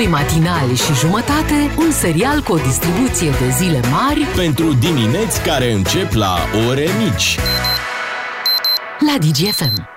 [0.00, 5.72] Doi matinali și jumătate, un serial cu o distribuție de zile mari Pentru dimineți care
[5.72, 6.36] încep la
[6.68, 7.38] ore mici.
[9.06, 9.88] la DGFM.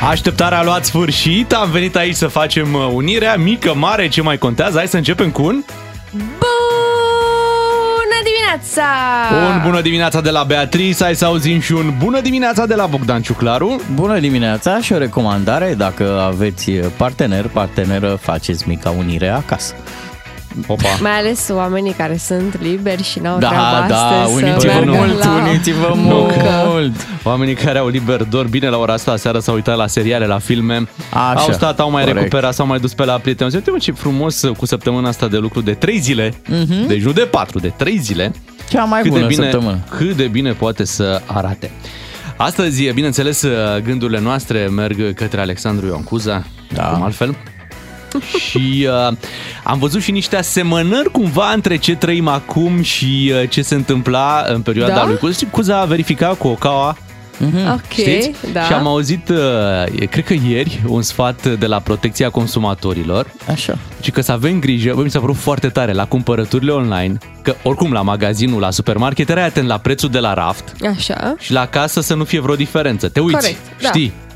[0.00, 4.38] Așteptarea a luat sfârșit, am venit aici să facem uh, unirea, mică, mare, ce mai
[4.38, 4.76] contează.
[4.76, 5.62] Hai să începem cu un...
[6.12, 6.57] Bună
[8.48, 8.82] dimineața!
[9.54, 12.86] Un bună dimineața de la Beatrice, hai să auzim și un bună dimineața de la
[12.86, 13.80] Bogdan Ciuclaru.
[13.94, 19.74] Bună dimineața și o recomandare, dacă aveți partener, parteneră, faceți mica unire acasă.
[20.66, 20.88] Opa.
[21.00, 24.90] Mai ales oamenii care sunt liberi și n-au Da, treaba da, astăzi uniți-vă să meargă
[24.90, 25.30] mult, la...
[25.48, 26.34] uniți-vă muncă.
[26.66, 27.06] mult.
[27.22, 30.38] Oamenii care au liber dor bine la ora asta, seara s-au uitat la seriale, la
[30.38, 32.18] filme, Așa, au stat, au mai corect.
[32.20, 33.50] recuperat, s-au mai dus pe la prieteni.
[33.54, 36.34] Uite mă ce frumos uh, cu săptămâna asta de lucru de 3 zile,
[36.86, 38.32] deci nu de 4, de 3 zile.
[38.70, 38.88] Cea Mhm.
[38.90, 39.78] mai cât bună de bine, săptămână.
[39.96, 41.70] Cât de bine poate să arate.
[42.36, 43.44] Astăzi, bineînțeles,
[43.84, 46.82] gândurile noastre merg către Alexandru Ioan Cuza, Da.
[46.82, 47.36] cum altfel.
[48.48, 49.16] și uh,
[49.64, 54.44] am văzut și niște asemănări cumva între ce trăim acum și uh, ce se întâmpla
[54.48, 55.06] în perioada Da?
[55.06, 55.46] lui Cuza.
[55.50, 56.96] Cuza a verificat cu Ocawa
[57.72, 58.30] Ok, Știți?
[58.52, 58.62] da.
[58.62, 63.78] Și am auzit, uh, cred că ieri, un sfat de la protecția consumatorilor, Așa.
[64.00, 67.54] și că să avem grijă, bă, mi s-a părut foarte tare, la cumpărăturile online, că
[67.62, 71.34] oricum la magazinul, la supermarket, erai atent la prețul de la raft Așa.
[71.38, 73.08] și la casă să nu fie vreo diferență.
[73.08, 73.88] Te uiți, Corect, da.
[73.88, 74.12] știi?
[74.18, 74.27] Da.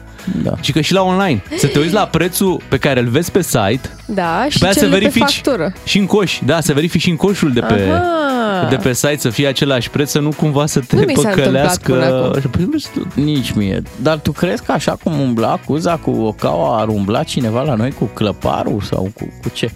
[0.61, 3.43] Și că și la online, să te uiți la prețul pe care îl vezi pe
[3.43, 5.73] site Da, și pe aia cel să de pe verifici factură.
[5.85, 8.67] și în coș, da, să verifici și în coșul de pe, Aha.
[8.71, 11.29] de pe site să fie același preț, să nu cumva să te Nu mi s-a
[11.29, 12.37] întâmplat până păcălească.
[12.37, 12.51] acum.
[12.51, 13.83] Păi, nu știu, Nici mie.
[14.03, 17.91] Dar tu crezi că așa cum umbla Cuza cu Ocaua, ar umbla cineva la noi
[17.91, 19.71] cu clăparul sau cu, cu ce?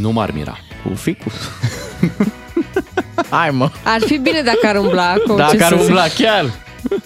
[0.00, 0.58] Nu m-ar mira.
[0.84, 1.32] Cu ficus?
[3.30, 3.70] Hai mă.
[3.84, 5.80] Ar fi bine dacă ar umbla cu ce Dacă ar să zic.
[5.86, 6.44] umbla chiar.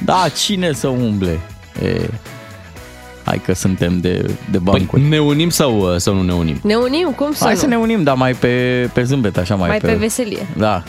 [0.04, 1.40] Da, cine să umble?
[1.84, 2.00] E,
[3.24, 5.00] hai că suntem de, de bancuri.
[5.00, 6.58] Păi, ne unim sau, uh, sau nu ne unim?
[6.62, 7.58] Ne unim, cum să Hai nu?
[7.58, 10.46] să ne unim, dar mai pe, pe zâmbet, așa mai, Mai pe veselie.
[10.56, 10.82] Da.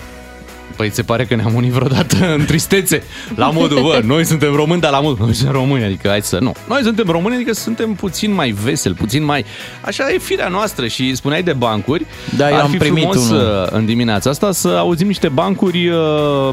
[0.75, 3.03] Păi se pare că ne-am unit vreodată în tristețe.
[3.35, 6.37] La modul, bă, noi suntem români, dar la modul, noi suntem români, adică hai să
[6.39, 6.53] nu.
[6.67, 9.45] Noi suntem români, adică suntem puțin mai veseli, puțin mai...
[9.81, 12.05] Așa e firea noastră și spuneai de bancuri.
[12.37, 13.41] Da, eu Ar am fi primit frumos unul.
[13.41, 15.97] uh, în dimineața asta să auzim niște bancuri, uh,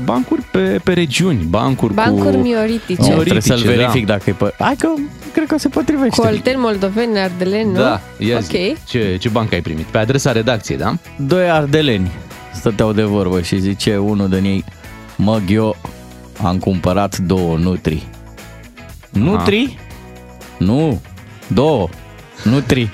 [0.05, 2.43] bancuri pe, pe regiuni, bancuri, Bancuri cu...
[2.43, 3.00] mioritice.
[3.00, 3.71] Oh, Mioritice, trebuie să-l da.
[3.83, 4.55] verific dacă e pe...
[4.59, 4.89] Hai că
[5.33, 6.21] cred că se potrivește.
[6.21, 7.78] Colteni, moldoveni, ardeleni, nu?
[7.78, 8.56] Da, ia zi.
[8.56, 8.89] Ok.
[8.89, 9.84] Ce, ce bancă ai primit?
[9.84, 10.94] Pe adresa redacției, da?
[11.17, 12.11] Doi ardeleni
[12.60, 14.65] stăteau de vorbă și zice unul din ei,
[15.16, 15.76] mă, eu
[16.43, 18.06] am cumpărat două nutri.
[19.10, 19.78] Nutri?
[20.59, 21.00] Nu,
[21.47, 21.88] două.
[22.43, 22.88] Nutri.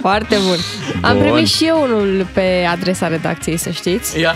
[0.00, 0.56] Foarte bun.
[1.02, 1.22] Am Bun.
[1.22, 4.20] primit și eu unul pe adresa redacției, să știți.
[4.20, 4.34] Ia.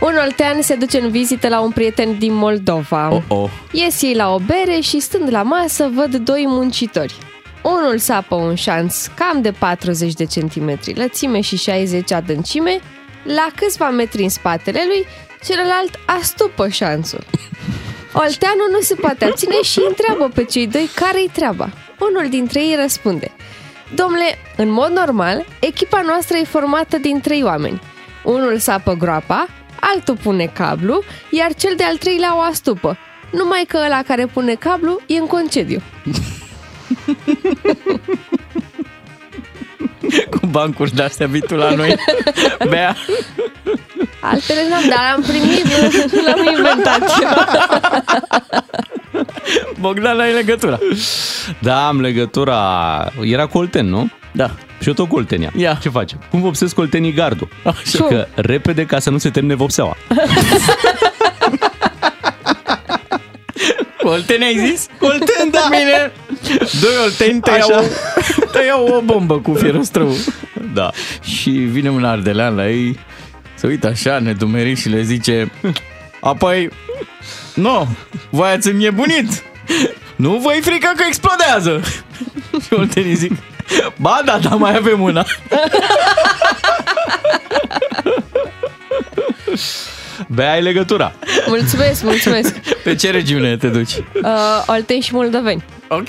[0.00, 3.08] Un oltean se duce în vizită la un prieten din Moldova.
[3.12, 3.50] Oh, oh.
[3.72, 7.14] Ies ei la o bere și stând la masă văd doi muncitori.
[7.62, 12.80] Unul sapă un șanț cam de 40 de centimetri lățime și 60 adâncime,
[13.24, 15.06] la câțiva metri în spatele lui,
[15.44, 17.24] celălalt astupă șanțul.
[18.12, 21.70] Olteanul nu se poate abține și îi întreabă pe cei doi care-i treaba.
[21.98, 23.30] Unul dintre ei răspunde
[23.94, 27.80] Domnule, în mod normal, echipa noastră e formată din trei oameni.
[28.24, 29.48] Unul sapă groapa,
[29.80, 32.98] altul pune cablu, iar cel de-al treilea o astupă.
[33.32, 35.82] Numai că ăla care pune cablu e în concediu.
[40.30, 41.94] Cu bancuri de-astea vii tu la noi.
[42.68, 42.96] Bea.
[44.20, 45.64] Altele n-am, dar am primit,
[46.12, 47.10] nu l-am inventat.
[49.80, 50.78] Bogdan, ai legătura.
[51.58, 52.58] Da, am legătura...
[53.22, 54.10] Era Colten, nu?
[54.32, 54.50] Da.
[54.80, 55.52] Și eu tot Coltenia.
[55.56, 55.78] Ia.
[55.82, 56.18] Ce facem?
[56.30, 57.48] Cum vopsesc coltenii gardul?
[57.84, 58.08] Și Cum?
[58.08, 59.96] că repede ca să nu se termine vopseaua.
[64.02, 64.86] Olteni ai zis?
[65.00, 65.68] Olteni, da.
[65.70, 66.12] Bine.
[66.80, 67.84] Doi olteni tăiau,
[68.52, 70.16] tăiau o bombă cu fierăstrău.
[70.74, 70.90] Da.
[71.22, 72.98] Și vine un ardelean la ei,
[73.54, 75.52] se uită așa, nedumerit și le zice
[76.20, 76.70] Apoi,
[77.54, 77.88] nu,
[78.30, 79.42] voi ați înnebunit.
[80.16, 81.80] Nu vă frică că explodează.
[82.64, 83.32] Și oltenii zic,
[83.96, 85.24] ba da, dar mai avem una.
[90.28, 91.12] Bea ai legătura.
[91.46, 92.58] Mulțumesc, mulțumesc.
[92.84, 93.92] Pe ce regiune te duci?
[93.96, 95.64] Uh, Olteni și moldoveni.
[95.88, 96.06] Ok.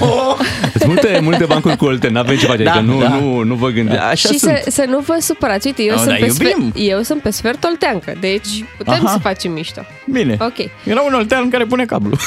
[0.00, 0.36] Oh.
[0.78, 3.08] Sunt multe, multe bancuri cu Colten, n-avem ce face, Da, adică nu, da.
[3.08, 3.98] nu, nu vă gândiți.
[3.98, 4.56] Așa și sunt.
[4.64, 6.46] să, să nu vă supărați, uite, eu, No, sunt dar pe iubim.
[6.46, 9.12] sfert, eu sunt pe sfert olteancă, deci putem Aha.
[9.12, 9.80] să facem mișto.
[10.12, 10.36] Bine.
[10.40, 10.56] Ok.
[10.84, 12.16] Era un oltean care pune cablu.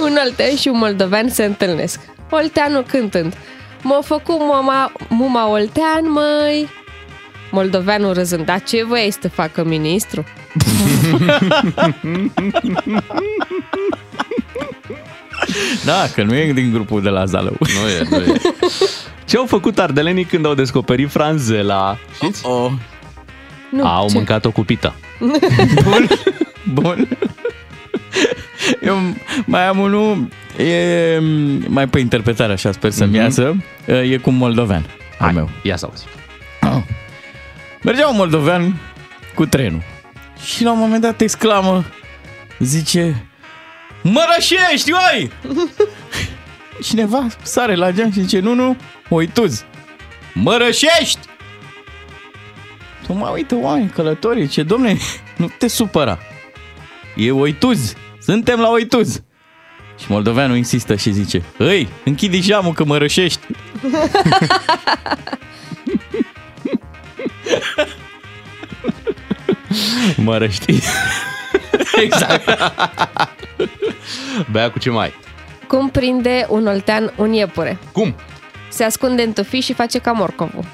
[0.00, 2.00] Un oltean și un moldovean se întâlnesc.
[2.30, 3.34] Olteanul cântând.
[3.82, 6.68] M-a făcut mama, muma oltean, măi.
[7.56, 10.24] Moldoveanul râzând, dar ce voiai să te facă ministru?
[15.84, 17.56] Da, că nu e din grupul de la Zalău.
[17.60, 18.36] Nu e, nu e.
[19.28, 21.98] Ce au făcut ardelenii când au descoperit franzela?
[22.14, 22.46] Știți?
[22.46, 22.70] Oh,
[23.70, 24.14] Nu, Au ce?
[24.14, 24.94] mâncat-o cu pită.
[25.84, 26.08] bun,
[26.72, 27.08] bun.
[28.82, 28.96] Eu
[29.44, 31.18] mai am unul, e
[31.68, 33.56] mai pe interpretare așa, sper să-mi iasă,
[34.10, 34.86] e cu un moldovean
[35.18, 35.50] al meu.
[35.62, 36.04] Ia să auzi.
[37.86, 38.80] Mergea un moldovean
[39.34, 39.82] cu trenul
[40.44, 41.84] și la un moment dat exclamă,
[42.58, 43.26] zice,
[44.02, 45.30] Mărășești, oi!
[46.86, 48.76] Cineva sare la geam și zice, nu, nu,
[49.08, 49.64] oituz,
[50.34, 51.18] Mărășești!
[53.06, 54.96] Tu mă uită oameni călătorii, ce domne,
[55.36, 56.18] nu te supăra.
[57.16, 59.22] E oituz, suntem la oituz.
[59.98, 63.40] Și moldoveanul insistă și zice, Îi, închide geamul că mă rășești.
[70.16, 70.78] Mă răști.
[72.02, 72.44] Exact.
[74.52, 75.14] Bea cu ce mai?
[75.66, 77.78] Cum prinde un oltean un iepure?
[77.92, 78.14] Cum?
[78.68, 80.64] Se ascunde în tufi și face ca morcovul.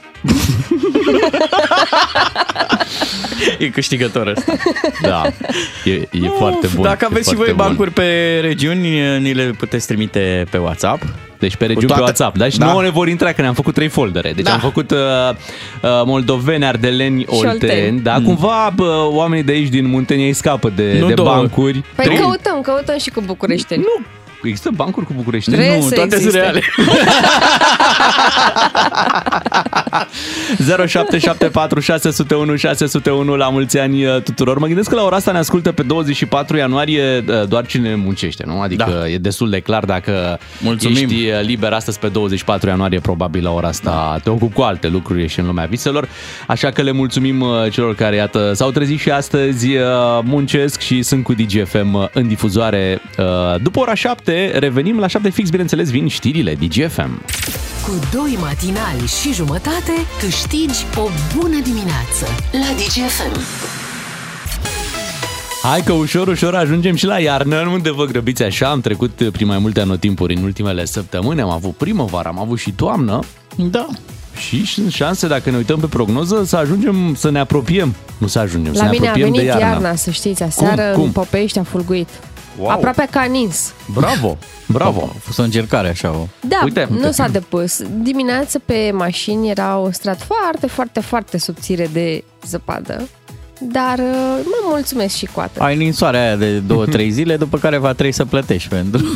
[3.58, 4.52] E câștigător ăsta.
[5.02, 5.22] Da.
[5.84, 6.82] E, e foarte bun.
[6.82, 7.66] Dacă e aveți și voi foarte bun.
[7.66, 11.02] bancuri pe regiuni, ni le puteți trimite pe WhatsApp.
[11.38, 12.48] Deci pe regiuni Cu toate- pe WhatsApp, da?
[12.48, 12.66] Și Da.
[12.66, 14.32] nouă ne vor intra, că ne-am făcut trei foldere.
[14.32, 14.52] Deci Da.
[14.52, 15.36] am făcut uh, uh,
[16.04, 17.52] moldoveni, ardeleni, olteni.
[17.52, 18.00] olteni.
[18.00, 20.98] Da, cumva bă, oamenii de aici din Muntenia îi scapă de, Mm.
[21.00, 21.28] Nu de două.
[21.28, 21.82] bancuri.
[21.94, 22.16] Păi Trei.
[22.16, 23.74] căutăm, căutăm și cu București.
[23.76, 24.02] Nu,
[24.48, 25.50] există bancuri cu București.
[25.50, 26.38] Vrei nu, să toate sunt existe.
[26.38, 26.60] reale.
[30.86, 34.58] 0774 601 601 la mulți ani uh, tuturor.
[34.58, 38.44] Mă gândesc că la ora asta ne ascultă pe 24 ianuarie uh, doar cine muncește,
[38.46, 38.60] nu?
[38.60, 39.08] Adică Da.
[39.08, 40.96] e destul de clar dacă Mulțumim.
[40.96, 44.88] ești uh, liber astăzi pe 24 ianuarie, probabil la ora asta te ocupi cu alte
[44.88, 46.08] lucruri și în lumea viselor.
[46.46, 49.82] Așa că le mulțumim uh, celor care, iată, s-au trezit și astăzi, uh,
[50.22, 53.00] muncesc și sunt cu DGFM uh, în difuzoare.
[53.18, 53.24] Uh,
[53.62, 57.24] După ora 7, revenim la 7 fix, bineînțeles, vin știrile DGFM.
[57.86, 63.40] Cu doi matinali și jumătate câștigi o bună dimineață la DGFM.
[65.62, 69.46] Hai că ușor, ușor ajungem și la iarnă, unde vă grăbiți așa, am trecut prin
[69.46, 73.18] mai multe anotimpuri în ultimele săptămâni, am avut primăvară, am avut și toamnă
[73.56, 73.86] Da.
[74.38, 78.38] și sunt șanse, dacă ne uităm pe prognoză, să ajungem să ne apropiem, nu să
[78.38, 79.66] ajungem, să La ne mine a apropiem venit de iarnă.
[79.68, 80.92] iarna, să știți, aseară Cum?
[80.94, 81.02] Cum?
[81.04, 82.08] în Popești a fulguit.
[82.58, 82.70] Wow.
[82.70, 83.72] Aproape ca nins.
[83.94, 85.10] Bravo, bravo.
[85.14, 86.10] A fost o încercare așa.
[86.10, 86.26] O...
[86.40, 86.88] Da, Uite.
[86.90, 87.82] nu s-a depus.
[88.02, 93.08] Dimineața pe mașini era un strat foarte, foarte, foarte subțire de zăpadă.
[93.72, 95.60] Dar uh, mă mulțumesc și cu atât.
[95.62, 96.62] Ai ninsoarea aia de
[97.06, 99.00] 2-3 zile, după care va trebui să plătești pentru...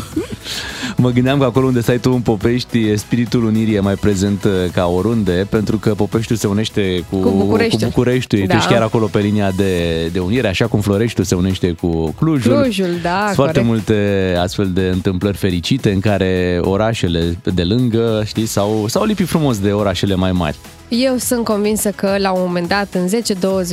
[0.98, 4.50] Mă gândeam că acolo unde stai tu în Popești, spiritul unirii e mai prezent uh,
[4.72, 7.81] ca oriunde, pentru că Popeștiul se unește cu, Cu Bucureștiul.
[7.81, 8.46] cu Bucureștiul.
[8.46, 8.52] Da.
[8.52, 12.10] Tu ești chiar acolo pe linia de, de unire, așa cum Floreștiul se unește cu
[12.19, 12.52] Clujul.
[12.54, 13.66] Clujul, da, Sunt foarte corect.
[13.66, 19.58] multe astfel de întâmplări fericite în care orașele de lângă, știi, s-au, s-au lipit frumos
[19.58, 20.56] de orașele mai mari.
[20.88, 23.08] Eu sunt convinsă că la un moment dat, în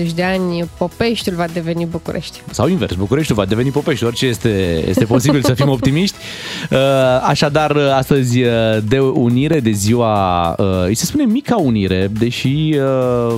[0.09, 2.41] 10-20 de ani, Popeștiul va deveni București.
[2.51, 6.15] Sau invers, Bucureștiul va deveni Popești, orice este, este posibil să fim optimiști.
[6.71, 6.77] Uh,
[7.21, 8.49] Așadar, astăzi uh,
[8.87, 12.75] de unire, de ziua, uh, îi se spune mica unire, deși
[13.27, 13.35] uh,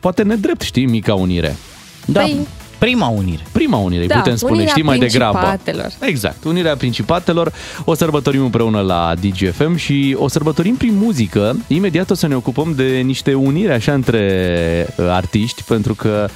[0.00, 1.56] poate nedrept, știi, mica unire.
[2.06, 2.46] Da, Păi-
[2.80, 3.42] prima unire.
[3.52, 5.38] Prima unire, Da, putem spune, unirea știi, mai degrabă.
[5.38, 5.90] principatelor.
[6.00, 7.52] Exact, unirea principatelor.
[7.84, 11.56] O sărbătorim împreună la DGFM și o sărbătorim prin muzică.
[11.66, 14.20] Imediat o să ne ocupăm de niște unire așa între
[14.96, 16.28] uh, artiști, pentru că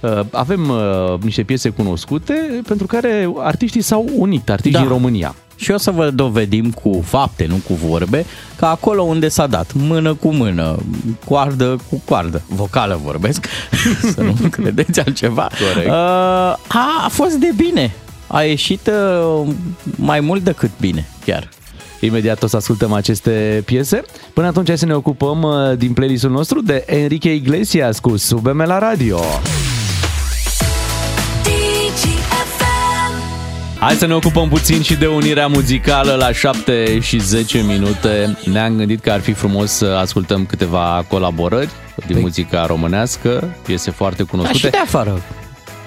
[0.00, 4.80] uh, avem uh, niște piese cunoscute pentru care artiștii s-au unit, artiștii Da.
[4.80, 5.34] din România.
[5.62, 8.26] Și o să vă dovedim cu fapte, nu cu vorbe,
[8.56, 10.76] că acolo unde s-a dat mână cu mână,
[11.24, 13.46] coardă cu coardă, vocală vorbesc,
[14.14, 15.88] să nu credeți altceva, Corect.
[15.88, 16.58] Uh, a,
[17.04, 17.94] a fost de bine.
[18.26, 18.90] A ieșit
[19.40, 19.48] uh,
[19.96, 21.48] mai mult decât bine, chiar.
[22.00, 24.02] Imediat o să ascultăm aceste piese.
[24.32, 28.64] Până atunci hai să ne ocupăm uh, din playlistul nostru de Enrique Iglesias cu Subeme
[28.64, 29.20] la radio.
[33.82, 38.38] Hai să ne ocupăm puțin și de unirea muzicală la 7 și 10 minute.
[38.44, 41.68] Ne-am gândit că ar fi frumos să ascultăm câteva colaborări
[42.06, 44.68] din muzica românească, piese foarte Da, și cunoscute.
[44.68, 45.22] de afară.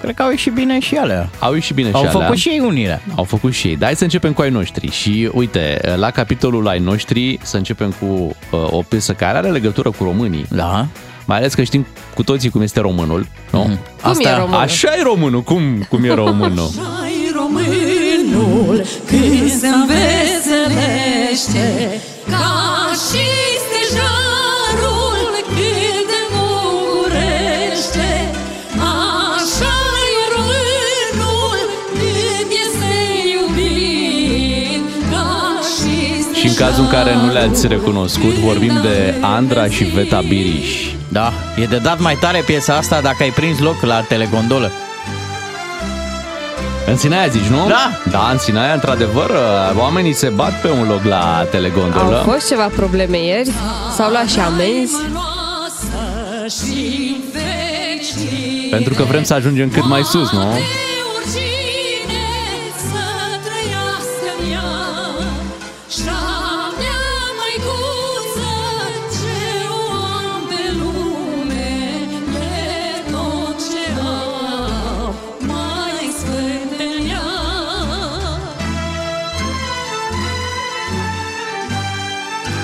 [0.00, 1.28] Cred că au ieșit bine și alea.
[1.38, 2.20] Au ieșit bine Au și alea.
[2.20, 3.00] făcut și ei unirea.
[3.16, 3.76] Au făcut și ei.
[3.76, 4.90] Dar hai să începem cu ai noștri.
[4.90, 8.06] Și uite, la capitolul ai noștri să începem cu
[8.50, 10.46] uh, o piesă care are legătură cu românii.
[10.50, 10.86] Da.
[11.24, 13.60] Mai ales că știm cu toții cum este românul, nu?
[13.62, 13.78] Mhm.
[14.02, 14.60] Cum e românul?
[14.60, 16.70] Așa e românul, cum, cum e românul?
[17.56, 17.64] Ai
[18.32, 21.66] românul când se înveselește
[22.30, 22.52] Ca
[23.06, 23.26] și
[23.64, 28.10] stejarul când înmurește
[29.54, 29.76] Așa
[30.12, 31.58] e românul
[31.92, 32.94] când este
[33.36, 35.28] iubit Ca
[36.34, 40.94] Și în cazul în care nu le-ați recunoscut, vorbim de Andra și Veta Biriș.
[41.08, 44.70] Da, e de dat mai tare piesa asta dacă ai prins loc la telegondolă.
[46.86, 47.66] În Sinaia zici, nu?
[47.68, 47.90] Da.
[48.10, 49.30] Da, în Sinaia, într-adevăr,
[49.78, 52.22] oamenii se bat pe un loc la Au telegondolă.
[52.24, 53.50] fost ceva probleme ieri?
[53.96, 54.94] S-au luat și amenzi?
[55.12, 58.68] noastră și vecii.
[58.70, 60.58] Pentru că vrem să ajungem cât mai sus, nu?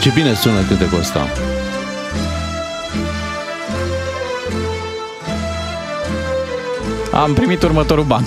[0.02, 1.28] Ce bine sună cântecul ăsta.
[7.12, 8.26] Am primit următorul banc.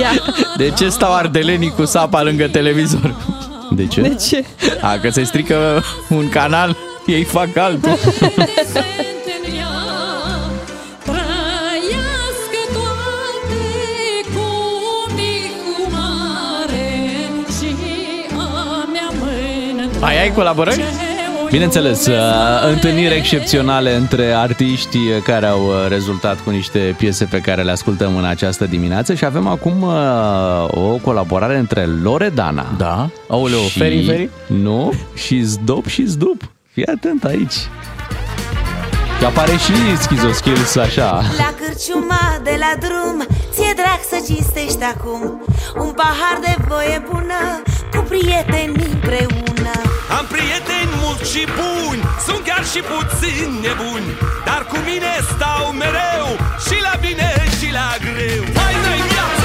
[0.00, 0.10] Ia,
[0.56, 3.14] De ce stau ardelenii cu sapa lângă televizor?
[3.70, 4.00] De ce?
[4.00, 4.44] de ce?
[4.80, 7.98] A, că se strică un canal, ei fac altul.
[20.00, 20.84] Ai, ai colaborări?
[21.50, 22.14] Bineînțeles, uh,
[22.68, 28.16] întâlniri excepționale între artiști care au uh, rezultat cu niște piese pe care le ascultăm
[28.16, 29.92] în această dimineață și avem acum uh,
[30.68, 32.66] o colaborare între Loredana.
[32.76, 33.10] Da.
[33.28, 33.78] Aoleu, și...
[33.78, 34.28] Feri, Feri?
[34.46, 36.52] Nu, și Zdop și Zdup.
[36.72, 37.54] Fii atent aici.
[39.18, 41.10] Și apare și Schizoskills așa.
[41.12, 45.42] La cârciuma de la drum Ție drag să cinstești acum
[45.76, 52.64] Un pahar de voie bună Cu prieteni împreună Am prieteni mulți și buni Sunt chiar
[52.72, 54.08] și puțin nebuni
[54.48, 56.26] Dar cu mine stau mereu
[56.66, 58.42] Și la bine și la greu.
[58.58, 59.39] Faină-i viața, zi-o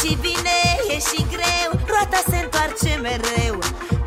[0.00, 0.58] și bine,
[0.94, 3.58] e și greu Roata se întoarce mereu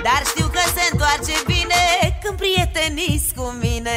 [0.06, 1.82] Dar știu că se întoarce bine
[2.24, 3.96] Când prietenii cu mine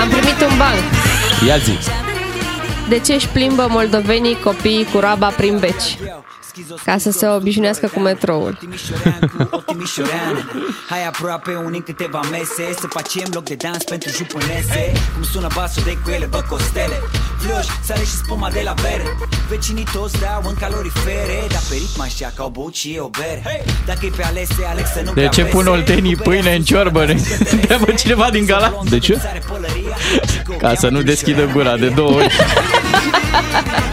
[0.00, 0.80] Am primit un banc.
[1.46, 1.78] Ia zi.
[2.88, 5.96] De ce își plimbă moldovenii copiii cu roaba prin beci?
[6.84, 8.56] Ca să se obișnuiască cu metroul.
[8.60, 10.50] Timișorean cu o timișoreană
[10.88, 15.46] Hai aproape unii în câteva mese Să facem loc de dans pentru jupânese Cum sună
[15.54, 17.00] basul de cu ele, bă costele
[17.38, 19.16] Flioși, sare și spuma de la bere
[19.48, 23.08] Vecinii toți dau în calorifere Dar pe ritm așa că au băut și eu o
[23.08, 25.54] bere Dacă e pe alese, Alex să nu De prea ce pese.
[25.54, 27.04] pun oltenii pâine în ciorbă?
[27.04, 27.16] Ne
[27.50, 28.82] întreabă cineva din gala.
[28.88, 29.20] De ce?
[30.58, 32.34] Ca să nu deschidă gura de două ori.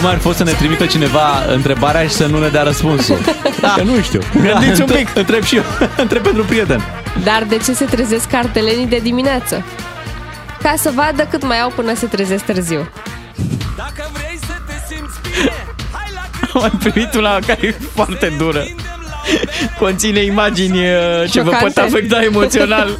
[0.00, 3.18] Cum ar fost să ne trimită cineva întrebarea și să nu ne dea răspunsul?
[3.60, 3.74] Da.
[3.76, 4.20] Că nu știu.
[4.42, 5.08] Gândiți un pic.
[5.14, 5.62] Întreb și eu.
[5.96, 6.82] Întreb pentru prieten.
[7.24, 9.64] Dar de ce se trezesc cartelenii de dimineață?
[10.62, 12.88] Ca să vadă cât mai au până se trezesc târziu.
[13.76, 15.52] Dacă vrei să te simți bine
[15.92, 16.20] Hai la
[16.54, 18.64] Am mai primit una care e foarte dură.
[19.78, 21.80] Conține imagini uh, ce vă pot Șocante.
[21.80, 22.98] afecta emoțional.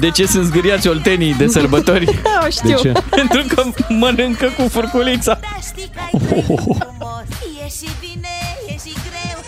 [0.00, 2.20] De ce sunt zgâriați oltenii de sărbători?
[2.46, 2.68] O știu.
[2.68, 2.92] De ce?
[3.16, 5.38] Pentru că mănâncă cu furculița.
[5.40, 7.22] Dar știi că ai frumos
[7.64, 8.28] E și bine,
[8.68, 9.40] e și greu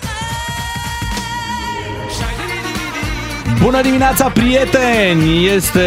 [3.62, 5.46] Bună dimineața, prieteni!
[5.54, 5.82] Este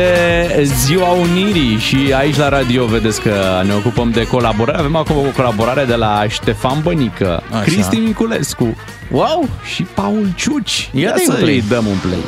[0.63, 4.77] ziua Unirii și aici la radio vedeți că ne ocupăm de colaborare.
[4.79, 7.61] Avem acum o colaborare de la Ștefan Bănică, Așa.
[7.61, 8.75] Cristi Miculescu
[9.11, 9.49] Wow!
[9.73, 10.89] și Paul Ciuci.
[10.93, 11.53] Ia Ia dă-i un să play.
[11.53, 12.19] îi dăm un play.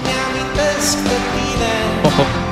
[2.15, 2.42] Oh.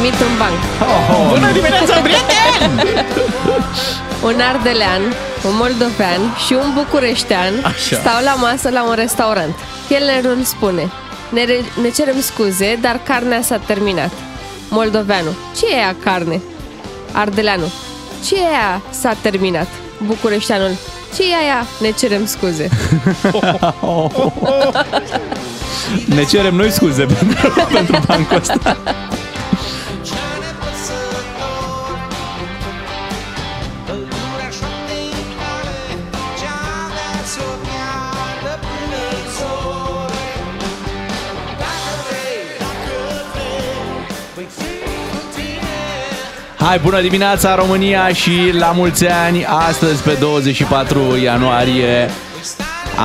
[0.00, 0.58] Primit un banc.
[1.28, 3.06] Bună dimineața, prieteni!
[4.22, 5.00] Un ardelean,
[5.44, 7.96] un moldovean și un bucureștean Așa.
[7.96, 9.54] stau la masă la un restaurant.
[9.88, 10.90] Chelnerul spune,
[11.28, 14.10] ne, re- ne cerem scuze, dar carnea s-a terminat.
[14.68, 16.42] Moldoveanu, ce e aia carne?
[17.12, 17.72] Ardeleanu,
[18.26, 19.68] ce e aia s-a terminat?
[20.06, 20.70] Bucureșteanul,
[21.16, 21.66] ce e aia?
[21.80, 22.68] Ne cerem scuze.
[26.04, 28.76] Ne cerem noi scuze pentru, pentru bancul ăsta.
[46.60, 52.10] Hai, bună dimineața România și la mulți ani astăzi pe 24 ianuarie.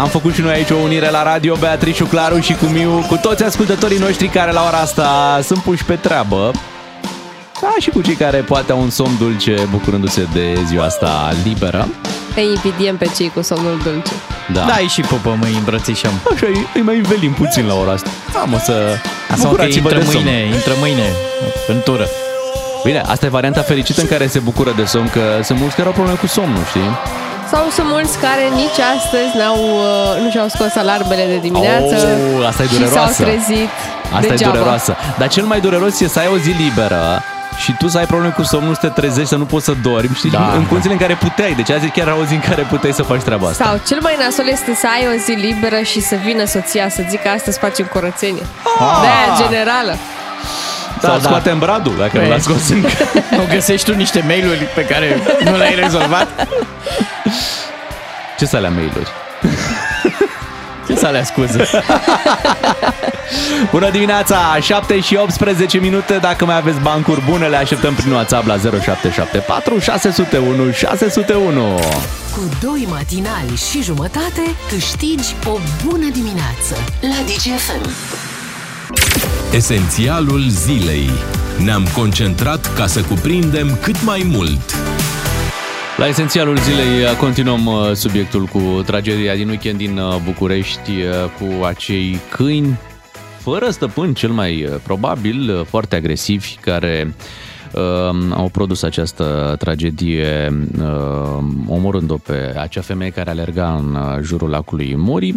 [0.01, 3.15] Am făcut și noi aici o unire la radio, Beatrice, Claru și cu Miu, cu
[3.15, 6.51] toți ascultătorii noștri care la ora asta sunt puși pe treabă.
[7.61, 11.87] Da, și cu cei care poate au un somn dulce bucurându-se de ziua asta liberă.
[12.35, 14.11] Îi invidiem pe cei cu somnul dulce.
[14.53, 14.65] Da.
[14.65, 16.11] Da, și pupăm, îi îmbrățișăm.
[16.33, 18.09] Așa, îi- îi mai învelim puțin la ora asta.
[18.33, 18.73] Da, mă, să
[19.31, 20.23] Asta că bucurați-vă intră de somn.
[20.23, 21.07] mâine, intră mâine
[21.67, 22.07] în tură.
[22.87, 25.87] Bine, asta e varianta fericită în care se bucură de somn, că sunt mulți care
[25.87, 26.89] au probleme cu somnul, știi?
[27.51, 31.95] Sau sunt mulți care nici astăzi n-au, uh, nu și-au scos alarmele de dimineață
[32.37, 33.13] Oh, asta e și dureroasă.
[33.13, 33.69] s-au trezit
[34.17, 34.51] Asta degeaba.
[34.53, 34.95] e dureroasă.
[35.17, 37.23] Dar cel mai dureros e să ai o zi liberă
[37.63, 40.15] și tu să ai probleme cu somnul, să te trezești, să nu poți să dormi,
[40.15, 40.29] știi?
[40.29, 40.51] Da.
[40.55, 41.53] în condițiile în care puteai.
[41.53, 43.63] Deci azi chiar era o zi în care puteai să faci treaba asta.
[43.65, 47.01] Sau cel mai nasol este să ai o zi liberă și să vină soția să
[47.09, 48.45] zică astăzi facem curățenie.
[48.79, 48.97] Ah!
[49.01, 49.95] De aia
[51.05, 51.05] generală.
[51.05, 51.27] Sau Da, da.
[51.27, 52.29] scoatem bradul, dacă nu Păi.
[52.31, 52.89] l-a scos încă.
[53.37, 56.47] Nu găsești tu niște mail-uri pe care nu le-ai rezolvat?
[58.37, 59.09] Ce să alea mail-uri?
[60.87, 61.69] Ce să alea scuze?
[63.71, 66.17] Bună dimineața, 7 și 18 minute.
[66.17, 71.79] Dacă mai aveți bancuri bune, le așteptăm prin WhatsApp la 0774 601 601.
[72.31, 77.89] Cu doi matinali și jumătate câștigi o bună dimineață la DGFM.
[79.55, 81.09] Esențialul zilei.
[81.63, 84.75] Ne-am concentrat ca să cuprindem cât mai mult.
[85.97, 91.05] La esențialul zilei uh, continuăm uh, subiectul cu tragedia din weekend din uh, București uh,
[91.39, 92.79] cu acei câini
[93.39, 97.13] fără stăpân, cel mai uh, probabil, uh, foarte agresivi, care uh,
[98.33, 104.93] au produs această tragedie uh, omorând-o pe acea femeie care alerga în uh, jurul lacului
[104.97, 105.27] Mori.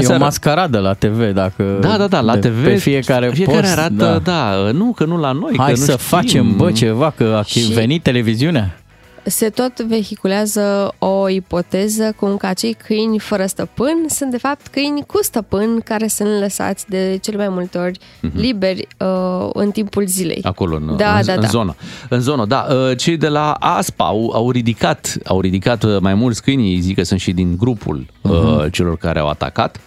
[0.00, 1.78] E o mascaradă la TV, dacă...
[1.80, 4.18] Da, da, da, la de- TV Pe fiecare, fiecare post, arată, da.
[4.18, 6.06] da, nu, că nu la noi, Hai că nu să știm.
[6.06, 8.78] facem, bă, ceva, că a Și- venit televiziunea.
[9.28, 15.04] Se tot vehiculează o ipoteză cum că acei câini fără stăpân sunt de fapt câini
[15.06, 17.98] cu stăpân care sunt lăsați de cele mai multe ori
[18.34, 20.40] liberi uh, în timpul zilei.
[20.42, 21.46] Acolo, în, Da, în, da, în da.
[21.46, 21.76] zonă.
[22.08, 22.66] În zonă, da.
[22.70, 26.80] Uh, Cei de la ASPA au, au ridicat au ridicat uh, mai mulți câini, ei
[26.80, 29.80] zic că sunt și din grupul uh, celor care au atacat.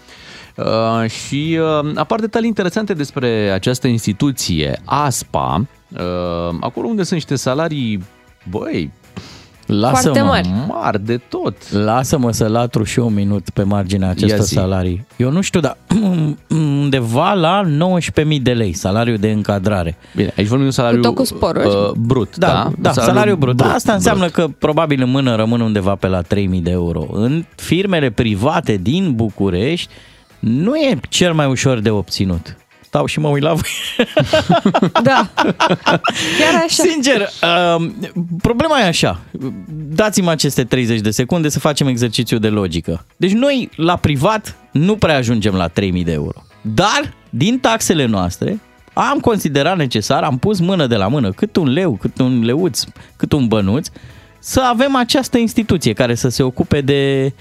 [0.56, 7.36] Uh, și uh, apar detalii interesante despre această instituție, ASPA, uh, acolo unde sunt niște
[7.36, 8.04] salarii,
[8.50, 8.92] băi,
[9.70, 10.50] Lasă-mă, Foarte mari.
[10.68, 11.72] mari de tot.
[11.72, 14.54] lasă-mă să latru și eu un minut pe marginea acestor Ia zi.
[14.54, 15.06] salarii.
[15.18, 15.78] Eu nu știu, dar
[16.50, 17.64] undeva la
[18.22, 19.98] 19.000 de lei, salariul de încadrare.
[20.16, 21.68] Bine, aici vorbim de un salariu Cu tot cu sporuri.
[21.68, 22.64] uh, brut, Da, da?
[22.64, 23.56] da, da salariul brut.
[23.56, 23.72] brut.
[23.72, 24.34] Asta înseamnă brut.
[24.34, 27.06] că probabil în mână rămân undeva pe la 3000 de euro.
[27.12, 29.90] În firmele private din București
[30.40, 32.58] nu e cel mai ușor de obținut.
[32.90, 34.08] Stau și mă uit la voi.
[35.04, 35.30] Da.
[36.40, 36.84] Chiar așa.
[36.84, 37.90] Sincer, uh,
[38.42, 39.20] problema e așa.
[39.72, 43.06] Dați-mi aceste 30 de secunde să facem exercițiu de logică.
[43.18, 46.44] Deci noi, la privat, nu prea ajungem la 3000 de euro.
[46.62, 48.60] Dar, din taxele noastre,
[48.94, 52.84] am considerat necesar, am pus mână de la mână, cât un leu, cât un leuț,
[53.16, 53.88] cât un bănuț,
[54.40, 57.34] să avem această instituție care să se ocupe de,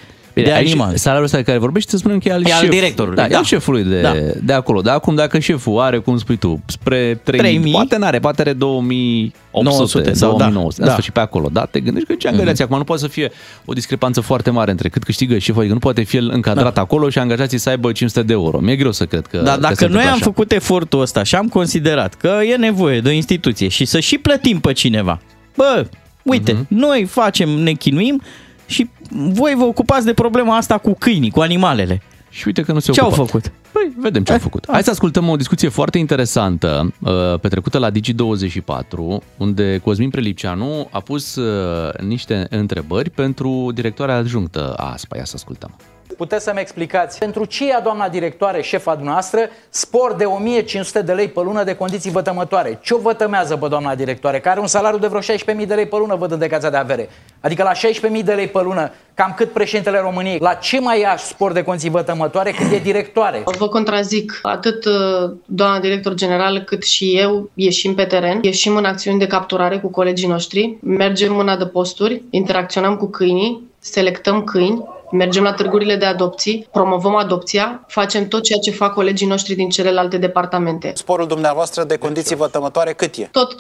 [0.43, 0.97] de aici animale.
[0.97, 3.25] Salariul ăsta de care vorbești, să spunem că e al, E al șef- directorului, Da,
[3.25, 3.37] e da.
[3.39, 4.15] al șefului de, Da.
[4.43, 4.81] de acolo.
[4.81, 8.53] Dar acum, dacă șeful are, cum spui tu, spre 3000, 3000, poate n-are, poate are
[8.53, 10.89] 2800 900 sau da, 2900, da.
[10.91, 11.49] asta și pe acolo.
[11.53, 13.33] Da, te gândești că ce angajați acum nu poate să fie
[13.65, 16.81] o discrepanță foarte mare între cât câștigă șeful, adică nu poate fi el încadrat Da.
[16.81, 18.59] acolo și angajații să aibă 500 de euro.
[18.59, 20.25] Mi-e greu să cred că Dar că dacă se noi întâmplă am așa.
[20.25, 24.19] făcut efortul ăsta și am considerat că e nevoie de o instituție și să și
[24.19, 25.21] plătim pe cineva,
[25.57, 25.87] bă,
[26.23, 26.65] uite, Mhm.
[26.65, 26.69] uh-huh.
[26.69, 28.23] noi facem, ne chinuim
[28.67, 32.03] și voi vă ocupați de problema asta cu câinii, cu animalele.
[32.31, 33.25] Și uite că nu se Ce au ocupă.
[33.25, 33.53] făcut?
[33.73, 34.65] Păi, vedem ce au făcut.
[34.71, 41.01] Hai să ascultăm o discuție foarte interesantă uh, petrecută la Digi24, unde Cosmin Prelipceanu a
[41.01, 45.17] pus uh, niște întrebări pentru directoarea adjunctă a ASPA.
[45.17, 45.77] Ia să ascultăm.
[46.19, 51.29] Puteți să-mi explicați pentru ce ia doamna directoare, șefa dumneavoastră, spor de 1500 de lei
[51.29, 52.79] pe lună de condiții vătămătoare?
[52.83, 55.87] Ce o vătămează pe doamna directoare, care are un salariu de vreo 16.000 de lei
[55.87, 57.09] pe lună, văd în decația de avere?
[57.41, 57.73] Adică la
[58.19, 61.63] 16.000 de lei pe lună, cam cât președintele României, la ce mai ia spor de
[61.63, 63.43] condiții vătămătoare când e directoare?
[63.59, 64.39] Vă contrazic.
[64.43, 69.27] Atât uh, doamna director general cât și eu ieșim pe teren, ieșim în acțiuni de
[69.27, 75.97] capturare cu colegii noștri, mergem în adăposturi, interacționăm cu câinii, selectăm câini, mergem la târgurile
[75.97, 80.93] de adopții, promovăm adopția, facem tot ceea ce fac colegii noștri din celelalte departamente.
[80.95, 83.29] Sporul dumneavoastră de condiții vătămătoare cât e?
[83.33, 83.55] Tot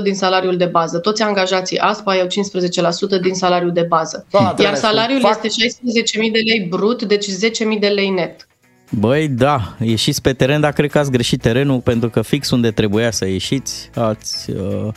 [0.00, 0.98] 15% din salariul de bază.
[0.98, 4.26] Toți angajații ASPA iau 15% din salariul de bază.
[4.30, 8.46] Doamna Iar Tănăscu, salariul fac- este 16.000 de lei brut, deci 10.000 de lei net.
[8.90, 12.70] Băi, da, ieșiți pe teren, dar cred că ați greșit terenul pentru că fix unde
[12.70, 14.50] trebuia să ieșiți, ați...
[14.50, 14.88] Uh,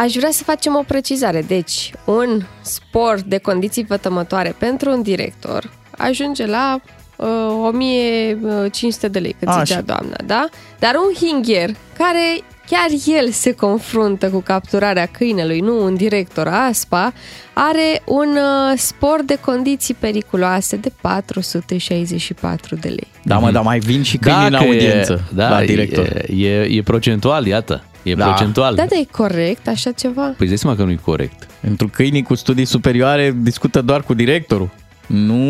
[0.00, 1.42] Aș vrea să facem o precizare.
[1.42, 6.80] Deci, un sport de condiții vătămătoare pentru un director ajunge la
[7.16, 7.26] uh,
[7.62, 9.62] 1500 de lei, cât Așa.
[9.62, 10.48] zicea doamna, da?
[10.78, 17.12] Dar un hingher care chiar el se confruntă cu capturarea câinelui, nu un director ASPA,
[17.52, 23.08] are un uh, sport de condiții periculoase de 464 de lei.
[23.24, 26.24] da, mă, dar mai vin și câinii în Dacă e- audiență da, la director.
[26.28, 27.84] E, e, e procentual, iată.
[28.02, 28.24] E Da.
[28.24, 28.74] procentual.
[28.74, 30.22] Da, dar e corect așa ceva?
[30.22, 31.46] Păi îți dai seama că nu e corect.
[31.60, 34.70] Pentru câinii cu studii superioare discută doar cu directorul.
[35.06, 35.44] Nu...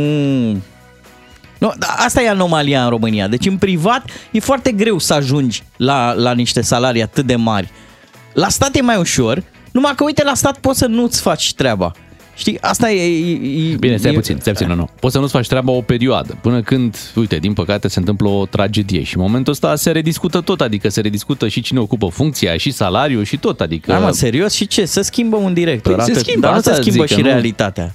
[1.59, 3.29] Nu, da, asta e anomalia în România.
[3.29, 7.71] Deci în privat e foarte greu să ajungi la, la niște salarii atât de mari.
[8.33, 11.93] La stat e mai ușor, numai că uite, la stat poți să nu-ți faci treaba.
[12.41, 13.03] Știi, asta e...
[13.03, 14.89] e, e Bine, stai e, puțin, stai puțin, nu, nu.
[15.01, 18.47] Poți să nu-ți faci treaba o perioadă, până când, uite, din păcate se întâmplă o
[18.47, 22.57] tragedie și în momentul ăsta se rediscută tot, adică se rediscută și cine ocupă funcția,
[22.57, 23.93] și salariul, și tot, adică...
[23.93, 24.53] Da, mă, serios?
[24.55, 24.85] Și ce?
[24.85, 25.95] Să schimbă un director.
[25.95, 26.23] Păi se atât.
[26.23, 27.95] schimbă, Dar nu asta se schimbă zic, și că nu- realitatea.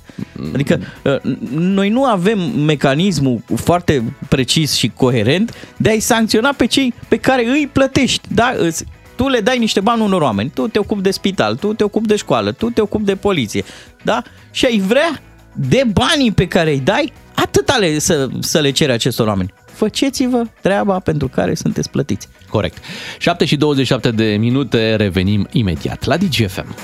[0.54, 6.94] Adică uh, noi nu avem mecanismul foarte precis și coerent de a-i sancționa pe cei
[7.08, 8.28] pe care îi plătești.
[8.34, 8.54] Da?
[8.58, 11.84] Îți- Tu le dai niște bani unor oameni, tu te ocupi de spital, tu te
[11.84, 13.64] ocupi de școală, tu te ocupi de poliție,
[14.04, 14.24] da?
[14.52, 15.22] Și ai vrea
[15.56, 19.54] de banii pe care îi dai, atât ale să, să le cere acestor oameni.
[19.72, 22.28] Făceți-vă treaba pentru care sunteți plătiți.
[22.50, 22.78] Corect.
[23.18, 26.76] 7 și 27 de minute, revenim imediat la DGFM.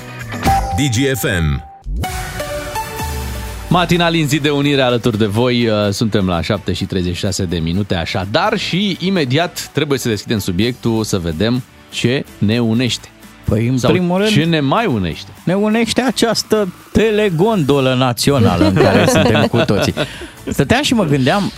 [0.76, 1.70] DGFM.
[3.68, 7.58] Matinal în zi de unire alături de voi, uh, suntem la 7 și 36 de
[7.58, 11.62] minute așadar și imediat trebuie să deschidem subiectul să vedem
[11.92, 13.08] ce ne unește.
[13.44, 15.30] Păi, în Sau primul rând, ce ne mai unește.
[15.44, 19.94] ne unește această telegondolă națională în care suntem cu toții.
[20.48, 21.52] Stăteam și mă gândeam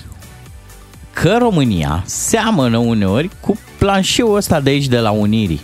[1.13, 5.61] că România seamănă uneori cu planșeul ăsta de aici de la Unirii.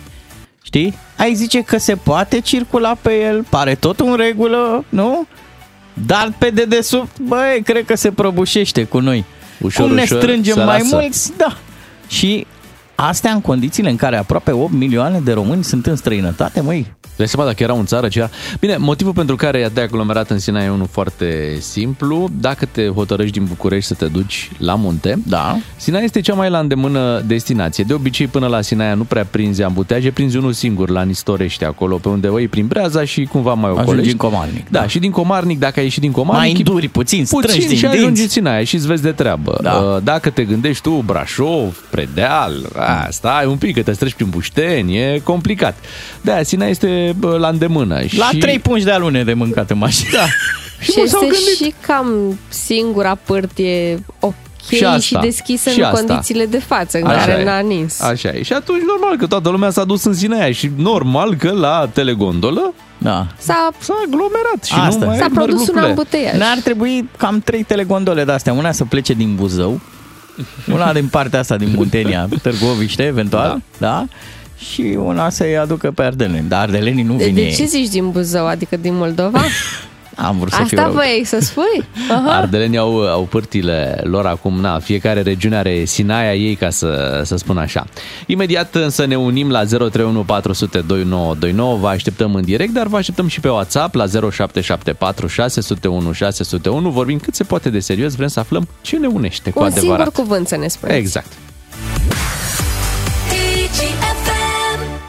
[0.63, 0.97] Știi?
[1.17, 5.25] Ai zice că se poate circula pe el, pare tot în regulă, nu?
[5.93, 9.23] Dar pe dedesubt, băi, cred că se prăbușește cu noi.
[9.59, 10.95] Ușor, Cum ne ușor strângem se mai lasă.
[10.95, 11.57] mulți, da.
[12.07, 12.45] Și
[13.07, 17.27] astea în condițiile în care aproape 8 milioane de români sunt în străinătate, măi, Dai
[17.27, 18.29] seama dacă erau în țară ce era.
[18.59, 22.29] Bine, motivul pentru care e de aglomerat în Sina e unul foarte simplu.
[22.39, 25.57] Dacă te hotărăști din București să te duci la munte, da.
[25.75, 27.83] Sina este cea mai la îndemână destinație.
[27.83, 31.95] De obicei, până la Sinaia nu prea prinzi ambuteaje, prinzi unul singur la Nistorește, acolo
[31.97, 34.11] pe unde o iei prin Breaza și cumva mai Ajungi ocolești.
[34.11, 34.87] în Comarnic, Da, da.
[34.87, 36.41] și din Comarnic, dacă ai ieșit din Comarnic...
[36.53, 38.33] Mai înduri puțin, strângi puțin din și ajungi în dinți.
[38.33, 39.59] Sinaia și îți vezi de treabă.
[39.61, 39.73] Da.
[39.73, 44.27] Uh, Dacă te gândești tu, Brașov, Predeal, a, stai un pic, că te streci prin
[44.29, 45.77] Bușteni, e complicat.
[46.21, 47.99] De-aia Sina este bă, la îndemână.
[48.17, 48.37] La și...
[48.37, 50.09] trei pungi de alune de mâncat în mașină.
[50.17, 50.25] Da.
[50.79, 51.65] Și mulți s-au este gândit.
[51.65, 54.33] și cam singura pârtie ok
[54.67, 56.05] Și și, asta, deschisă și în asta.
[56.05, 57.43] condițiile de față, în Așa care e.
[57.43, 58.01] n-a nins.
[58.01, 58.43] Așa e.
[58.43, 62.73] Și atunci normal că toată lumea s-a dus în Sinaia și normal că la telegondolă
[62.97, 63.27] Da.
[63.37, 64.99] S-a, s-a aglomerat și Asta.
[64.99, 65.89] nu mai s-a merg produs un lucrurile.
[65.89, 66.37] ambuteiaj.
[66.37, 68.53] Ne-ar trebui cam trei telegondole de astea.
[68.53, 69.79] Una să plece din Buzău,
[70.73, 73.87] una din partea asta din Muntenia, Târgoviște, eventual, da?
[73.87, 74.05] da?
[74.69, 76.47] Și una să-i aducă pe ardeleni.
[76.49, 77.53] Dar ardelenii nu De, vin de ei.
[77.55, 79.41] ce zici din Buzău, adică din Moldova?
[80.15, 80.91] Am vrut să fiu Asta rău.
[80.91, 81.83] voiai să spui?
[82.11, 82.37] Aha.
[82.37, 87.35] Ardelenii au, au pârtile lor acum, na, fiecare regiune are sinaia ei, ca să, să
[87.35, 87.85] spun așa.
[88.25, 93.27] Imediat însă ne unim la 031 400 2929, vă așteptăm în direct, dar vă așteptăm
[93.27, 96.89] și pe WhatsApp la 0774 601 601.
[96.89, 99.95] Vorbim cât se poate de serios, vrem să aflăm ce ne unește cu Un adevărat.
[99.97, 100.97] singur cuvânt să ne spuneți.
[100.97, 101.31] Exact.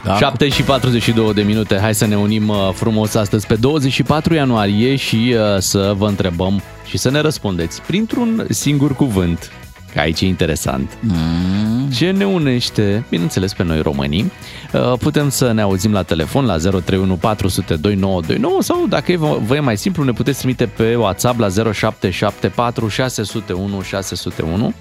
[0.05, 0.17] Da.
[0.17, 1.79] 7 și 42 de minute.
[1.79, 6.63] Hai să ne unim uh, frumos astăzi pe 24 ianuarie și uh, să vă întrebăm
[6.85, 9.53] și să ne răspundeți printr-un singur cuvânt.
[9.93, 10.99] Că aici e interesant.
[11.01, 11.91] Mm.
[11.91, 14.33] Ce ne unește, bineînțeles, pe noi românii?
[14.73, 19.55] Uh, Putem să ne auzim la telefon la 031 400 2929 sau, dacă e vă
[19.55, 24.75] e mai simplu, ne puteți trimite pe WhatsApp la 0774 601 601.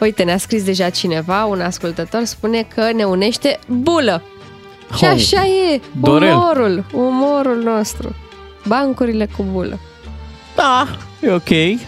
[0.00, 4.22] Uite, ne-a scris deja cineva, un ascultător, spune că ne unește bulă.
[4.96, 5.10] Și Oh.
[5.14, 6.32] așa e, Dorel.
[6.34, 8.14] umorul, umorul nostru.
[8.66, 9.78] Bancurile cu bulă.
[10.56, 10.86] Da,
[11.20, 11.78] e ok.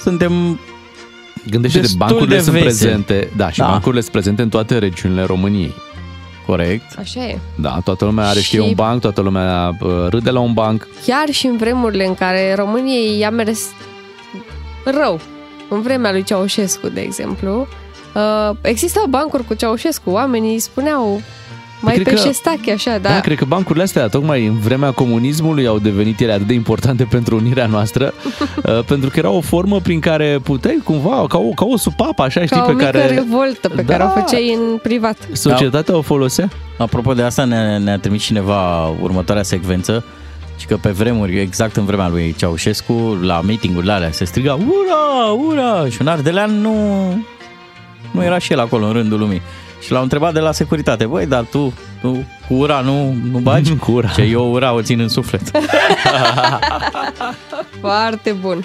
[0.00, 0.60] Suntem
[1.50, 2.78] Gândește-te, Destul bancurile de sunt veseli.
[3.02, 3.66] prezente, da, și Da.
[3.66, 5.74] bancurile sunt prezente în toate regiunile României.
[6.46, 6.98] corect.
[6.98, 7.38] Așa e.
[7.54, 10.88] Da, toată lumea are, Și- știe un banc, toată lumea uh, râde la un banc.
[11.06, 13.60] Chiar și în vremurile în care României i-a mers
[14.84, 15.20] rău,
[15.68, 17.66] în vremea lui Ceaușescu, de exemplu,
[18.14, 20.10] uh, existau bancuri cu Ceaușescu.
[20.10, 21.20] Oamenii spuneau,
[21.82, 23.08] Mai Cred pe că- șestache, așa, da.
[23.08, 27.04] Da, cred că bancurile astea, tocmai în vremea comunismului, au devenit ele atât de importante
[27.16, 28.14] pentru unirea noastră,
[28.64, 32.22] uh, pentru că era o formă prin care puteai cumva, ca o, ca o supapă,
[32.22, 33.92] așa, știi, Ca o pe mică care revoltă pe Da.
[33.96, 35.16] care o făceai în privat.
[35.32, 36.48] societatea o folosea.
[36.78, 40.04] Apropo de asta, ne, ne-a trimis cineva următoarea secvență
[40.58, 45.32] și că pe vremuri, exact în vremea lui Ceaușescu, la meetingurile alea se striga Ura,
[45.48, 45.88] ura!
[45.90, 46.72] Și un ardelean nu,
[48.10, 49.42] nu era și el acolo în rândul lumii.
[49.84, 53.74] Și l-au întrebat de la securitate, băi, dar tu, tu cu ura nu, nu bagi?
[53.84, 54.08] cu ura.
[54.08, 55.42] Ce eu ura o țin în suflet.
[57.80, 58.64] Foarte bun.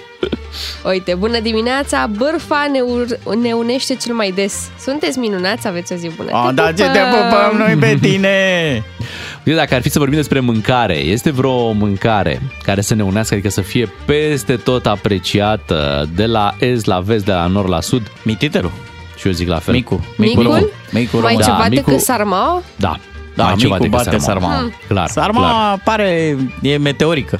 [0.85, 4.69] Uite, bună dimineața, bârfa ne, ur- ne unește cel mai des.
[4.79, 6.29] Sunteți minunați, aveți o zi bună.
[6.33, 7.29] A, Te da, ce te pupăm!
[7.29, 8.83] pupăm noi pe tine!
[9.45, 13.33] Uite, dacă ar fi să vorbim despre mâncare, este vreo mâncare care să ne unească,
[13.33, 17.81] adică să fie peste tot apreciată, de la est la vest, de la nord la
[17.81, 18.01] sud?
[18.23, 18.71] Mititelul.
[19.17, 19.73] Și eu zic la fel.
[19.73, 20.05] Micu.
[20.17, 20.43] Micul?
[20.43, 20.65] român.
[20.91, 21.45] Micul Mai român.
[21.45, 22.61] ceva Da, decât micul- sarmao?
[22.75, 22.95] Da.
[23.35, 24.41] Da, mai ceva micul decât bate sarma.
[24.47, 24.57] sarma.
[24.59, 24.73] Hmm.
[24.87, 25.81] Clar, Sarma clar.
[25.83, 27.39] pare, e meteorică.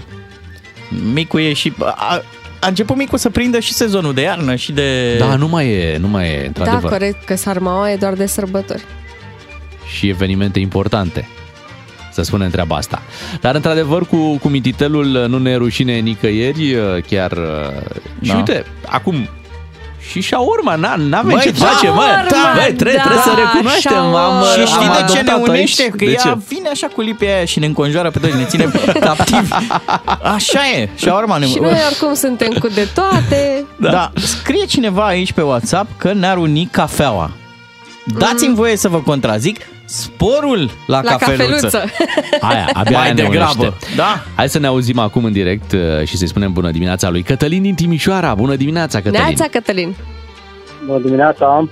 [1.13, 1.73] Micul e și...
[1.79, 2.21] A,
[2.59, 5.17] a început micul să prindă și sezonul de iarnă și de...
[5.17, 6.91] Da, nu mai e, nu mai e, Da, într-adevăr.
[6.91, 8.83] corect, că sarmao e doar de sărbători.
[9.97, 11.27] și evenimente importante.
[12.11, 13.01] Să spunem treaba asta.
[13.41, 16.75] Dar, într-adevăr, cu, cu mititelul nu ne e rușine nicăieri,
[17.07, 17.31] chiar...
[18.21, 18.35] Și Da.
[18.35, 19.27] uite, acum,
[20.09, 22.01] și șaurma, n- n-avem Băi, ce da, face, mă.
[22.01, 23.91] șaurma, Băi, trebuie, da, trebuie să recunoaștem.
[23.91, 24.25] șaurma.
[24.25, 25.81] Am, Și am știi de ce ne adoptat-o unește?
[25.81, 25.91] aici.
[25.91, 26.37] Că De ea ce?
[26.47, 28.71] vine așa cu lipia aia și ne înconjoară pe toți, ne ține
[29.07, 29.51] captivi.
[30.33, 30.89] Așa e.
[30.95, 31.45] Și urma ne...
[31.45, 33.65] Și noi oricum suntem cu de toate.
[33.75, 33.89] Da.
[33.89, 34.11] da.
[34.15, 37.31] Scrie cineva aici pe WhatsApp că ne-ar uni cafeaua.
[38.05, 39.59] Dați-mi voie să vă contrazic.
[39.85, 41.45] Sporul la, La cafeluță.
[41.45, 41.83] cafeluță.
[42.49, 43.53] Aia, abia Mai aia ne degrabă.
[43.63, 43.95] unește.
[43.95, 44.23] Da.
[44.35, 47.61] Hai să ne auzim acum în direct uh, și să-i spunem bună dimineața lui Cătălin
[47.61, 48.33] din Timișoara.
[48.35, 49.25] Bună dimineața, Cătălin.
[49.27, 49.95] Neața, Cătălin.
[50.85, 51.67] Bună dimineața,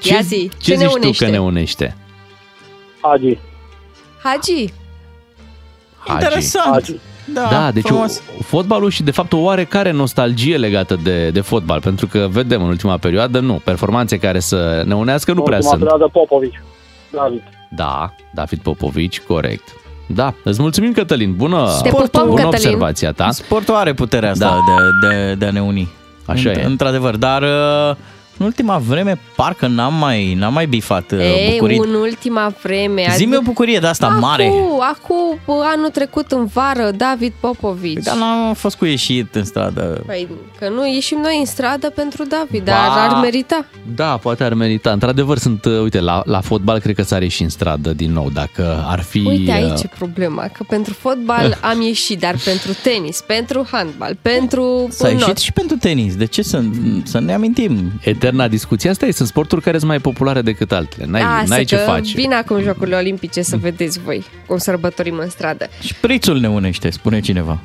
[0.00, 1.24] Ce, Ia zi, ce, ce ne zici unește?
[1.24, 1.96] tu că ne unește?
[3.00, 3.38] Agi.
[4.22, 4.72] Hagi.
[5.98, 6.12] Hagi.
[6.24, 6.74] Interesant.
[6.74, 6.92] Agi.
[7.34, 8.20] Da, Da, deci frumos.
[8.38, 12.62] o, fotbalul și de fapt o oarecare nostalgie legată de, de fotbal, pentru că vedem
[12.62, 15.82] în ultima perioadă, nu, performanțe care să ne unească nu prea Ultima sunt.
[15.88, 16.60] perioadă Popovici.
[17.10, 17.42] David.
[17.70, 19.68] Da, David Popovici, corect.
[20.06, 21.34] Da, îți mulțumim, Cătălin.
[21.36, 22.46] Bună, Te pupăm, bună Cătălin.
[22.46, 23.30] observația ta.
[23.30, 25.08] Sportul are puterea asta Da.
[25.08, 25.88] de, de, de a ne uni.
[26.26, 26.64] Așa Înt- e.
[26.64, 27.96] Într-adevăr, dar uh,
[28.38, 31.78] în ultima vreme parcă n-am mai, n-am mai bifat uh, Ei, bucurii.
[31.78, 33.06] în ultima vreme.
[33.16, 34.46] Zi-mi o bucurie de asta mare.
[34.46, 35.38] Acum, acum,
[35.74, 38.02] anul trecut în vară, David Popovici.
[38.02, 40.02] Dar n-am fost cu ieșit în stradă.
[40.06, 42.72] Păi, că nu ieșim noi în stradă pentru David, Ba.
[42.72, 43.66] dar ar merita.
[43.94, 44.90] Da, poate ar merita.
[44.90, 48.30] Într-adevăr, sunt, uh, uite, la, la fotbal cred că s-ar ieși în stradă din nou,
[48.30, 49.18] dacă ar fi...
[49.26, 54.16] Uite uh, aici e problema, că pentru fotbal am ieșit, dar pentru tenis, pentru handbal,
[54.22, 55.38] pentru S-a ieșit not.
[55.38, 56.16] și pentru tenis.
[56.16, 56.62] De ce să,
[57.02, 57.92] să ne amintim?
[58.26, 58.90] Eterna discuție.
[58.90, 61.06] Asta e, sunt sporturi care sunt mai populare decât altele.
[61.06, 62.12] N-ai, Lasă n-ai ce că face.
[62.14, 65.68] Vin acum Jocurile Olimpice să vedeți voi cum sărbătorim în stradă.
[65.80, 67.58] Șprițul ne unește, spune cineva.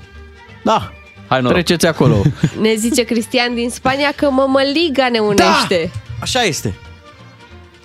[0.63, 0.91] Da,
[1.27, 1.53] Hai, noroc.
[1.57, 2.21] treceți acolo.
[2.61, 5.91] Ne zice Cristian din Spania că mămăliga ne unește.
[6.19, 6.73] Așa este.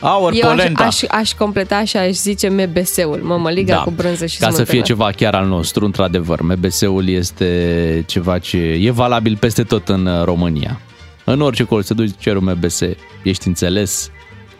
[0.01, 0.85] Aur, Eu aș, polenta.
[0.85, 4.47] aș, aș completa și aș zice MBS-ul, mămăliga cu brânză și Da.
[4.47, 4.83] Ca să smântână.
[4.85, 10.07] fie ceva chiar al nostru, într-adevăr, MBS-ul este ceva ce e valabil peste tot în
[10.07, 10.81] uh, România.
[11.29, 12.81] În orice colț, te duci, ceri un MBS,
[13.23, 14.11] ești înțeles,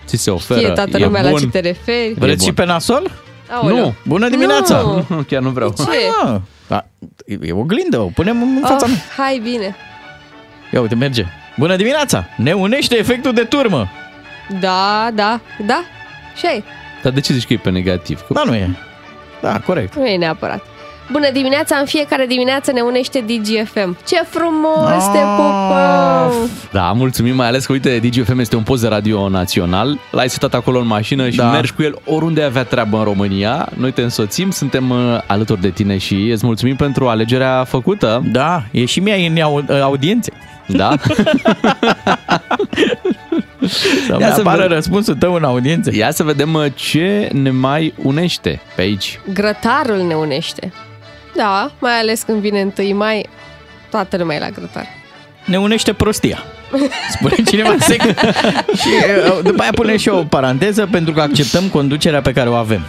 [0.07, 1.33] ți se oferă, Știe toată e lumea bun.
[1.33, 2.15] la ce te referi.
[2.19, 2.65] Vreți și bun.
[2.65, 3.11] pe nasol?
[3.51, 3.77] Aoleu.
[3.77, 3.95] Nu.
[4.05, 4.81] Bună dimineața!
[5.09, 5.23] Nu.
[5.29, 5.69] Chiar nu vreau.
[5.71, 5.89] De ce?
[5.89, 6.41] Hai, mă.
[6.69, 6.87] Da,
[7.27, 9.25] e- e o glindă, o punem în fața Oh, mea.
[9.25, 9.77] hai bine.
[10.73, 11.25] Ia uite, merge.
[11.57, 12.27] Bună dimineața!
[12.37, 13.89] Ne unește efectul de turmă.
[14.61, 15.83] Da, da, da.
[16.37, 16.65] Și ai.
[17.03, 18.21] Dar de ce zici că e pe negativ?
[18.21, 18.77] Că Da, nu e.
[19.41, 19.95] Da, corect.
[19.97, 20.65] Nu e neapărat.
[21.11, 23.97] Bună dimineața, în fiecare dimineață ne unește DGFM.
[24.07, 26.49] Ce frumos te pupăm!
[26.73, 29.99] Da, mulțumim, mai ales că, uite, DGFM este un post de radio național.
[30.11, 31.51] L-ai setat acolo în mașină și Da.
[31.51, 33.69] mergi cu el oriunde ai avea treabă în România.
[33.75, 38.23] Noi te însoțim, suntem uh, alături de tine și îți mulțumim pentru alegerea făcută.
[38.33, 40.33] Da, e și mie în au- audiențe.
[40.67, 40.95] Da?
[44.07, 45.97] Să-mi Ia să apară ved- răspunsul tău în audiențe.
[45.97, 49.21] Ia să vedem uh, ce ne mai unește pe aici.
[49.33, 50.73] Grătarul ne unește.
[51.37, 53.29] Da, mai ales când vine 1 mai,
[53.91, 54.87] toată lumea e la grătar.
[55.45, 56.43] Ne unește prostia.
[57.11, 58.03] Spune cineva sec.
[58.77, 58.89] și
[59.27, 62.81] uh, după aia punem și o paranteză pentru că acceptăm conducerea pe care o avem.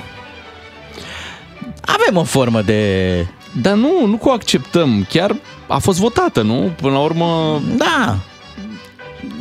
[1.82, 3.26] Avem o formă de...
[3.62, 5.36] Dar nu, nu cu acceptăm, chiar
[5.68, 6.72] a fost votată, nu?
[6.82, 8.18] Până la urmă, Da,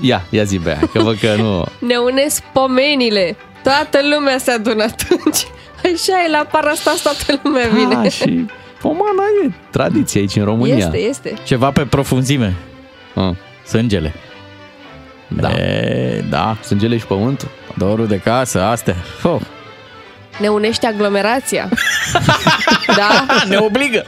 [0.00, 1.64] ia, ia zi, Bea, că văd că nu...
[1.78, 3.36] Ne unesc pomenile.
[3.62, 5.46] Toată lumea se adună atunci.
[5.84, 7.94] Așa e, la Parastas toată lumea vine.
[7.94, 8.46] Ah, și
[8.86, 10.76] pomana e tradiție aici în România.
[10.76, 11.34] Este, este.
[11.44, 12.54] ceva pe profunzime.
[13.14, 13.34] Ah,
[13.66, 14.12] Sângele.
[15.28, 15.50] da.
[15.50, 17.48] E, da, Sângele și pământul.
[17.74, 18.96] dorul de casă, astea.
[19.22, 19.40] Oh.
[20.40, 21.68] Ne unește aglomerația.
[22.96, 23.26] da?
[23.48, 24.04] Ne obligă.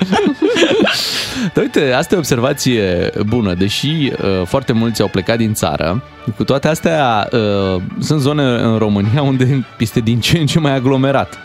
[1.54, 3.54] Dar uite, asta e o observație bună.
[3.54, 3.86] Deși
[4.22, 6.02] uh, foarte mulți au plecat din țară,
[6.36, 10.74] cu toate astea uh, sunt zone în România unde este din ce în ce mai
[10.74, 11.38] aglomerat.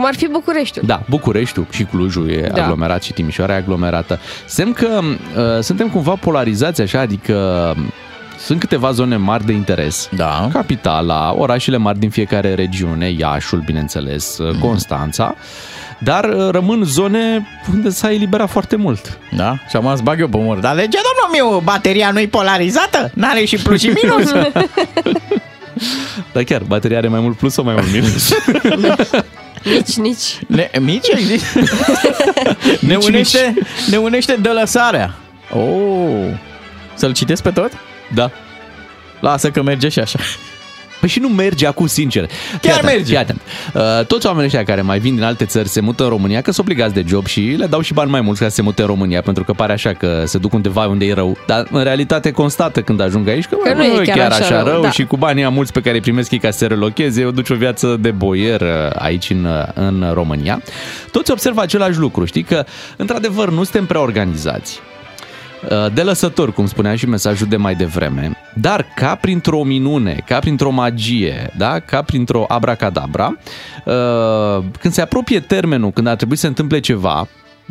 [0.00, 0.84] Cum ar fi Bucureștiul.
[0.86, 2.54] Da, Bucureștiul și Clujul e Da.
[2.54, 2.62] da.
[2.62, 4.18] aglomerat și Timișoara e aglomerată.
[4.46, 7.74] Semn că uh, suntem cumva polarizați așa, adică
[8.38, 10.08] sunt câteva zone mari de interes.
[10.16, 10.48] Da.
[10.52, 14.48] Capitala, orașele mari din fiecare regiune, Iașul, bineînțeles, Mhm.
[14.54, 14.60] mm.
[14.60, 15.34] Constanța,
[15.98, 19.18] dar uh, rămân zone unde s-a eliberat foarte mult.
[19.36, 19.54] Da?
[19.68, 20.58] Și am zis, bag eu pe umăr.
[20.58, 23.10] Dar de ce, domnul meu, bateria nu-i polarizată?
[23.14, 24.32] N-are și plus și minus?
[26.32, 28.32] Dar chiar, bateria are mai mult plus sau mai mult minus?
[29.64, 30.38] Nici, nici.
[30.46, 31.54] Ne, mici ai zis?
[32.80, 33.54] ne, Mici, unește,
[33.90, 35.14] ne unește de lăsarea.
[35.54, 36.26] Oh.
[36.94, 37.72] Să-l citesc pe tot?
[38.14, 38.30] Da.
[39.20, 40.18] Lasă că merge și așa.
[41.00, 42.28] Păi și nu merge acum, sincer.
[42.60, 43.04] Fii atent, merge.
[43.04, 43.40] Fii atent.
[43.74, 46.52] Uh, toți oamenii ăștia care mai vin din alte țări se mută în România, că
[46.52, 48.82] sunt obligați de job și le dau și bani mai mulți ca să se mute
[48.82, 51.36] în România, pentru că pare așa că se duc undeva unde e rău.
[51.46, 54.82] Dar în realitate constată când ajung aici că, Că bă, nu e chiar așa rău,
[54.82, 54.90] da.
[54.90, 57.50] și cu banii mulți pe care îi primesc ei ca să se relocheze, eu duci
[57.50, 60.62] o viață de boier uh, aici în, uh, în România.
[61.12, 62.64] Toți observă același lucru, știi că
[62.96, 64.80] într-adevăr nu suntem prea organizați.
[65.70, 70.38] Uh, de lăsător, cum spunea și mesajul de mai devreme, dar ca printr-o minune, ca
[70.38, 71.78] printr-o magie, da?
[71.80, 73.36] ca printr-o abracadabra,
[73.84, 77.28] uh, când se apropie termenul, când ar trebui să se întâmple ceva,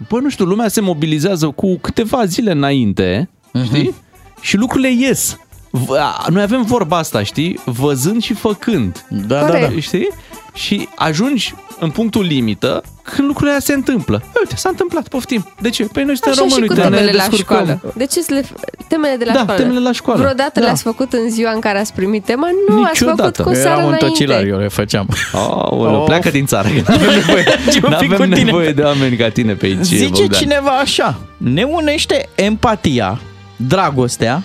[0.09, 3.29] bă, nu știu, lumea se mobilizează cu câteva zile înainte,
[3.63, 3.95] știi?
[4.41, 5.37] Și lucrurile ies.
[5.71, 7.59] V- a, Noi avem vorba asta, știi?
[7.65, 9.05] Văzând și făcând.
[9.09, 9.69] Da, da, da.
[9.79, 10.07] Știi?
[10.53, 14.21] Și ajungi în punctul limită când lucrurile astea se întâmplă.
[14.39, 15.45] Uite, s-a întâmplat, poftim.
[15.61, 15.83] De ce?
[15.83, 17.57] Păi noi suntem Așa români, și cu uite, ne temele la descurcăm.
[17.65, 17.93] școală.
[17.95, 18.45] De ce să le...
[18.87, 19.61] Temele de la Da, școală.
[19.61, 20.19] temele la școală.
[20.21, 20.65] Vreodată Da.
[20.65, 22.47] le-ați făcut în ziua în care ați primit tema?
[22.67, 23.43] Nu, ați făcut Niciodată.
[23.43, 24.05] cu o seară Eram în înainte.
[24.07, 25.07] tocilar, eu le făceam.
[25.33, 26.05] Aoleu, Of.
[26.05, 26.67] pleacă din țară.
[26.67, 28.43] că N-avem nevoie, Ce un pic cu n-avem tine.
[28.43, 30.39] nevoie de oameni ca tine pe aici, Zice Bogdan.
[30.39, 33.19] cineva așa, ne unește empatia,
[33.55, 34.43] dragostea,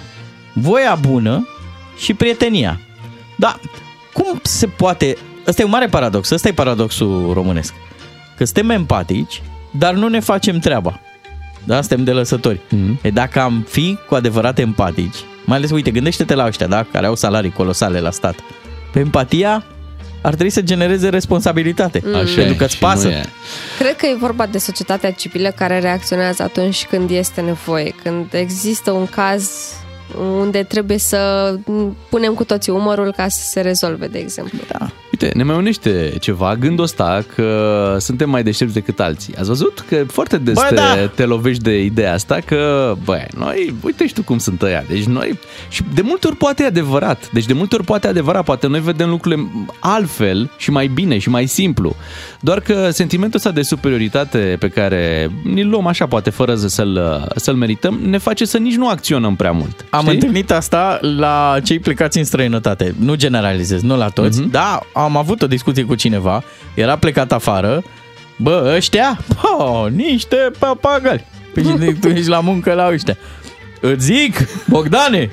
[0.52, 1.48] voia bună
[1.96, 2.80] și prietenia.
[3.36, 3.56] Da,
[4.12, 5.16] cum se poate...
[5.46, 7.74] Ăsta e un mare paradox, ăsta e paradoxul românesc.
[8.36, 9.42] Că suntem empatici,
[9.78, 11.00] dar nu ne facem treaba.
[11.64, 12.60] Da, suntem de lăsători.
[12.70, 12.94] Mhm.
[12.94, 13.02] Mm-hmm.
[13.02, 17.06] E dacă am fi cu adevărat empatici, mai ales, uite, gândește-te la ăștia, da, care
[17.06, 18.34] au salarii colosale la stat.
[18.92, 19.64] Pe empatia
[20.22, 22.02] ar trebui să genereze responsabilitate.
[22.06, 23.08] Așa pentru e, că îți și nu pasă.
[23.08, 23.24] e.
[23.78, 28.90] Cred că e vorba de societatea civilă care reacționează atunci când este nevoie, când există
[28.90, 29.50] un caz
[30.38, 31.54] unde trebuie să
[32.08, 34.58] punem cu toții umărul ca să se rezolve, de exemplu.
[34.68, 34.90] Da.
[35.14, 39.34] Uite, ne mai unește ceva, gândul ăsta că suntem mai deștepți decât alții.
[39.38, 40.82] Ați văzut că foarte des Bă, te, da.
[41.14, 44.84] te lovești de ideea asta că, băi, noi, uite și tu cum sunt ăia.
[44.88, 47.30] Deci noi, și de multe ori poate e adevărat.
[47.32, 48.44] Deci de multe ori poate e adevărat.
[48.44, 49.48] Poate noi vedem lucrurile
[49.80, 51.96] altfel și mai bine și mai simplu.
[52.40, 57.54] Doar că sentimentul ăsta de superioritate pe care ni-l luăm așa, poate fără să-l, să-l
[57.54, 59.84] merităm, ne face să nici nu acționăm prea mult.
[59.90, 60.14] Am știi?
[60.14, 62.94] întâlnit asta la cei plecați în străinătate.
[62.98, 64.48] Nu generalizez, nu la toți, Mhm.
[64.48, 64.52] mm-hmm.
[64.52, 66.42] dar am avut o discuție cu cineva,
[66.74, 67.82] era plecat afară,
[68.36, 71.26] bă, ăștia, bă, niște papagali.
[71.54, 73.16] Păi și tu ești la muncă la ăștia.
[73.80, 75.30] Îți zic, Bogdane,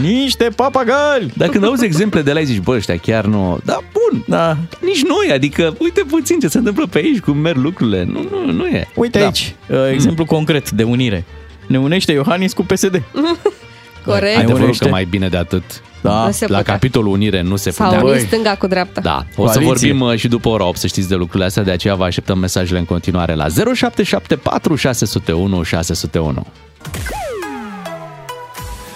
[0.00, 1.32] niște papagali.
[1.36, 3.58] Dar când auzi exemple de la ei zici, bă, ăștia chiar nu...
[3.64, 4.56] Da, bun, Da.
[4.80, 8.04] nici noi, adică uite puțin ce se întâmplă pe aici, cum merg lucrurile.
[8.04, 8.88] Nu, nu, nu e.
[8.94, 9.24] Uite da.
[9.24, 11.24] aici, uh, exemplu concret de unire.
[11.66, 13.02] Ne unește Iohannis cu PSD.
[14.06, 14.36] Corect.
[14.36, 14.84] Adevărul unește.
[14.84, 15.62] că mai bine de atât.
[16.02, 16.24] Da.
[16.26, 16.72] Nu se La putea.
[16.72, 18.02] capitolul Unire nu se Sau putea.
[18.04, 18.26] unii Băi.
[18.26, 19.00] stânga cu dreapta.
[19.00, 19.64] Da, o să Coaliție.
[19.66, 22.38] vorbim uh, și după ora 8 să știți de lucrurile astea, de aceea vă așteptăm
[22.38, 26.46] mesajele în continuare la 0774 601 601.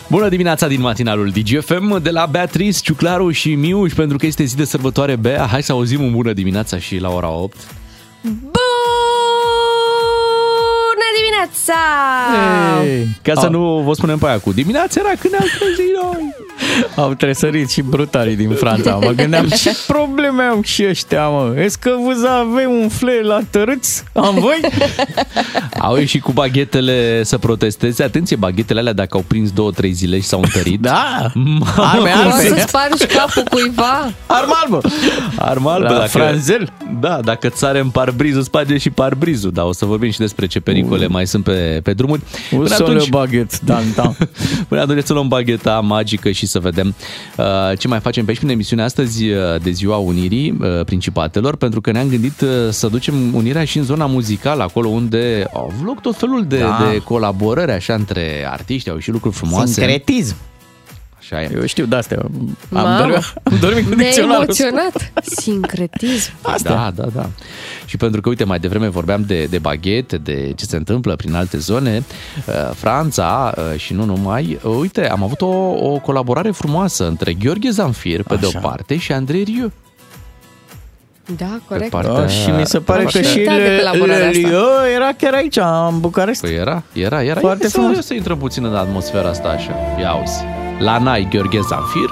[0.09, 4.57] Bună dimineața din matinalul DGFM de la Beatrice, Ciuclaru și Miuș pentru că este zi
[4.57, 5.47] de sărbătoare Bea.
[5.47, 7.57] Hai să auzim un bună dimineața și la ora 8.
[8.23, 8.51] Bună
[11.41, 11.81] dimineața!
[12.81, 13.07] Hey.
[13.23, 16.35] Ca să Au- nu vă spunem pe aia cu dimineața era când ne-am trezit noi.
[16.97, 18.95] Au tresărit și brutarii din Franța.
[18.95, 21.53] Mă gândeam ce probleme au și ăștia, mă.
[21.57, 24.05] Est că vous avez un fle la tărâți?
[24.13, 24.61] Am voi?
[25.81, 28.03] Au ieșit cu baghetele să protesteze.
[28.03, 30.81] Atenție, baghetele alea dacă au prins două, trei zile și s-au întărit.
[30.91, 31.33] Da!
[31.77, 32.61] Arme Poți să albe!
[32.67, 34.11] spargi capul cuiva?
[34.27, 34.81] Armă albă!
[35.39, 36.73] Arma albă, La dacă, franzel.
[37.01, 39.51] Da, dacă ți sare în parbrizul, sparge și parbrizul.
[39.53, 42.21] Da, o să vorbim și despre ce pericole mai sunt pe, pe drumuri.
[42.53, 44.17] Un Până solo atunci, baghet, dan, dan.
[44.69, 46.95] până atunci să luăm bagheta magică și să vedem
[47.37, 51.57] uh, ce mai facem pe aici prin emisiunea astăzi uh, de Ziua Unirii uh, Principatelor,
[51.57, 55.71] pentru că ne-am gândit uh, să ducem unirea și în zona muzicală, acolo unde au
[55.73, 56.89] avut loc tot felul de, Da.
[56.91, 59.73] de colaborări așa între artiști, au și lucruri frumoase.
[59.73, 60.37] Sincretism.
[61.31, 61.51] Așa e.
[61.55, 62.19] Eu știu de-astea.
[62.23, 62.99] Am Mamă.
[62.99, 64.43] dormit, am dormit cu Ne-ai dicționarul.
[64.43, 65.13] emoționat.
[65.23, 66.33] Sincretism.
[66.63, 67.29] Da, da, da.
[67.87, 71.35] Și pentru că, uite, mai devreme vorbeam de, de baghete, de ce se întâmplă prin
[71.35, 72.03] alte zone,
[72.47, 75.47] uh, Franța uh, și nu numai, uh, uite, am avut o,
[75.93, 79.71] o colaborare frumoasă între Gheorghe Zanfir, pe de o parte, și Andrei Rieu.
[81.37, 81.91] Da, corect.
[81.91, 84.39] partea- Da, și mi se pare Am că și uitat de colaborarea asta.
[84.49, 84.65] Lio
[84.95, 85.57] era chiar aici,
[85.91, 86.41] în Bucarest.
[86.41, 87.41] Păi era, era, era.
[87.41, 87.95] Foarte Ia să, frumos.
[87.97, 89.75] ia să intrăm puțin în atmosfera asta așa.
[90.01, 90.45] Ia auzi.
[90.81, 92.09] La Nai Gheorghe Zanfir,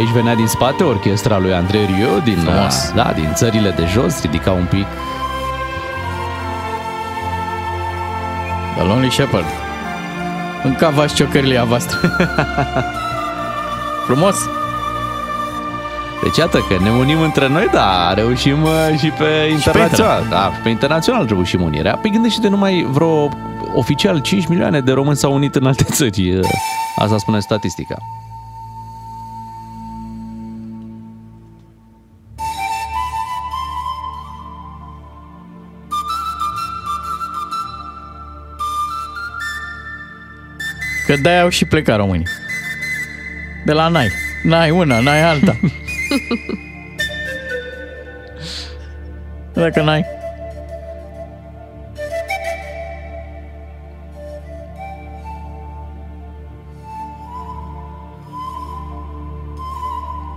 [0.00, 2.92] aici venea din spate orchestra lui Andrei Rieu din, Frumos.
[2.94, 4.86] da, din țările de jos, ridica un pic.
[8.76, 9.44] The Lonely Shepherd.
[10.64, 12.16] În cavaș ciocărilia voastră.
[14.06, 14.36] Frumos.
[16.22, 20.26] Deci iată că ne unim între noi, da, reușim uh, și pe internațional.
[20.30, 21.96] Da, și pe internațional reușim unirea.
[21.96, 23.28] Păi gândește-te numai vreo
[23.74, 26.36] oficial 5 milioane de români s-au unit în alte țări.
[26.36, 26.48] Uh,
[26.96, 27.96] Asta spune statistica.
[41.10, 42.26] Că de-aia au și plecat românii.
[43.64, 44.08] De la Nai.
[44.42, 45.56] N-ai una, n-ai alta.
[49.52, 50.04] Dacă n-ai.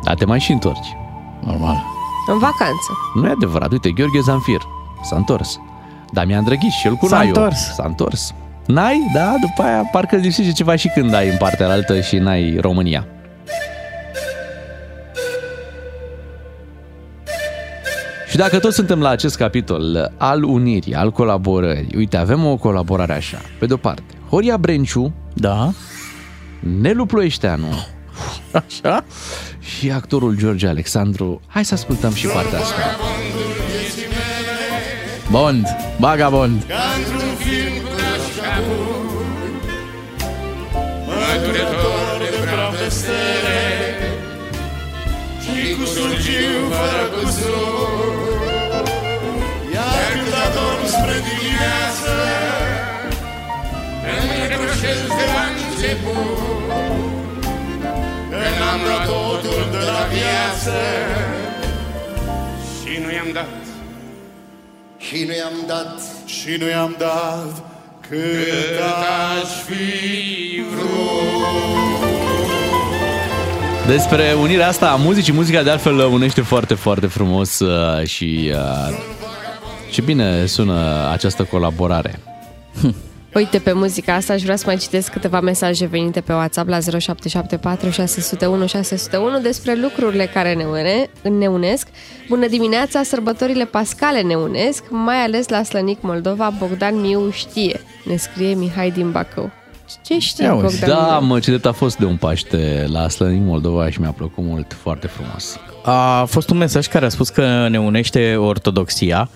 [0.03, 0.95] Dar te mai și întorci.
[1.39, 1.84] Normal.
[2.28, 2.91] În vacanță.
[3.13, 3.71] Nu e adevărat.
[3.71, 4.61] Uite, Gheorghe Zanfir
[5.01, 5.59] s-a întors.
[6.11, 7.28] Damian Drăghiș și el cu S-a Naiu.
[7.28, 7.74] întors.
[7.74, 8.34] S-a întors.
[8.66, 9.09] N-ai?
[9.14, 12.57] Da, după aia parcă îți lipsește ceva și când ai în partea altă și n-ai
[12.61, 13.07] România.
[18.30, 23.14] Și dacă tot suntem la acest capitol al unirii, al colaborării, uite, avem o colaborare
[23.14, 23.38] așa.
[23.59, 25.72] Pe de-o parte, Horia Brenciu, Da.
[26.82, 27.68] Nelu Ploieșteanu
[28.51, 29.05] Așa?
[29.59, 31.41] și actorul George Alexandru.
[31.47, 32.76] Hai să ascultăm și partea asta.
[35.32, 35.66] Bond.
[35.99, 36.51] Bagabond.
[36.51, 36.82] Într-un
[46.74, 48.13] fără cusur
[49.74, 52.15] Iar când adorm spre dimineață
[54.11, 56.38] Îmi reproșez de la început
[58.30, 60.78] Că n-am luat totul de la viață
[62.80, 63.61] Și nu i-am dat
[64.97, 67.53] Și nu i-am dat Și nu i-am dat
[68.09, 68.80] Cât
[69.39, 71.82] aș fi vrut
[73.88, 78.97] Despre unirea asta a muzicii, muzica de altfel unește foarte, foarte frumos uh, și uh,
[79.91, 82.19] ce bine sună această colaborare.
[83.34, 86.79] Uite, pe muzica asta aș vrea să mai citesc câteva mesaje venite pe WhatsApp la
[86.79, 91.88] 0774 601 601 despre lucrurile care ne, une, ne unesc.
[92.29, 98.15] Bună dimineața, sărbătorile pascale ne unesc, mai ales la Slănic Moldova, Bogdan Miu știe, ne
[98.15, 99.51] scrie Mihai din Bacău.
[100.05, 100.79] Ce știe Ia uzi.
[100.79, 101.27] Bogdan Da, Miu?
[101.27, 104.77] mă, ce drept a fost de un Paște la Slănic Moldova și mi-a plăcut mult,
[104.81, 105.59] foarte frumos.
[105.83, 109.29] A fost un mesaj care a spus că ne unește ortodoxia.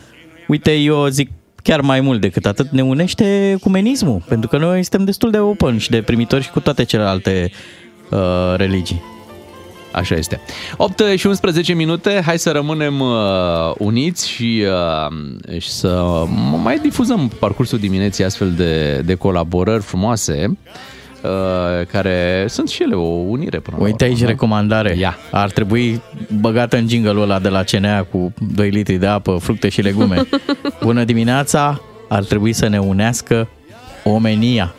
[0.47, 1.29] Uite, eu zic
[1.63, 5.77] chiar mai mult decât atât, ne unește ecumenismul, pentru că noi suntem destul de open
[5.77, 7.51] și de primitori și cu toate celelalte
[8.11, 8.19] uh,
[8.55, 9.01] religii.
[9.97, 10.39] Așa este.
[10.77, 13.09] 8 și 11 minute, hai să rămânem uh,
[13.77, 14.63] uniți și,
[15.07, 16.23] uh, și să
[16.63, 20.57] mai difuzăm parcursul dimineții astfel de, de colaborări frumoase,
[21.23, 24.29] uh, care sunt și ele o unire până la Uite aici urmă, nu?
[24.31, 24.95] recomandare.
[24.97, 25.17] Ia.
[25.31, 26.01] Ar trebui
[26.39, 30.27] băgată în jingle ăla de la CNA cu 2 litri de apă, fructe și legume.
[30.83, 33.47] Bună dimineața, ar trebui să ne unească
[34.03, 34.73] omenia.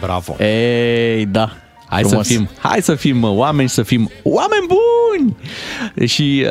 [0.00, 0.36] Bravo!
[0.44, 1.52] Ei, da.
[1.88, 2.26] Hai Frumos.
[2.26, 5.36] să fim, hai să fim uh, oameni, să fim oameni buni!
[6.06, 6.46] Și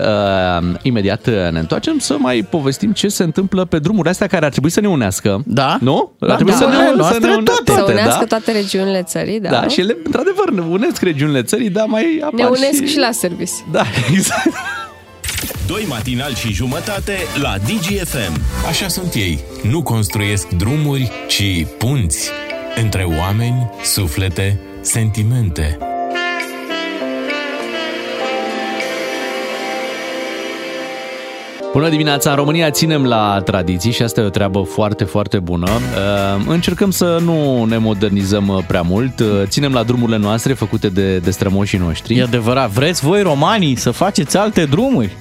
[0.59, 4.45] uh, imediat uh, ne întoarcem să mai povestim ce se întâmplă pe drumurile astea care
[4.45, 5.43] ar trebui să ne unească.
[5.45, 5.77] Da?
[5.81, 6.11] Nu?
[6.19, 6.57] Da, ar trebui da.
[6.57, 7.81] să ne, Drumurile să noastre ne unească toate.
[7.81, 8.37] Să unească da?
[8.37, 9.49] toate regiunile țării, da.
[9.49, 12.87] Da, și ele, într-adevăr, ne unesc regiunile țării, dar mai apar ne unesc și...
[12.87, 13.51] și la service.
[13.71, 13.83] Da,
[14.13, 14.53] exact.
[15.67, 18.41] Doi matinali și jumătate la DGFM.
[18.67, 19.39] Așa sunt ei.
[19.69, 22.29] Nu construiesc drumuri, ci punți.
[22.75, 25.77] Între oameni, suflete, sentimente.
[31.71, 32.29] Bună dimineața!
[32.29, 35.67] În România ținem la tradiții și asta e o treabă foarte, foarte bună.
[35.69, 39.19] Uh, Încercăm să nu ne modernizăm uh, prea mult.
[39.19, 42.17] Uh, Ținem la drumurile noastre făcute de, de strămoșii noștri.
[42.17, 42.69] E adevărat.
[42.69, 45.15] Vreți voi, romanii, să faceți alte drumuri?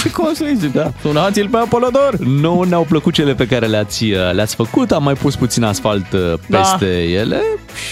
[0.00, 0.92] Și construiți, da.
[1.00, 2.16] Sunați-l pe Apolodor.
[2.18, 6.12] Nu ne-au plăcut cele pe care le-ați, uh, le-ați făcut, am mai pus puțin asfalt
[6.12, 6.58] uh, Da.
[6.58, 7.40] peste ele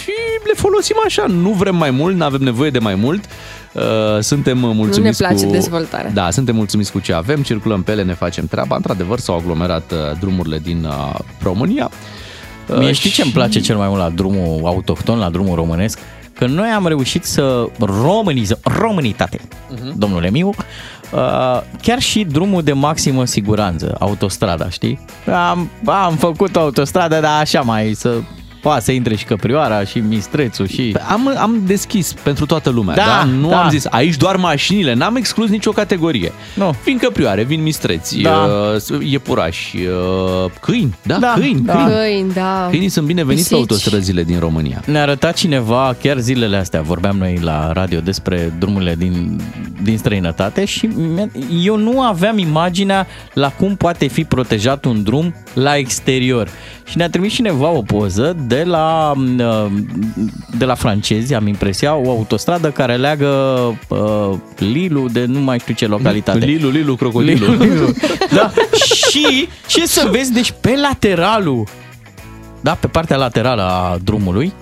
[0.03, 0.13] și
[0.45, 1.25] le folosim așa.
[1.29, 3.25] Nu vrem mai mult, nu avem nevoie de mai mult.
[3.73, 3.83] Uh,
[4.21, 5.51] Suntem mulțumiți place cu...
[5.53, 6.11] dezvoltarea.
[6.11, 8.77] Da, suntem mulțumiți cu ce avem, circulăm pe ele, ne facem treaba.
[8.77, 11.91] Într-adevăr, s-au aglomerat uh, drumurile din uh, România.
[12.69, 15.55] Uh, Mie știi ce îmi și- place cel mai mult la drumul autohton, la drumul
[15.55, 15.99] românesc?
[16.39, 19.99] Că noi am reușit să românizăm, românitate, Mhm.
[19.99, 24.99] domnule Miu, uh, chiar și drumul de maximă siguranță, autostrada, știi?
[25.49, 28.15] Am, am făcut autostrada, dar așa mai să
[28.65, 30.97] poate să intre și Căprioara și Mistrețul și...
[31.09, 33.03] Am, am deschis pentru toată lumea, da?
[33.05, 33.63] Da, Nu da.
[33.63, 36.33] am zis aici doar mașinile, n-am exclus nicio categorie.
[36.55, 36.75] Nu.
[36.85, 38.49] Vin căprioare, vin mistreți, Da.
[38.91, 41.73] uh, iepurași, uh, câini, da, Da, câini, da.
[41.73, 41.91] câini.
[41.93, 42.67] Câini, da.
[42.71, 43.71] Câinii sunt bineveniți pe Pisici.
[43.71, 44.83] autostrăzile din România.
[44.87, 49.41] Ne-a arătat cineva, chiar zilele astea, vorbeam noi la radio despre drumurile din,
[49.83, 51.31] din străinătate și mi-a-
[51.65, 56.49] eu nu aveam imaginea la cum poate fi protejat un drum la exterior.
[56.89, 59.67] Și ne-a trimis cineva o poză de la, uh,
[60.59, 63.27] de la francezi, am impresia, o autostradă care leagă
[63.89, 66.45] uh, Lilu de nu mai știu ce localitate.
[66.45, 67.51] Lilu, Lilu, crocodilul.
[67.51, 67.93] Lilu, Lilu.
[68.35, 68.53] Da.
[68.73, 71.67] Și ce să vezi, deci pe lateralul,
[72.61, 74.53] da, pe partea laterală a drumului,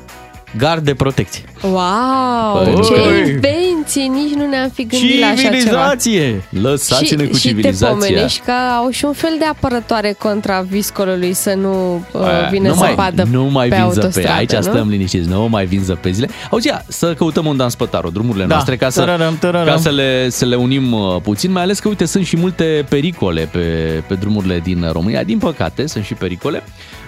[0.59, 1.43] gard de protecție.
[1.63, 3.19] Wow, Păi, ce băi.
[3.19, 5.51] invenție, nici nu ne-am fi gândit la așa ceva.
[5.55, 6.43] Civilizație!
[6.51, 7.97] Lăsați-ne cu și, și te civilizația.
[7.97, 12.69] pomenești că au și un fel de apărătoare contra viscolului să nu uh, Aia, vină
[12.69, 14.63] nu să mai, vadă nu mai pe vin autostradă, zăpe, aici nu?
[14.63, 16.29] stăm liniștiți, nu mai vin zăpezile.
[16.51, 18.55] Auzi, ia, să căutăm un dans pătarul, drumurile Da.
[18.55, 19.67] noastre, ca să, Tărărăm, tărărăm.
[19.67, 22.85] ca să, le, să le unim uh, puțin, mai ales că, uite, sunt și multe
[22.89, 23.59] pericole pe,
[24.07, 25.23] pe drumurile din România.
[25.23, 26.63] Din păcate, sunt și pericole,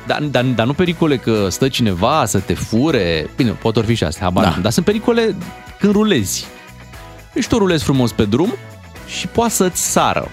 [0.06, 3.94] dar, dar, dar nu pericole că stă cineva să te fure, bine, pot ori fi
[3.94, 4.50] și astea, habar Da.
[4.50, 5.34] n-am, dar sunt pericole
[5.78, 6.46] când rulezi.
[7.32, 8.54] Deci tu rulezi frumos pe drum
[9.06, 10.28] și poate să-ți sară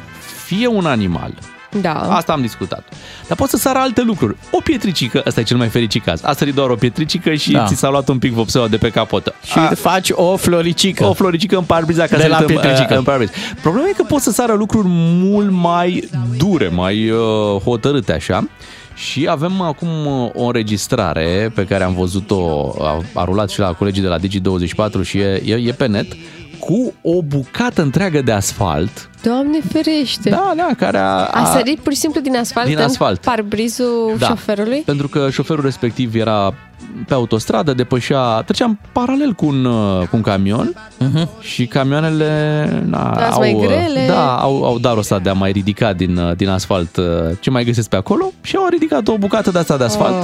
[0.45, 1.33] fie un animal,
[1.81, 1.93] Da.
[1.93, 2.83] Asta am discutat.
[3.27, 4.35] Dar poți să sară alte lucruri.
[4.51, 6.23] O pietricică, ăsta e cel mai fericit caz.
[6.23, 7.65] A sărit doar o pietricică și Da.
[7.65, 9.35] ți s-a luat un pic vopseaua de pe capotă.
[9.43, 11.05] Și faci o floricică.
[11.05, 12.87] O floricică în parbriza ca De să la uităm, pietricică.
[12.91, 13.29] uh, în parbriz.
[13.61, 18.47] Problema e că poți să sară lucruri mult mai dure, mai uh, hotărâte așa.
[19.01, 23.73] Și avem acum uh, o înregistrare pe care am văzut-o, a, a rulat și la
[23.73, 26.15] colegii de la Digi24 și e, e, e pe net,
[26.59, 29.09] cu o bucată întreagă de asfalt.
[29.23, 30.29] Doamne ferește!
[30.29, 33.21] Da, da, care a, A sărit pur și simplu din asfalt, Din în asfalt.
[33.21, 34.27] parbrizul Da.
[34.27, 34.81] șoferului?
[34.85, 36.53] Pentru că șoferul respectiv era
[37.07, 41.27] pe autostradă, depășea, trecea în paralel cu un, uh, cu un camion uh-huh.
[41.39, 44.05] și camioanele na, Da, sunt au, mai grele.
[44.07, 47.05] Da, au, au darul ăsta de a mai ridica din, uh, din asfalt uh,
[47.39, 50.23] ce mai găsesc pe acolo și au ridicat o bucată de asta de asfalt Oh,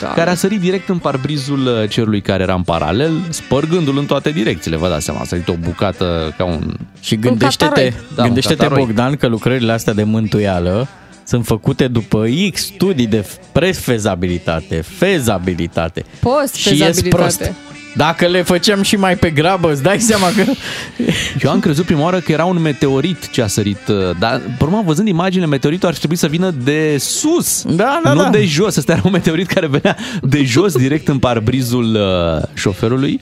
[0.00, 0.16] Doamne.
[0.16, 4.30] care a sărit direct în parbrizul uh, celui care era în paralel, spărgându-l în toate
[4.30, 4.76] direcțiile.
[4.76, 6.74] Vă dați seama, a sărit o bucată ca un...
[7.00, 8.84] Și gândește-te, Da, un gândește-te cataroi.
[8.84, 10.88] Bogdan, că lucrările astea de mântuială
[11.24, 16.04] sunt făcute după X studii de prefezabilitate, fezabilitate.
[16.20, 17.36] Post Și ies prost.
[17.36, 17.56] fezabilitate.
[17.96, 20.44] Dacă le făceam și mai pe grabă, îți dai seama că...
[21.42, 24.64] Eu am crezut prima oară că era un meteorit ce a sărit, uh, dar pe
[24.64, 28.28] urmă, văzând imaginile, meteoritul ar trebui să vină de sus, Da, da, nu da.
[28.28, 28.76] de jos.
[28.76, 33.20] Ăsta era un meteorit care venea de jos, direct în parbrizul uh, șoferului,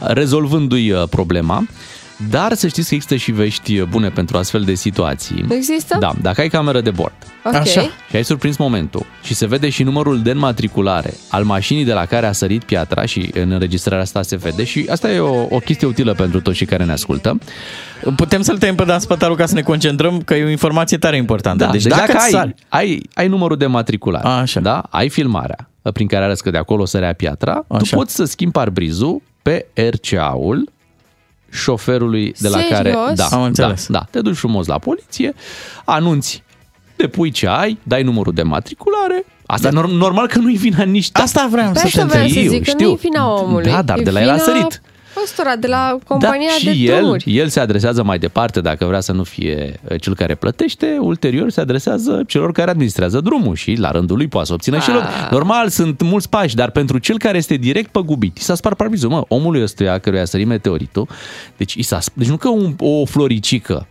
[0.00, 1.66] rezolvându-i uh, problema.
[2.30, 5.44] Dar să știți că există și vești bune pentru astfel de situații.
[5.48, 5.96] Există?
[6.00, 7.14] Da, dacă ai cameră de bord
[7.44, 7.54] Ok.
[7.54, 7.80] Așa.
[7.80, 12.04] și ai surprins momentul și se vede și numărul de înmatriculare al mașinii de la
[12.04, 15.58] care a sărit piatra și în înregistrarea asta se vede și asta e o, o
[15.58, 17.38] chestie utilă pentru toți cei care ne ascultă.
[18.16, 21.16] Putem să-l tăiem pe Dan Spătaru ca să ne concentrăm, că e o informație tare
[21.16, 21.64] importantă.
[21.64, 24.60] Da, deci, deci, dacă, dacă, ai, sari, ai, ai numărul de matriculare, Așa.
[24.60, 24.82] da?
[24.90, 27.82] ai filmarea prin care arăți că de acolo sărea piatra, Așa.
[27.90, 30.74] tu poți să schimbi parbrizul pe RCA-ul
[31.50, 32.76] șoferului de la Serios?
[32.78, 32.90] care...
[33.14, 33.86] Da, Am da, înțeles.
[33.88, 35.34] da, te duci frumos la poliție,
[35.84, 36.42] anunți,
[36.96, 39.80] depui ce ai, dai numărul de matriculare, Asta da.
[39.80, 41.22] normal că nu-i vina nici ta.
[41.22, 42.44] Asta vreau Pe să asta te vreau întreb.
[42.44, 42.86] să zic, că știu.
[42.86, 43.70] nu-i vina omului.
[43.70, 44.80] Da, dar e de la el a vina sărit.
[45.22, 47.24] Ăstora, de la compania da, de și el, drumuri.
[47.36, 51.50] el se adresează mai departe, dacă vrea să nu fie uh, cel care plătește, ulterior
[51.50, 54.96] se adresează celor care administrează drumul și la rândul lui poate să obțină și Ah.
[54.96, 55.28] el.
[55.30, 59.10] Normal, sunt mulți pași, dar pentru cel care este direct păgubit, i s-a spart parbrizul,
[59.10, 61.08] mă, omului ăstuia căruia a sărit meteoritul,
[61.56, 63.86] deci, i s-a, sp- deci nu că un, o floricică,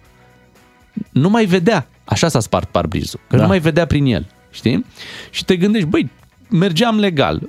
[1.11, 3.41] nu mai vedea, așa s-a spart parbrizul, că Da.
[3.41, 4.85] nu mai vedea prin el, știi?
[5.29, 6.09] Și te gândești, băi,
[6.49, 7.41] mergeam legal,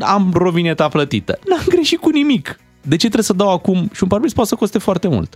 [0.00, 2.58] am rovineta plătită, n-am greșit cu nimic.
[2.84, 3.90] De ce trebuie să dau acum?
[3.94, 5.34] Și un parbriz poate să coste foarte mult.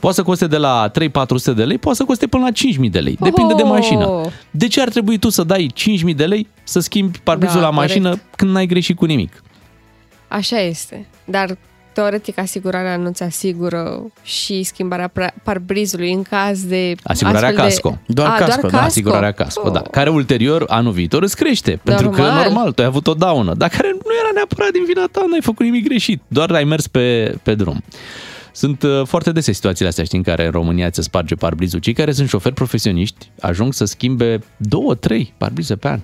[0.00, 2.98] Poate să coste de la 3-400 de lei, poate să coste până la 5.000 de
[2.98, 3.16] lei.
[3.20, 3.68] Depinde de Oh.
[3.68, 4.20] mașină.
[4.50, 7.70] De ce ar trebui tu să dai 5.000 de lei să schimbi parbrizul Da, la
[7.72, 8.34] mașină corect.
[8.36, 9.42] când n-ai greșit cu nimic?
[10.28, 11.06] Așa este.
[11.24, 11.56] Dar
[11.96, 17.98] teoretic asigurarea nu ți asigură și schimbarea pra- parbrizului în caz de Asigurarea astfel casco.
[18.06, 18.22] De...
[18.22, 18.68] A, doar casco?
[18.68, 19.80] da, asigurarea casco, da.
[19.80, 21.80] Care ulterior, anul viitor, îți crește.
[21.84, 22.44] Pentru că, Normal.
[22.44, 25.40] normal, tu ai avut o daună, dar care nu era neapărat din vina ta, n-ai
[25.42, 27.82] făcut nimic greșit, doar ai mers pe, pe drum.
[28.52, 31.78] Sunt uh, foarte dese situațiile astea, știi, în care în România ți sparge parbrizul.
[31.80, 36.00] Cei care sunt șoferi profesioniști ajung să schimbe două, trei parbrize pe an.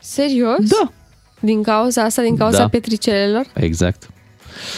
[0.00, 0.58] Serios?
[0.58, 0.92] Da.
[1.40, 2.68] Din cauza asta, din cauza Da.
[2.68, 3.46] petricelelor?
[3.54, 4.08] Exact.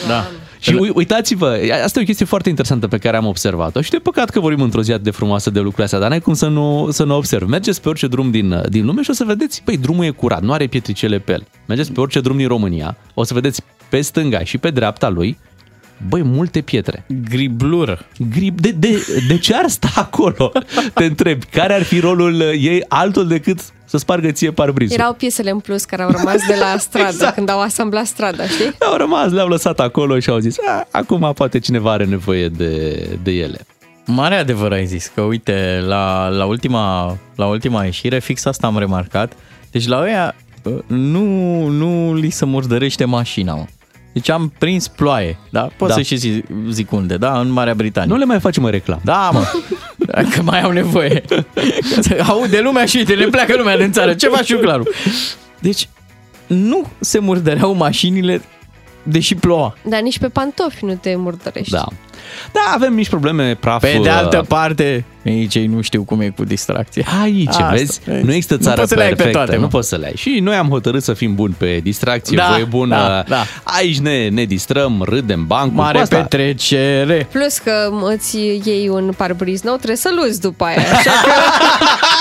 [0.09, 0.27] Da.
[0.61, 3.97] Și ui- uitați-vă, asta e o chestie foarte interesantă pe care am observat-o și de
[3.97, 6.47] păcat că vorbim într-o zi atât de frumoasă de lucrurile astea, dar n-ai cum să
[6.47, 7.49] nu, să nu observ.
[7.49, 10.43] Mergeți pe orice drum din, din lume și o să vedeți, păi, drumul e curat,
[10.43, 11.47] nu are pietricele pe el.
[11.67, 15.39] Mergeți pe orice drum din România, o să vedeți pe stânga și pe dreapta lui,
[16.09, 17.05] băi, multe pietre.
[17.31, 17.99] Griblură.
[18.31, 20.53] Grib, de, de, de ce ar sta acolo?
[20.95, 24.99] Te întrebi, care ar fi rolul ei altul decât să spargă ție parbrizul?
[24.99, 27.35] Erau piesele în plus care au rămas de la stradă, exact.
[27.35, 28.73] când au asamblat strada, știi?
[28.81, 32.95] Au rămas, le-au lăsat acolo și au zis, "A, acum poate cineva are nevoie de,
[33.23, 33.59] de ele.
[34.07, 38.79] Mare adevăr ai zis, că uite, la, la, ultima, la ultima ieșire, fix asta am
[38.79, 39.33] remarcat.
[39.71, 40.35] Deci la ăia
[40.87, 43.65] nu, nu li se murdărește mașina, mă.
[44.13, 45.69] Deci am prins ploaie, da?
[45.77, 45.95] Pot Da.
[45.95, 47.41] să și zi- zic unde, da?
[47.41, 48.13] În Marea Britanie.
[48.13, 49.01] Nu le mai facem reclam.
[49.05, 49.43] Da, mă.
[50.35, 51.23] Că mai au nevoie.
[52.27, 54.15] Aude lumea și uite, le pleacă lumea din țară.
[54.15, 54.95] Ce faci șuclarul?
[55.59, 55.89] Deci,
[56.47, 58.43] nu se murdăreau mașinile
[59.09, 59.75] deși ploua.
[59.83, 61.73] Dar nici pe pantofi nu te murdărești.
[61.73, 61.85] Da.
[62.53, 63.81] Da, avem mici probleme, praf.
[63.81, 67.05] Pe de altă uh, parte, aici ei nu știu cum e cu distracție.
[67.23, 68.01] Aici, Asta, vezi?
[68.05, 68.25] vezi?
[68.25, 69.69] Nu există Nu țară poți să le ai pe perfectă, toate, nu mă.
[69.69, 70.13] poți să le ai.
[70.17, 72.97] Și noi am hotărât să fim buni pe distracție, Da, voie bună.
[72.97, 73.43] da, da.
[73.63, 75.77] Aici ne, ne distrăm, râdem bancul.
[75.77, 77.29] Mare Cu asta, petrecere.
[77.33, 80.77] Plus că îți iei un parbriz nou, trebuie să-l uzi după aia.
[80.93, 81.31] Așa că...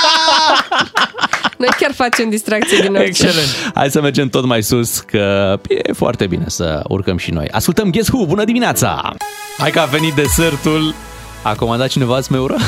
[1.57, 3.29] Noi chiar facem distracție din orice.
[3.73, 7.47] Hai să mergem tot mai sus, că e foarte bine să urcăm și noi.
[7.51, 9.13] Ascultăm Guess Who, bună dimineața!
[9.57, 10.93] Hai că a venit desertul.
[11.43, 12.55] A comandat cineva smeură?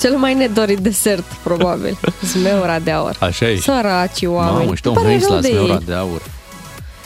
[0.00, 1.98] Cel mai nedorit desert, probabil.
[2.22, 3.16] Zmeura de aur.
[3.20, 3.56] Așa e.
[3.56, 4.56] Săraci oameni.
[4.64, 5.82] Mamă, știu Îmi un pare hăins rău la de smeura ei.
[5.86, 6.22] de aur.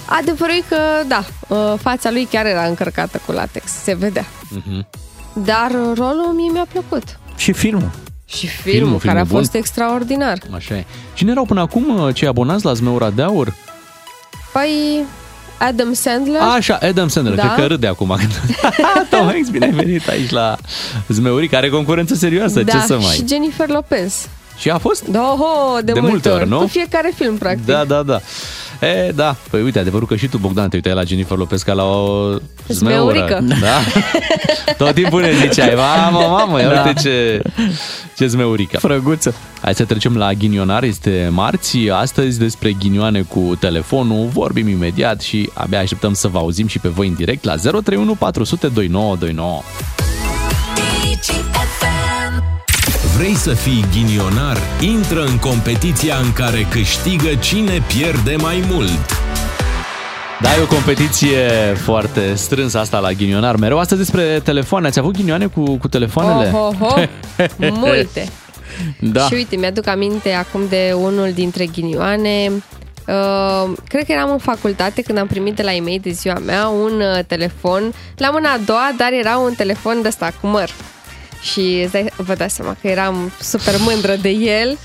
[0.04, 0.76] Adevărul e că,
[1.06, 4.24] da, uh, fața lui chiar era încărcată cu latex, se vedea.
[4.50, 4.86] Mhm.
[5.32, 7.02] Dar rolul mie mi-a plăcut.
[7.36, 7.90] Și filmul.
[8.28, 9.60] Și filmul, Filmul, care a filmul fost bun.
[9.60, 10.38] extraordinar.
[10.54, 10.84] Așa e.
[11.14, 13.54] Cine erau până acum uh, cei abonați la Zmeura de Aur?
[14.52, 15.04] Păi,
[15.58, 16.40] Adam Sandler.
[16.40, 17.42] Așa, Adam Sandler, Da.
[17.42, 18.16] cred că râde acum.
[19.10, 20.56] Tom Hanks, bine ai venit aici la
[21.08, 23.14] Zmeuri, care are concurență serioasă, da, ce să mai...
[23.14, 24.28] și Jennifer Lopez.
[24.58, 25.04] Și a fost?
[25.04, 26.58] Da, ho, de, De multe ori, nu?
[26.58, 27.64] Cu fiecare film, practic.
[27.66, 28.20] Da, da, da.
[28.86, 29.36] E, da.
[29.50, 32.30] Păi uite, adevărul că și tu, Bogdan, te uitai la Jennifer Lopez ca la o
[32.68, 33.38] Zmeurică.
[33.40, 33.60] zmeură.
[33.60, 33.78] Da?
[34.84, 36.82] Tot timpul ne ziceai, mamă, mamă, ia Da.
[36.86, 37.42] uite ce,
[38.16, 38.78] ce zmeurică.
[38.78, 39.34] Frăguță.
[39.60, 41.78] Hai să trecem la ghinionar, este marți.
[41.90, 46.88] Astăzi despre ghinioane cu telefonul vorbim imediat și abia așteptăm să vă auzim și pe
[46.88, 49.62] voi în direct la 031 400 2929.
[53.16, 54.56] Vrei să fii ghinionar?
[54.80, 59.25] Intră în competiția în care câștigă cine pierde mai mult.
[60.40, 61.48] Da, e o competiție
[61.82, 63.56] foarte strânsă asta la ghinionar.
[63.56, 64.86] Mereu astăzi despre telefoane.
[64.86, 66.50] Ați avut ghinioane cu, cu telefoanele?
[66.54, 67.04] Oh, oh, oh.
[67.70, 68.28] Multe.
[69.00, 69.26] Da.
[69.26, 72.50] Și uite, mi-aduc aminte acum de unul dintre ghinioane.
[73.06, 76.66] Uh, cred că eram în facultate când am primit de la e-mail de ziua mea
[76.68, 80.70] un uh, telefon la mâna a doua, dar era un telefon de ăsta cu măr.
[81.42, 84.78] Și îți dai- vă dați seama că eram super mândră de el.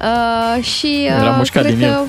[0.00, 2.00] Uh, și uh, Era mușcat cred din că,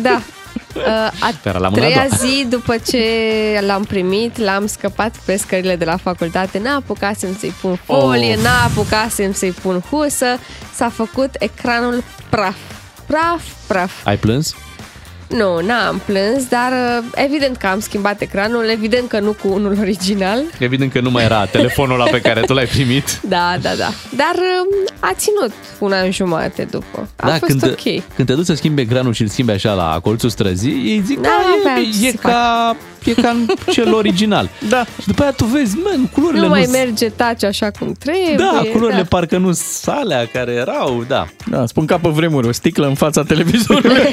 [0.00, 0.22] Da.
[0.76, 0.82] Uh,
[1.20, 2.20] a Era la mâna a treia doua.
[2.30, 3.02] zi după ce
[3.66, 8.42] l-am primit, l-am scăpat pe scările de la facultate, n-apucasem să-i pun folie, Oh.
[8.42, 10.26] n-apucasem să-i pun husă,
[10.74, 12.56] s-a făcut ecranul praf.
[13.06, 13.92] Praf, praf.
[14.06, 14.54] Ai plâns?
[15.34, 19.76] Nu, n-am plâns, dar uh, evident că am schimbat ecranul, evident că nu cu unul
[19.80, 20.42] original.
[20.58, 23.04] Evident că nu mai era telefonul ăla pe care tu l-ai primit.
[23.28, 23.90] Da, da, da.
[24.16, 27.08] Dar um, a ținut un an jumate după.
[27.16, 28.04] A fost când, ok.
[28.14, 31.20] când te duci să schimbi ecranul și îl schimbi așa la colțul străzii, ei zic,
[31.20, 34.48] Da, da, aveam ce e, e, să ca, e ca în cel original.
[34.68, 34.84] Da.
[35.00, 37.92] Și după aia tu vezi, man, culorile Nu nu mai s- merge taci așa cum
[37.98, 38.34] trebuie.
[38.36, 39.06] Da, culorile da.
[39.08, 41.26] parcă nu sunt alea care erau, da.
[41.50, 43.96] Da, spun ca pe vremuri, o sticlă în fața televizorului.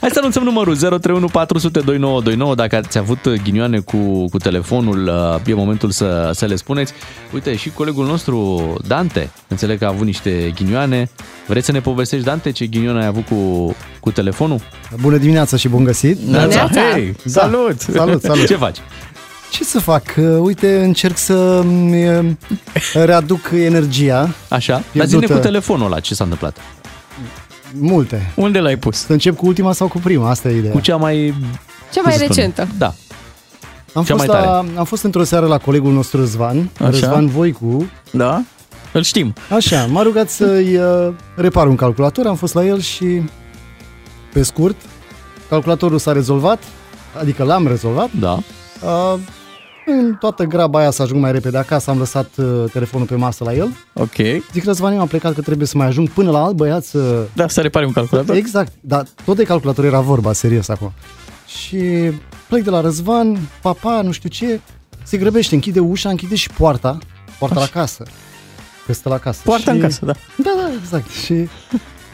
[0.00, 5.40] Hai să anunțăm numărul 031 400 2929 dacă ați avut ghinioane cu, cu telefonul, uh,
[5.50, 6.92] e momentul să, să le spuneți.
[7.34, 11.10] Uite, și colegul nostru, Dante, înțeleg că a avut niște ghinioane.
[11.46, 14.60] Vreți să ne povestești, Dante, ce ghinioane ai avut cu, cu telefonul?
[15.00, 16.18] Bună dimineața și bun găsit!
[16.56, 16.80] Neața.
[16.92, 17.80] Hei, salut!
[17.80, 18.46] Salut, salut!
[18.46, 18.76] Ce faci?
[19.50, 20.02] Ce să fac?
[20.16, 22.26] Uh, Uite, încerc să uh,
[22.92, 24.34] readuc energia.
[24.48, 24.72] Așa?
[24.72, 25.18] Dar pierdută.
[25.18, 26.56] zine cu telefonul ăla, ce s-a întâmplat?
[27.78, 28.32] Multe.
[28.34, 28.96] Unde l-ai pus?
[28.96, 30.30] Să încep cu ultima sau cu prima?
[30.30, 30.72] Asta e ideea.
[30.72, 31.34] Cu cea mai...
[31.92, 32.34] Cea cum mai să spun?
[32.36, 32.68] recentă.
[32.78, 32.94] Da.
[33.94, 36.90] Am Cea fost, mai la, am fost într-o seară la colegul nostru Răzvan, Așa.
[36.90, 37.90] Răzvan Voicu.
[38.10, 38.42] Da?
[38.92, 39.34] Îl știm.
[39.50, 43.22] Așa, m-a rugat să-i uh, repar un calculator, am fost la el și,
[44.32, 44.76] pe scurt,
[45.48, 46.62] calculatorul s-a rezolvat,
[47.20, 48.10] adică l-am rezolvat.
[48.20, 48.32] Da.
[48.32, 49.14] Uh,
[49.86, 53.44] în toată graba aia să ajung mai repede acasă, am lăsat uh, telefonul pe masă
[53.44, 53.76] la el.
[53.92, 54.16] Ok.
[54.52, 57.26] Zic, Răzvan, eu am plecat că trebuie să mai ajung până la alt băiat să...
[57.32, 58.36] Da, să repare un calculator.
[58.36, 60.92] Exact, dar tot de calculator era vorba, serios acum.
[61.46, 62.10] Și
[62.48, 64.60] plec de la Răzvan, papa, nu știu ce,
[65.02, 66.98] se grăbește, închide ușa, închide și poarta,
[67.38, 68.04] poarta la casă.
[68.86, 69.40] Că stă la casă.
[69.44, 69.76] Poarta și...
[69.76, 70.12] în casă, da.
[70.36, 71.10] Da, da, exact.
[71.10, 71.48] Și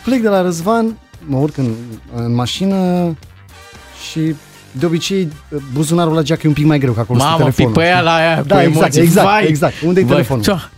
[0.05, 1.73] plec de la Răzvan, mă urc în,
[2.15, 2.77] în mașină
[4.11, 4.35] și
[4.73, 5.29] de obicei
[5.73, 7.73] buzunarul la geac e un pic mai greu, că acolo stă Mamă, telefonul.
[7.73, 9.01] pipăia la aia Da, cu exact, emoții.
[9.03, 9.45] exact, Vai!
[9.47, 9.75] exact.
[9.85, 10.43] Unde-i Vai, telefonul?
[10.45, 10.71] cea-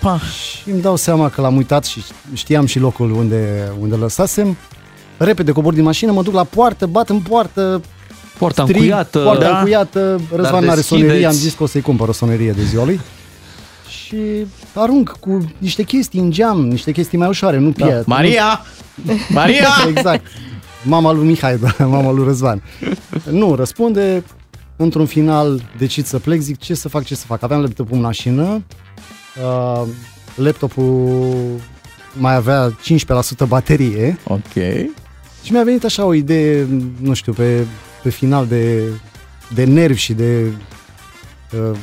[0.00, 0.18] Pa.
[0.18, 2.02] Și îmi dau seama că l-am uitat și
[2.32, 4.56] știam și locul unde, unde lăsasem.
[5.18, 7.80] Repede cobor din mașină, mă duc la poartă, bat în poartă,
[8.38, 9.18] Poarta strig, încuiată.
[9.18, 9.56] Poarta da.
[9.58, 11.04] încuiată, Răzvan Dar n-are deschideți.
[11.06, 13.00] sonerie, am zis că o să-i cumpăr o sonerie de ziua lui.
[14.06, 14.16] Și
[14.74, 17.84] arunc cu niște chestii în geam, niște chestii mai ușoare, nu Da.
[17.86, 18.06] pierd.
[18.06, 18.60] Maria!
[19.28, 19.68] Maria!
[19.96, 20.26] exact.
[20.82, 22.62] Mama lui Mihai, da, mama lui Răzvan.
[23.30, 24.24] Nu, răspunde,
[24.76, 27.42] într-un final decid să plec, zic ce să fac, ce să fac.
[27.42, 28.62] Aveam laptopul în mașină,
[29.44, 29.82] uh,
[30.34, 31.60] laptopul
[32.12, 32.76] mai avea
[33.44, 34.18] 15% baterie.
[34.24, 34.52] Ok.
[35.42, 36.66] Și mi-a venit așa o idee,
[37.00, 37.66] nu știu, pe,
[38.02, 38.82] pe final de,
[39.54, 40.44] de nervi și de
[41.70, 41.76] uh,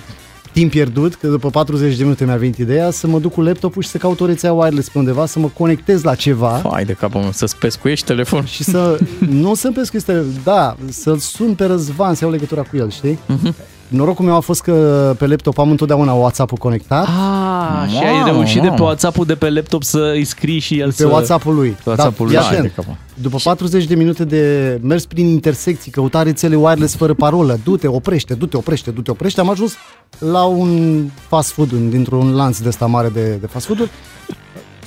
[0.51, 3.81] timp pierdut, că după 40 de minute mi-a venit ideea să mă duc cu laptopul
[3.81, 6.61] și să caut o rețea wireless pe undeva, să mă conectez la ceva.
[6.71, 8.45] Hai de capul meu, să-ți pescuiești telefon.
[8.45, 8.99] Și să,
[9.41, 10.07] nu să-mi pescuiesc,
[10.43, 13.19] da, să-l sun pe Răzvan, să iau legătura cu el, știi?
[13.25, 13.55] Mhm.
[13.91, 17.05] Norocul meu a fost că pe laptop am întotdeauna WhatsApp-ul conectat.
[17.05, 18.83] Ah, și ai Mamă, reușit de pe mamă.
[18.83, 21.07] WhatsApp-ul de pe laptop să îi scrii și el pe să...
[21.07, 21.69] WhatsApp-ul lui.
[21.69, 22.41] Pe WhatsApp-ul da, lui.
[22.41, 22.73] fii Hai de atent.
[22.75, 22.95] capul.
[23.13, 28.33] După 40 de minute de mers prin intersecții, căuta rețele wireless fără parolă, du-te, oprește,
[28.33, 29.73] du-te, oprește, du-te, oprește, am ajuns
[30.19, 33.89] la un fast food, un- dintr-un lanț de ăsta mare de, de fast food-uri.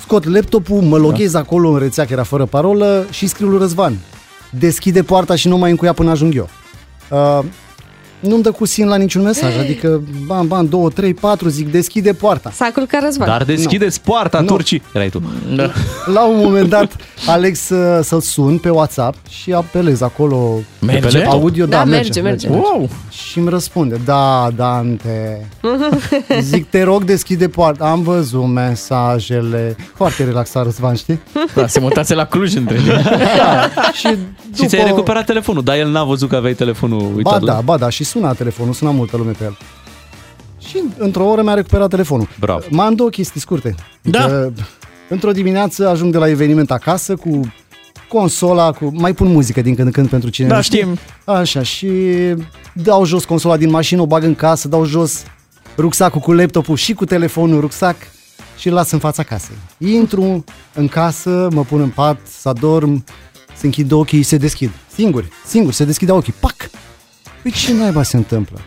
[0.00, 1.38] Scot laptopul, mă loghez Da.
[1.38, 3.96] acolo în rețea, că era fără parolă, și scriu lui Răzvan.
[4.50, 6.48] Deschide poarta și nu mai încuia până ajung eu.
[7.11, 7.44] Uh,
[8.29, 12.12] nu-mi dă cu sin la niciun mesaj, adică bam, bam, 2, 3, 4, zic, deschide
[12.12, 12.51] poarta.
[12.55, 13.29] S-a culcat Răzvan.
[13.29, 14.47] Dar deschideți poarta, Nu.
[14.47, 14.83] turcii.
[14.93, 15.22] Erai tu.
[15.57, 15.70] Da.
[16.14, 16.97] La un moment dat
[17.27, 21.18] aleg să, să-l sun pe WhatsApp și apelez acolo Merge?
[21.18, 21.66] pe audio.
[21.66, 22.49] Da, Da, merge, merge.
[22.49, 22.89] Wow!
[23.11, 25.47] Și îmi răspunde, da, Dante.
[26.41, 27.85] Zic, te rog, deschide poarta.
[27.85, 29.77] Am văzut mesajele.
[29.95, 31.20] Foarte relaxat, Răzvan, știi?
[31.55, 32.87] Da, se mutase la Cluj între timp.
[33.37, 33.70] Da.
[33.93, 34.09] și
[34.57, 37.41] Și ți-ai recuperat telefonul, dar el n-a văzut că aveai telefonul uitat.
[37.41, 39.56] Ba da, ba da, și suna telefonul, suna multă lume pe el.
[40.68, 42.28] Și într-o oră mi-a recuperat telefonul.
[42.40, 42.64] Bravo.
[42.70, 43.74] Mai am două chestii scurte.
[44.02, 44.26] Da.
[44.26, 44.50] Că,
[45.08, 47.40] într-o dimineață ajung de la eveniment acasă cu
[48.08, 50.78] consola, cu mai pun muzică din când în când pentru cine Da, nu știe.
[50.80, 50.98] știm.
[51.24, 51.88] Așa, și
[52.72, 55.22] dau jos consola din mașină, o bag în casă, dau jos
[55.76, 57.96] rucsacul cu laptopul și cu telefonul rucsac
[58.58, 59.56] și îl las în fața casei.
[59.78, 60.44] Intru
[60.74, 63.04] în casă, mă pun în pat, să adorm,
[63.56, 64.70] se închid ochii, se deschid.
[64.94, 66.34] Singur, singur, se deschide ochii.
[66.40, 66.54] Pac!
[67.45, 68.61] Păi ce naiba se întâmplă?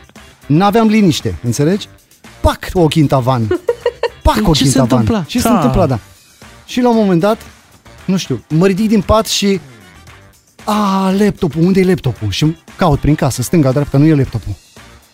[0.45, 1.87] N-aveam liniște, înțelegi?
[2.41, 2.59] Pac!
[2.73, 3.47] Ochii în tavan.
[4.23, 4.35] Pac!
[4.35, 4.97] Ce Ochii în se tavan.
[4.99, 5.23] întâmpla?
[5.23, 5.53] Ce se Da.
[5.55, 5.99] întâmpla, da.
[6.65, 7.41] Și la un moment dat,
[8.05, 9.59] nu știu, mă ridic din pat și
[10.63, 12.29] a, laptopul, unde e laptopul?
[12.31, 14.53] Și caut prin casă, stânga, dreapta, nu e laptopul.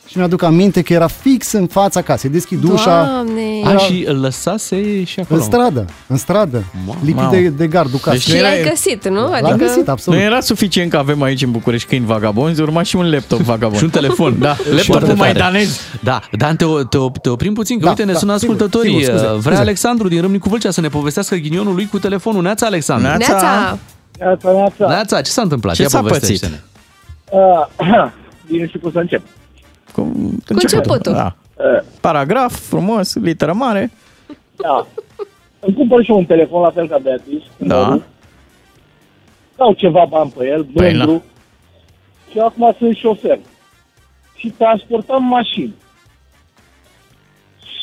[0.07, 2.29] Și mi-aduc aminte că era fix în fața casei.
[2.29, 3.41] Deschid ușa Doamne!
[3.75, 5.39] A, și îl lăsase și acolo.
[5.39, 6.97] în stradă, în stradă, Mamă.
[7.01, 7.31] lipit Mamă.
[7.35, 8.19] de, de gardul casei.
[8.19, 9.15] Deci Și nu l-ai era- găsit, nu?
[9.19, 9.55] L-am Adică...
[9.55, 10.19] găsit, Nu absolut.
[10.19, 13.77] era suficient că avem aici în București câini vagabonzi, urma și un laptop vagabond.
[13.79, 14.39] Și un telefon.
[14.39, 15.39] Da, laptopul Foarte mai tare.
[15.39, 15.79] danez.
[16.03, 18.91] Da, Dan, te, te, te oprim puțin, că Da, uite, ne da, sună sigur, ascultătorii.
[19.03, 19.55] sigur, scuze, Vrea scuze.
[19.55, 22.41] Alexandru din Râmnicu Vâlcea să ne povestească ghinionul lui cu telefonul.
[22.41, 23.07] Neața, Alexandru.
[23.07, 23.27] Neața.
[23.33, 23.77] Neața!
[24.19, 24.87] Neața, neața.
[24.87, 25.75] Neața, ce s-a întâmplat?
[25.75, 26.59] Ce Ia s-a povestește-ne.
[27.31, 27.67] Uh,
[28.51, 29.21] bine știu cum să încep.
[29.93, 30.11] Cu
[30.47, 31.13] începutul.
[31.13, 31.35] Da.
[32.01, 33.91] Paragraf, frumos, literă mare.
[34.55, 34.87] Da.
[35.59, 37.45] Îmi cumpăr și eu un telefon la fel ca Beatrice.
[37.57, 37.99] Da.
[39.55, 41.23] Dau ceva bani pe el, Păi, mândru.
[42.31, 43.39] și acum sunt șofer.
[44.35, 45.73] Și transportam mașini.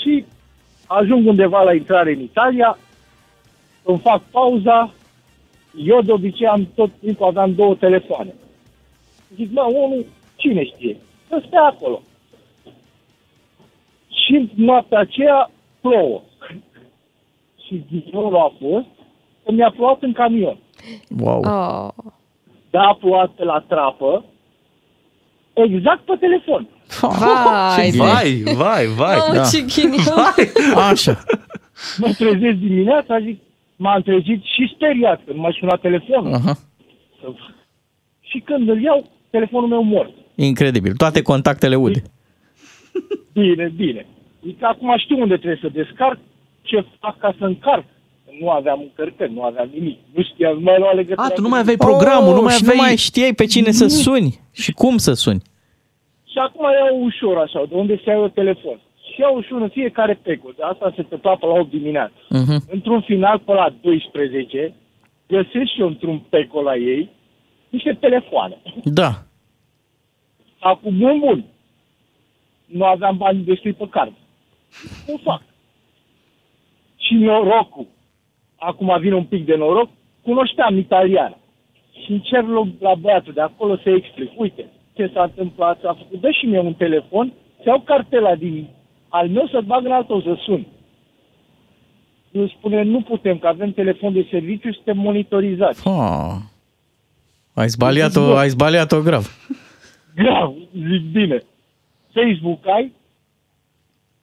[0.00, 0.24] Și
[0.86, 2.78] ajung undeva la intrare în Italia,
[3.82, 4.92] îmi fac pauza,
[5.84, 8.34] eu de obicei am tot timpul aveam două telefoane.
[9.36, 10.06] Zic, mă, unul,
[10.36, 10.96] cine știe?
[11.30, 12.02] Să stea acolo.
[14.08, 15.50] Și noaptea aceea
[15.80, 16.22] plouă.
[17.66, 18.86] Și ghinionul a fost
[19.44, 20.58] că mi-a plouat în camion.
[21.18, 21.40] Wow.
[21.40, 22.12] Oh.
[22.70, 24.24] Da, a plouat pe la trapă
[25.52, 26.68] Exact pe telefon.
[27.00, 29.16] Vai, Vai, vai, vai.
[29.18, 29.42] Mamă, da.
[29.44, 30.18] ce ghinion.
[30.90, 31.18] Așa.
[31.98, 33.40] Mă trezesc dimineața, zic,
[33.76, 36.34] m-am trezit și speriat când m-a sunat telefonul.
[36.34, 36.54] Aha.
[38.20, 40.12] Și când îl iau, telefonul meu mort.
[40.46, 40.94] Incredibil.
[40.96, 42.02] Toate contactele ude.
[43.32, 44.06] Bine, bine.
[44.44, 46.18] Zic, acum știu unde trebuie să descarc,
[46.62, 47.84] ce fac ca să încarc.
[48.40, 49.98] Nu aveam încărcări, nu aveam nimic.
[50.14, 51.26] Nu știam, nu mai luat legătura.
[51.26, 51.98] A, tu nu cu mai aveai nimeni.
[51.98, 52.76] programul, nu mai Oh, și aveai...
[52.76, 55.42] nu mai știai pe cine să suni și cum să suni.
[56.32, 58.78] Și acum iau ușor așa, de unde se iau telefon.
[59.12, 60.54] Și iau ușor în fiecare pecul.
[60.56, 62.20] De asta se întâmpla pe la 8 dimineața.
[62.38, 62.60] Uh-huh.
[62.76, 64.74] Într-un final, pe la 12,
[65.28, 67.10] găsesc și eu într-un pecul la ei
[67.68, 68.56] niște telefoane.
[68.84, 69.10] Da.
[70.60, 71.44] Acum, bun, bun.
[72.66, 74.12] Nu aveam bani destui pe card.
[75.06, 75.42] Cum fac?
[76.96, 77.86] Și norocul.
[78.56, 79.88] Acum vine un pic de noroc.
[80.22, 81.36] Cunoșteam italian.
[82.04, 84.30] Și încerc la, la băiatul de acolo să explic.
[84.36, 86.20] Uite, ce s-a întâmplat, s-a făcut.
[86.20, 88.68] Dă și mie un telefon, să iau cartela din
[89.08, 90.66] al meu să-l bag în al tău să sun.
[92.30, 95.88] El spune, nu putem, că avem telefon de serviciu și suntem monitorizați.
[95.88, 96.36] Oh.
[97.54, 99.39] Ai zbaliat-o, ai zbaliat-o grav.
[100.14, 100.54] Grav,
[100.88, 101.42] zic bine.
[102.12, 102.92] Facebook ai?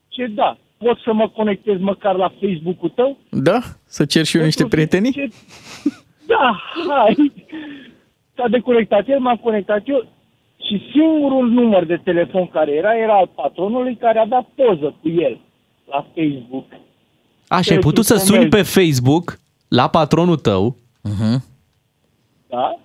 [0.07, 3.17] Ce da, pot să mă conectez măcar la Facebook-ul tău?
[3.29, 3.59] Da?
[3.85, 5.11] Să cer și eu niște prietenii?
[5.11, 5.29] Ce...
[6.27, 7.33] Da, hai.
[8.35, 10.07] S-a deconectat el, m-am conectat eu
[10.67, 15.09] și singurul număr de telefon care era, era al patronului care a dat poză cu
[15.09, 15.39] el
[15.85, 16.65] la Facebook.
[17.47, 20.75] Aș, și ai putut să suni pe Facebook la patronul tău,
[21.09, 21.55] uh-huh.
[22.47, 22.79] Da?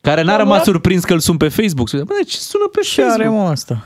[0.00, 1.88] Care n-a rămas surprins că îl sun pe Facebook.
[1.88, 3.20] Spune, Bă, ce sună pe Ce Facebook?
[3.26, 3.84] are mă asta?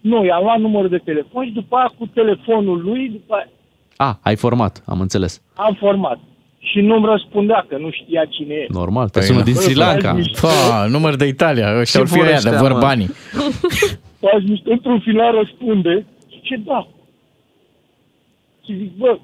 [0.00, 3.48] Nu, i-am luat numărul de telefon și după aia cu telefonul lui, după aia
[3.96, 5.42] A, ai format, am înțeles.
[5.54, 6.18] am format.
[6.58, 8.66] Și nu-mi răspundea, că nu știa cine e.
[8.68, 9.44] Normal, te Păi sună nu.
[9.44, 10.16] din Sri Lanka.
[10.40, 12.78] Pa, număr de Italia, ăștia Ce ar fi vor aia de ăștia, vor mă?
[12.78, 13.06] banii.
[14.24, 16.88] faci niște, într-un final răspunde și ce da.
[18.64, 19.18] Și zic, bă,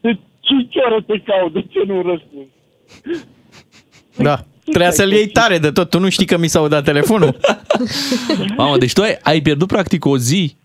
[0.00, 2.46] de 5 ore te caut, de ce nu răspund?
[4.16, 4.44] Da.
[4.70, 5.90] Trebuia să-l iei tare de tot.
[5.90, 7.36] Tu nu știi că mi s-au dat telefonul?
[8.56, 10.56] Mamă, deci tu ai, ai pierdut practic o zi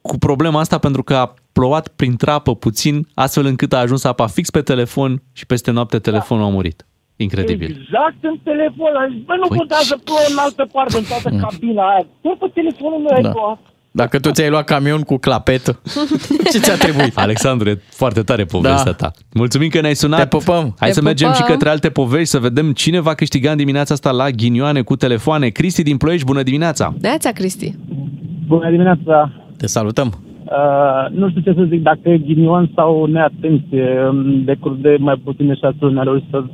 [0.00, 4.26] cu problema asta pentru că a plouat prin trapă puțin, astfel încât a ajuns apa
[4.26, 6.86] fix pe telefon și peste noapte telefonul a murit.
[7.16, 7.70] Incredibil.
[7.80, 8.92] Exact în telefon.
[8.96, 12.06] Am zis, bă, nu Păi contează, plouă în altă parte, în toată cabina aia.
[12.22, 13.30] Doar pe telefonul meu ai Da.
[13.30, 13.58] plouat.
[13.90, 15.80] Dacă tu ți-ai luat camion cu clapetă,
[16.52, 17.16] ce ți-a trebuit?
[17.18, 18.92] Alexandru, e foarte tare povestea Da.
[18.92, 19.10] ta.
[19.34, 20.18] Mulțumim că ne-ai sunat.
[20.20, 20.74] Te pupăm.
[20.78, 21.44] Hai Te să mergem pupăm.
[21.46, 24.96] și către alte povești, să vedem cine va câștiga în dimineața asta la ghinioane cu
[24.96, 25.48] telefoane.
[25.48, 26.94] Cristi din Ploiești, bună dimineața!
[27.00, 27.74] Neața, Cristi.
[28.46, 29.32] Bună dimineața!
[29.56, 30.12] Te salutăm.
[30.44, 33.98] Uh, nu știu ce să zic, dacă e ghinion sau neatenție.
[34.10, 36.44] În decurs de mai puține șase luni am reușit să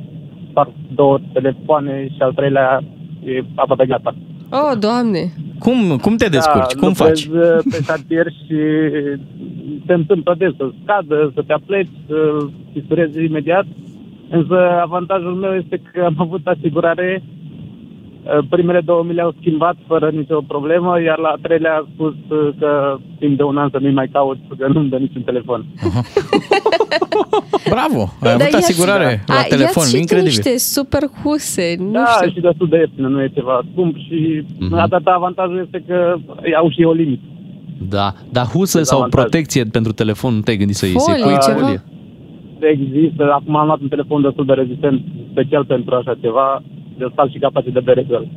[0.49, 2.83] sparg două telefoane și al treilea
[3.25, 4.15] e aproape gata.
[4.49, 5.33] Oh, Doamne!
[5.59, 6.73] Cum, cum te descurci?
[6.73, 7.25] Da, cum lucrez, faci?
[7.25, 8.57] uh, pe șantier și
[9.85, 12.15] se întâmplă des să scadă, să te apleci, să
[12.73, 13.65] fisurezi imediat.
[14.29, 17.44] Însă avantajul meu este că am avut asigurare Uh,
[18.49, 22.49] Primele două mi le-au schimbat fără nicio problemă, iar la a treilea a spus uh,
[22.59, 25.65] că timp de un an să nu-i mai caut, că nu-mi dă niciun telefon.
[27.73, 28.01] Bravo!
[28.21, 30.31] Ai avut ia-ți- asigurare la a, telefon, ia-ți și tu incredibil.
[30.43, 32.29] niște super huse, nu da, știu.
[32.31, 34.79] și destul de ieftină, nu e ceva scump și mm-hmm.
[34.85, 36.15] atâta avantajul este că
[36.57, 37.21] au și o limită.
[37.89, 39.21] Da, dar husă sau Dezavantaj.
[39.21, 40.95] protecție pentru telefon, nu te-ai gândit să iei?
[40.97, 41.59] Folie, Să-i pui ceva?
[41.65, 41.83] folie?
[42.59, 45.01] Există, acum am luat un telefon destul de rezistent,
[45.31, 46.61] special pentru așa ceva,
[46.97, 48.27] de stal și capace de bere cu el.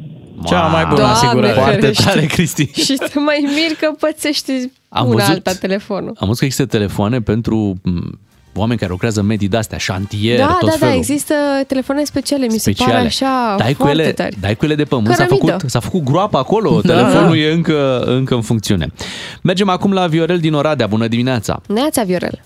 [0.47, 1.53] Cea mai bună Doamne asigurare.
[1.53, 2.03] Foarte ferește.
[2.05, 2.71] tare, Cristi.
[2.85, 4.53] Și te mai mir că pățești
[4.89, 6.09] Am una văzut- alta telefonul.
[6.09, 8.19] Am văzut că există telefoane pentru m,
[8.55, 10.93] oameni care lucrează în medii de-astea, șantier, da, tot da, felul.
[10.93, 11.35] da, există
[11.67, 12.93] telefoane speciale, mi se speciale.
[12.93, 14.31] pare așa dai cu foarte ele, tare.
[14.41, 15.47] Dai cu ele de pământ, s-a Cărămidă.
[15.53, 17.37] făcut, s-a făcut groapă acolo, Da, telefonul da.
[17.37, 18.87] e încă, încă în funcțiune.
[19.43, 21.61] Mergem acum la Viorel din Oradea, bună dimineața!
[21.69, 22.41] Neața, Viorel.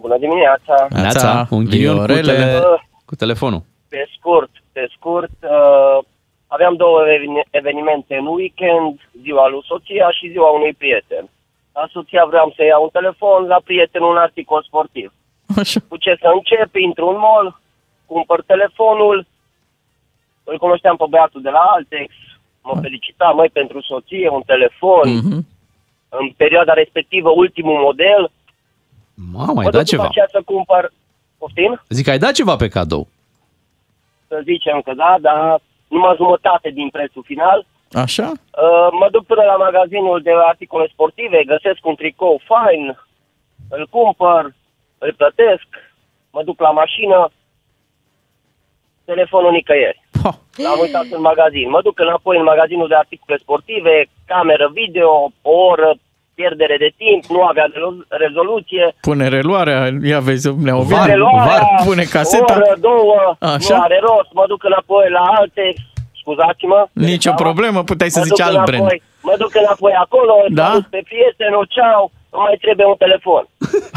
[0.00, 0.86] Bună dimineața!
[0.90, 2.32] Neața, un ghinion cu, Viorele.
[2.32, 2.62] tele,
[3.04, 3.62] cu telefonul.
[3.88, 5.98] Pe scurt, pe scurt, uh,
[6.54, 11.24] aveam două eveni- evenimente în weekend, ziua lui soția și ziua unui prieten.
[11.78, 15.08] La soția vreau să iau un telefon, la prieten un articol sportiv.
[15.60, 15.80] Așa.
[15.88, 17.60] Cu ce să încep, intru în mall,
[18.06, 19.26] cumpăr telefonul,
[20.50, 22.08] îl cunoșteam pe băiatul de la Altex,
[22.62, 25.46] mă felicita, măi, pentru soție, un telefon, Mhm.
[26.18, 28.30] în perioada respectivă, ultimul model.
[29.32, 30.02] Mamă, ai mă dat duc după ceva.
[30.06, 30.92] aceea să cumpăr,
[31.38, 31.82] poftim?
[31.88, 33.06] Zic, ai dat ceva pe cadou.
[34.28, 37.66] Să zicem că da, dar numai jumătate din prețul final.
[37.92, 38.28] Așa?
[38.28, 42.98] Uh, mă duc până la magazinul de articole sportive, găsesc un tricou fain,
[43.68, 44.54] îl cumpăr,
[44.98, 45.66] îl plătesc,
[46.30, 47.30] mă duc la mașină,
[49.04, 50.04] telefonul nicăieri.
[50.64, 51.70] L-am uitat în magazin.
[51.70, 55.94] Mă duc înapoi în magazinul de articole sportive, cameră video, o oră,
[56.40, 58.84] pierdere de timp, nu avea rezol- rezoluție.
[59.08, 59.78] Pune reluarea,
[60.12, 61.08] ia vezi, ne o Var,
[61.50, 62.52] var, pune caseta.
[62.54, 63.18] O oră, două,
[63.54, 63.74] Așa.
[63.76, 65.64] nu are rost, mă duc înapoi la alte,
[66.20, 66.80] scuzați-mă.
[67.12, 68.80] Nicio problemă, puteai să Mă zici duc alt brand.
[68.82, 70.62] înapoi, Mă duc înapoi acolo, Da?
[70.62, 70.72] da?
[70.94, 72.02] pe prietenul, ceau,
[72.34, 73.42] îmi mai trebuie un telefon.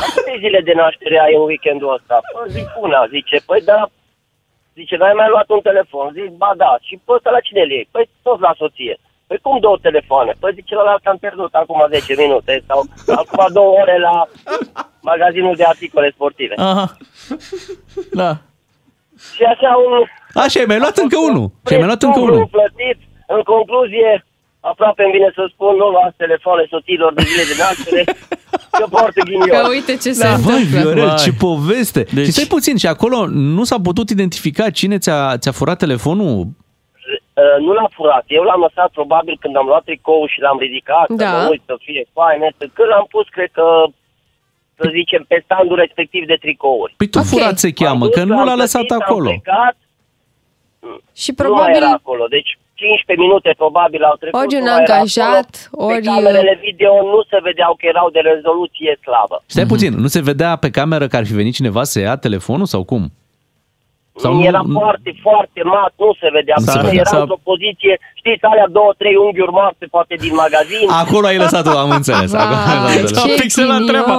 [0.01, 2.15] La câte zile de naștere ai în weekendul ăsta?
[2.33, 3.79] Păi zic una, zice, păi da,
[4.79, 6.05] zice, dar ai mai luat un telefon?
[6.17, 7.87] Zic, ba da, și pe ăsta la cine îl iei?
[7.93, 8.95] Păi tot la soție.
[9.29, 10.31] Păi cum două telefoane?
[10.39, 12.79] Păi zice, celălalt am pierdut acum 10 minute sau
[13.21, 14.15] acum două ore la
[15.09, 16.53] magazinul de articole sportive.
[16.57, 16.85] Aha.
[18.21, 18.31] Da.
[19.35, 19.93] Și așa un...
[20.43, 21.47] Așa, ai mai luat încă unul.
[21.67, 22.49] Și ai mai luat încă Dublu unul.
[22.57, 22.97] plătit,
[23.35, 24.11] în concluzie,
[24.59, 28.01] aproape îmi vine să spun, nu luați telefoane soților de zile de naștere,
[28.79, 29.61] că poartă ghinion.
[29.63, 30.79] Că uite ce se Da, vai, întâmplă.
[30.79, 31.21] Viorel, Vai.
[31.23, 32.01] ce poveste!
[32.13, 32.25] Deci...
[32.25, 36.47] Și stai puțin, și acolo nu s-a putut identifica cine ți-a, ți-a furat telefonul?
[37.39, 38.23] Uh, nu l-a furat.
[38.37, 41.29] Eu l-am lăsat probabil când am luat tricou și l-am ridicat, Da.
[41.31, 42.47] să mă uit să fie faine.
[42.77, 43.65] Când l-am pus, cred că,
[44.79, 46.93] să zicem, pe standul respectiv de tricouri.
[46.97, 47.25] Păi tu Ok.
[47.31, 49.29] furat se cheamă, M-am că dus, nu l-am l-a lăsat plătit, am acolo.
[49.29, 49.75] plecat,
[51.23, 52.23] Și Nu mai probabil era acolo.
[52.35, 54.39] Deci 15 minute probabil au trecut.
[54.39, 55.85] ori nu un mai era angajat, acolo.
[55.91, 59.35] ori- Pe camerele video nu se vedeau că erau de rezoluție slabă.
[59.45, 62.65] Stai puțin, nu se vedea pe cameră că ar fi venit cineva să ia telefonul
[62.65, 63.03] sau cum?
[64.23, 66.55] Sau nu- era foarte, foarte mat, nu se vedea.
[66.57, 66.99] Nu se Bine, vedea.
[67.03, 70.85] era Sau- într-o poziție, știți, alea două, trei unghiuri moarte, poate din magazin.
[71.03, 72.31] Acolo ai lăsat-o, am înțeles.
[72.33, 73.19] Acolo ai Vai, lăsat-o.
[73.19, 73.87] S-a Ce pixelat ghinion!
[73.91, 74.15] treaba.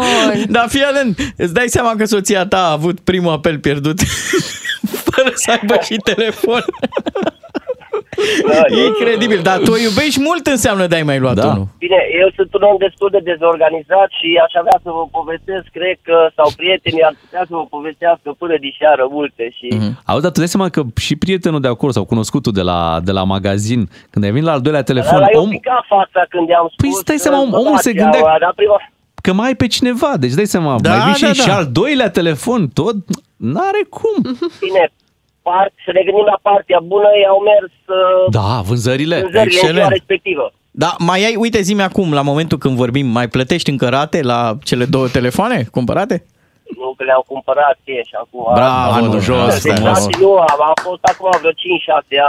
[0.57, 1.13] Dar fii atent,
[1.45, 3.99] îți dai seama că soția ta a avut primul apel pierdut
[5.11, 6.65] fără să aibă și telefon.
[8.53, 11.47] Da, E incredibil, dar tu o iubești mult înseamnă de ai mai luat Da.
[11.53, 11.67] unul.
[11.85, 15.97] Bine, eu sunt un om destul de dezorganizat și aș avea să vă povestesc, cred
[16.09, 19.67] că, sau prietenii ar putea să vă povestească până diseară multe și...
[19.79, 19.91] Mhm.
[20.11, 23.13] Auzi, dar tu dai seama că și prietenul de acolo sau cunoscutul de la, de
[23.19, 23.81] la magazin,
[24.13, 26.81] când ai venit la al doilea telefon, Ăla i-a om, picat fața când i-am spus...
[26.85, 28.77] Păi stai seama, om- uh, omul se Dacia, gândea- mă, Dar prima,
[29.27, 31.57] că mai ai pe cineva, deci dai seama, Da, mai vin și, da, și da.
[31.57, 32.95] al doilea telefon, tot,
[33.37, 34.17] n-are cum.
[34.67, 34.93] bine,
[35.43, 39.17] part, să ne gândim la partea bună, i-au mers uh, Da, vânzările.
[39.21, 39.91] vânzările în ziua excelent.
[39.99, 40.53] respectivă.
[40.71, 44.57] Da, mai ai, uite, zi acum, la momentul când vorbim, mai plătești încă rate la
[44.69, 46.25] cele două telefoane cumpărate?
[46.81, 48.45] Nu că le-am cumpărat și acum.
[48.55, 49.99] Bravo, Anul domnule, jos, asta e Deci, frumos.
[49.99, 50.21] frumos.
[50.25, 51.55] nu, am, am fost acum vreo 5-6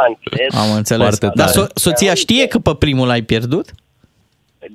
[0.05, 0.17] ani.
[0.23, 0.49] cred.
[0.63, 1.07] Am înțeles.
[1.07, 1.57] Foarte Dar tare.
[1.67, 3.67] so- soția știe că pe primul l-ai pierdut?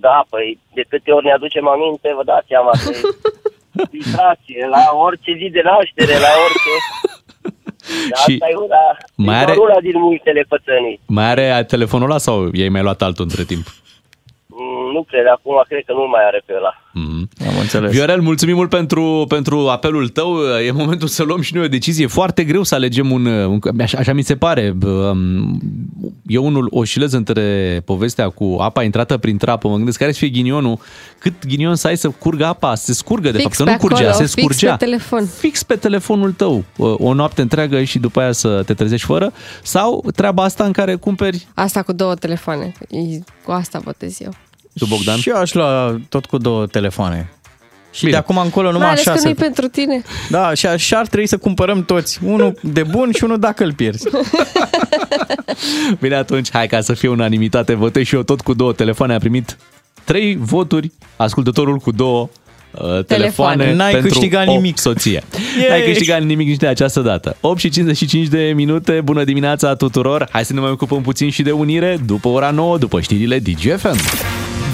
[0.06, 2.88] Da, păi de câte ori ne aducem aminte, vă dați seama că
[3.82, 6.72] e distracție, la orice zi de naștere, la orice...
[8.10, 8.82] Dar Și asta e una,
[9.14, 11.00] mai e are- doar una din multele pățănii.
[11.06, 13.66] Mai are telefonul ăla sau i-ai mai luat altul între timp?
[14.86, 16.72] Mm, Nu cred, acum cred că nu mai are pe ăla.
[16.92, 17.28] Mhm.
[17.48, 17.90] Am înțeles.
[17.90, 20.36] Viorel, mulțumim mult pentru, pentru apelul tău.
[20.66, 22.04] E momentul să luăm și noi o decizie.
[22.04, 23.26] E Foarte greu să alegem un...
[23.26, 24.74] un așa, așa mi se pare.
[24.84, 25.58] Um,
[26.26, 29.68] Eu unul oscilez între povestea cu apa intrată prin trapă.
[29.68, 30.78] Mă gândesc care să fie ghinionul.
[31.18, 32.74] Cât ghinion să ai să curgă apa?
[32.74, 33.56] Se scurgă, de Fix fapt.
[33.56, 34.76] Că pe nu curgea, acolo, se fix scurgea.
[34.76, 35.26] pe telefon.
[35.26, 36.64] Fix pe telefonul tău.
[36.78, 39.32] O o noapte întreagă și după aia să te trezești fără.
[39.62, 41.46] Sau treaba asta în care cumperi...
[41.54, 42.72] Asta cu două telefoane.
[42.90, 44.32] E- Cu asta votez eu.
[44.78, 45.18] Tu, Bogdan?
[45.18, 47.30] Și eu aș lua tot cu două telefoane.
[47.90, 48.10] Și Bine.
[48.10, 49.26] de acum încolo numai Mai ales așa că să...
[49.26, 50.02] nu-i pentru tine.
[50.28, 52.18] Da, și așa ar trebui să cumpărăm toți.
[52.24, 54.08] Unul de bun și unul dacă îl pierzi.
[56.00, 59.14] Bine, atunci, hai ca să fie unanimitate, votez și eu tot cu două telefoane.
[59.14, 59.56] A primit
[60.04, 62.28] trei voturi, ascultătorul cu două
[62.70, 64.78] uh, telefoane N-ai pentru câștigat o nimic.
[64.88, 65.22] soție.
[65.58, 65.68] Yay!
[65.68, 67.36] N-ai câștigat nimic nici de această dată.
[67.40, 70.28] 8 și 55 de minute, bună dimineața tuturor.
[70.30, 73.98] Hai să ne mai ocupăm puțin și de unire după ora 9, după știrile DGFM.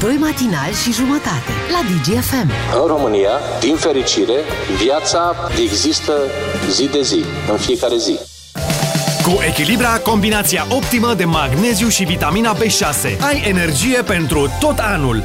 [0.02, 2.50] Doi matinali și jumătate la DGFM.
[2.80, 3.30] În România,
[3.60, 4.34] din fericire,
[4.76, 6.12] viața există
[6.70, 8.18] zi de zi, în fiecare zi.
[9.22, 13.20] Cu Echilibra, combinația optimă de magneziu și vitamina B6.
[13.20, 15.22] Ai energie pentru tot anul.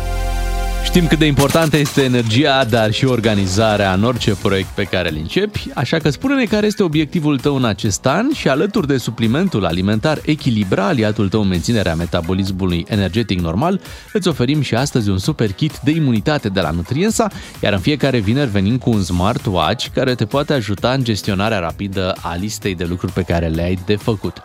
[0.83, 5.15] Știm cât de importantă este energia, dar și organizarea în orice proiect pe care îl
[5.15, 9.65] începi, așa că spune-ne care este obiectivul tău în acest an și alături de suplimentul
[9.65, 13.81] alimentar Echilibra, aliatul tău în menținerea metabolismului energetic normal,
[14.13, 17.27] îți oferim și astăzi un super kit de imunitate de la Nutriensa,
[17.61, 22.15] iar în fiecare vineri venim cu un smartwatch care te poate ajuta în gestionarea rapidă
[22.21, 24.43] a listei de lucruri pe care le ai de făcut.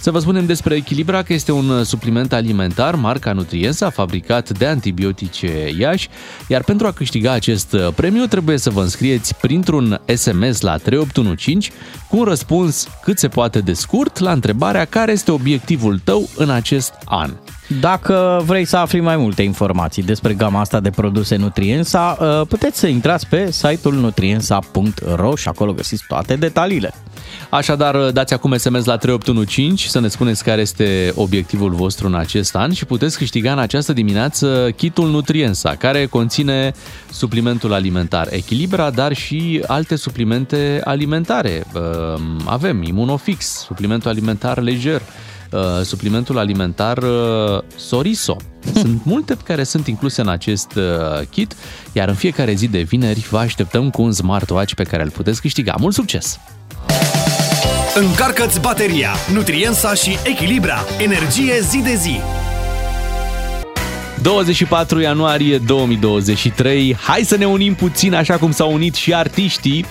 [0.00, 5.70] Să vă spunem despre Echilibra că este un supliment alimentar marca Nutriensa, fabricat de antibiotice
[5.78, 6.08] Iași,
[6.46, 11.70] iar pentru a câștiga acest premiu trebuie să vă înscrieți printr-un SMS la 3815
[12.08, 16.50] cu un răspuns cât se poate de scurt la întrebarea care este obiectivul tău în
[16.50, 17.30] acest an.
[17.68, 22.78] Dacă vrei să afli mai multe informații despre gama asta de produse Nutriensa, uh, puteți
[22.78, 26.94] să intrați pe site-ul nutriensa.ro și acolo găsiți toate detaliile.
[27.50, 32.56] Așadar, dați acum SMS la 3815 să ne spuneți care este obiectivul vostru în acest
[32.56, 36.72] an și puteți câștiga în această dimineață kitul Nutriensa, care conține
[37.10, 41.64] suplimentul alimentar Echilibra, dar și alte suplimente alimentare.
[41.74, 45.02] Uh, Avem Immunofix, suplimentul alimentar lejer,
[45.52, 48.36] uh, suplimentul alimentar uh, Soriso.
[48.74, 51.56] Sunt multe care sunt incluse în acest uh, kit,
[51.92, 55.40] iar în fiecare zi de vineri vă așteptăm cu un smartwatch pe care îl puteți
[55.40, 55.74] câștiga.
[55.78, 56.38] Mult succes!
[57.94, 60.84] Încarcă-ți bateria, Nutriensa și Echilibra.
[60.98, 62.20] Energie zi de zi.
[64.22, 66.96] 24 ianuarie 2023.
[67.00, 69.84] Hai să ne unim puțin așa cum s-au unit și artiștii.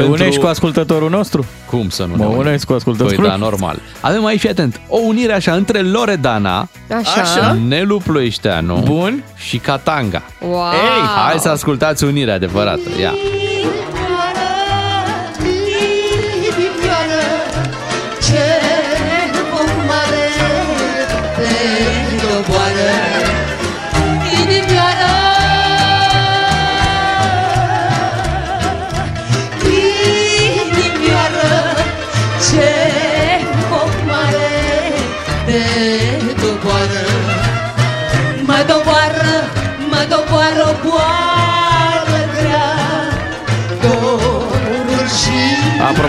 [0.00, 1.44] unești cu ascultătorul nostru?
[1.70, 2.38] Cum să nu Mă ne unim?
[2.38, 3.16] unesc cu ascultătorul.
[3.20, 3.76] Păi da, normal.
[4.00, 6.68] Avem aici, fii atent, o unire așa între Loredana,
[6.98, 7.20] Așa.
[7.20, 7.52] Așa.
[7.68, 9.24] Nelu Ploieșteanu Bun.
[9.36, 10.22] și Katanga.
[10.40, 10.52] Wow.
[10.72, 12.80] Ei, hai să ascultați unirea adevărată.
[13.00, 13.12] Ia.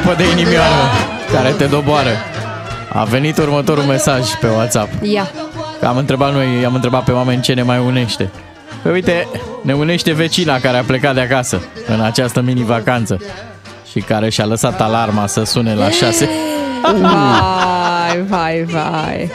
[0.05, 0.89] Apropo de inimioară
[1.33, 2.09] care te doboară,
[2.93, 4.91] a venit următorul mesaj pe WhatsApp.
[5.01, 5.31] Ia.
[5.79, 8.29] Că am întrebat noi, am întrebat pe oameni ce ne mai unește.
[8.81, 9.27] Păi uite,
[9.61, 13.19] ne unește vecina care a plecat de acasă în această mini-vacanță
[13.91, 16.29] și care și-a lăsat alarma să sune la 6.
[16.81, 19.31] Vai, vai, vai.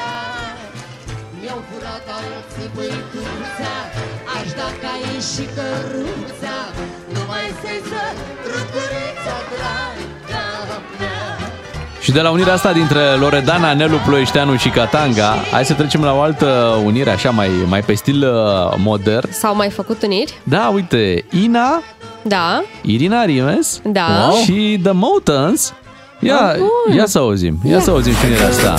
[12.11, 16.13] Și de la unirea asta dintre Loredana, Nelu Ploieșteanu și Katanga, hai să trecem la
[16.13, 19.33] o altă unire așa mai, mai pe stil uh, modern.
[19.33, 20.39] S-au mai făcut uniri?
[20.43, 21.83] Da, uite, Ina,
[22.23, 22.63] Da.
[22.83, 24.31] Irina Rimes Da.
[24.45, 25.73] și The Motans.
[26.21, 26.97] Ia, Ah, bun.
[26.97, 28.75] ia să auzim, ia să auzim și unirea asta.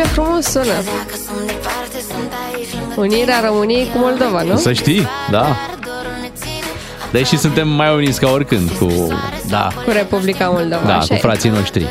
[0.00, 0.82] Ce frumos sună.
[2.96, 4.56] Unirea României cu Moldova, nu?
[4.56, 5.56] Să știi, da.
[7.10, 8.86] Deși suntem mai uniți ca oricând cu,
[9.48, 11.18] da, Cu Republica Moldova, da, așa cu e.
[11.18, 11.86] frații noștri.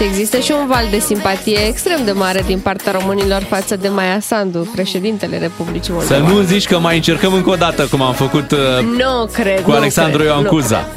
[0.00, 3.88] Și există și un val de simpatie extrem de mare din partea românilor față de
[3.88, 6.14] Maia Sandu, președintele Republicii Moldova.
[6.14, 8.58] Să nu zici că mai încercăm încă o dată, cum am făcut uh,
[8.96, 10.88] Nu cred, cu nu Alexandru cred, Ioan nu Cuza.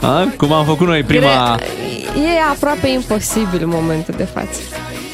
[0.00, 0.28] A?
[0.36, 1.56] Cum am făcut noi prima...
[1.56, 1.66] Gre-
[2.20, 4.60] E aproape imposibil în momentul de față.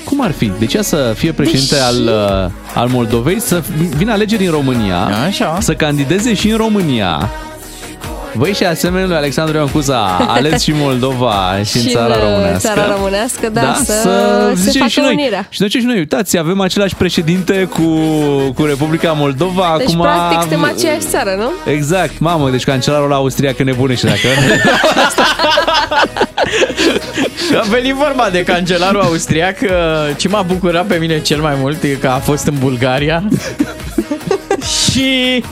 [0.04, 0.52] Cum ar fi?
[0.58, 2.02] De ce să fie președinte Deși- al,
[2.44, 3.62] uh, al Moldovei, să
[3.96, 5.58] vină alegeri în România, Așa.
[5.60, 7.30] să candideze și în România,
[8.36, 12.04] Băi, și asemenea lui Alexandru Ioan Cuza a ales și Moldova și, în Și țara
[12.14, 12.58] în, uh, românească.
[12.68, 15.12] țara românească, da, să- se zicem facă și noi.
[15.12, 15.46] unirea.
[15.48, 17.82] Și noi ce și noi, uitați, avem același președinte cu,
[18.54, 19.74] cu Republica Moldova.
[19.78, 21.72] Deci, acum practic, suntem aceeași țară, nu?
[21.72, 24.18] Exact, mamă, deci cancelarul austriac nebunește dacă...
[27.60, 29.56] A venit vorba de cancelarul austriac.
[29.62, 29.68] uh,
[30.16, 33.22] Ce m-a bucurat pe mine cel mai mult e că a fost în Bulgaria.
[34.90, 35.42] și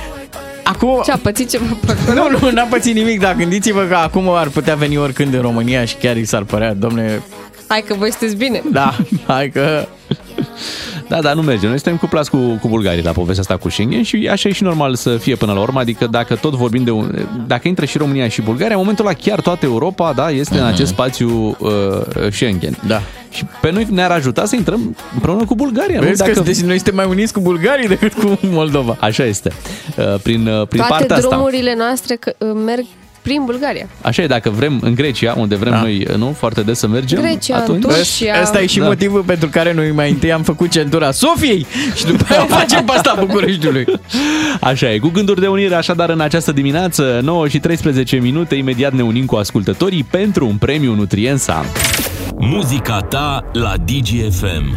[0.64, 1.00] acum...
[1.04, 2.28] Ce a pățit ceva pe acolo?
[2.28, 5.84] Nu, nu, n-a pățit nimic, dar gândiți-vă că acum ar putea veni oricând în România
[5.84, 7.22] și chiar i s-ar părea, domne,
[7.68, 8.62] Hai că voi sunteți bine.
[8.72, 8.96] da,
[9.26, 9.86] hai că...
[11.08, 11.66] Da, dar nu merge.
[11.66, 14.62] Noi suntem cuplați cu, cu bulgarii la povestea asta cu Schengen și așa e și
[14.62, 15.80] normal să fie până la urmă.
[15.80, 19.14] Adică dacă tot vorbim de un, dacă intră și România și Bulgaria, în momentul ăla
[19.14, 21.70] chiar toată Europa, da, este în acest spațiu uh,
[22.30, 22.78] Schengen.
[22.86, 23.00] Da.
[23.30, 26.00] Și pe noi ne-ar ajuta să intrăm împreună cu Bulgaria.
[26.00, 26.26] Vezi nu?
[26.26, 26.44] că Dacă...
[26.44, 28.96] deci noi suntem mai uniți cu bulgarii decât cu Moldova.
[29.00, 29.52] Așa este.
[29.96, 31.28] Uh, Prin, uh, prin Toate partea asta.
[31.28, 32.84] drumurile noastre că, uh, merg
[33.24, 33.88] prin Bulgaria.
[34.00, 35.80] Așa e, dacă vrem în Grecia, unde vrem da.
[35.80, 37.82] noi, nu, foarte des să mergem, Grecia, atunci...
[37.82, 38.40] Turcia.
[38.40, 38.84] Asta e și Da.
[38.84, 42.92] motivul pentru care noi mai întâi am făcut centura Sofiei și după aia facem pe
[42.92, 43.84] asta Bucureștiului.
[44.60, 48.92] Așa e, cu gânduri de unire, așadar în această dimineață, 9 și 13 minute, imediat
[48.92, 51.64] ne unim cu ascultătorii pentru un premiu Nutriensa.
[52.38, 54.76] Muzica ta la DGFM.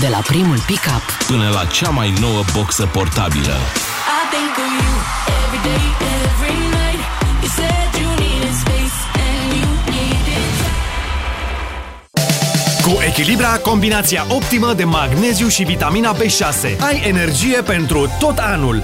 [0.00, 3.52] De la primul pick-up până la cea mai nouă boxă portabilă.
[3.52, 4.92] I think of you
[5.42, 5.84] every day,
[6.24, 7.02] every night.
[7.42, 10.54] You said you needed space and you needed
[12.82, 16.78] Cu Echilibra, combinația optimă de magneziu și vitamina B6.
[16.80, 18.82] Ai energie pentru tot anul.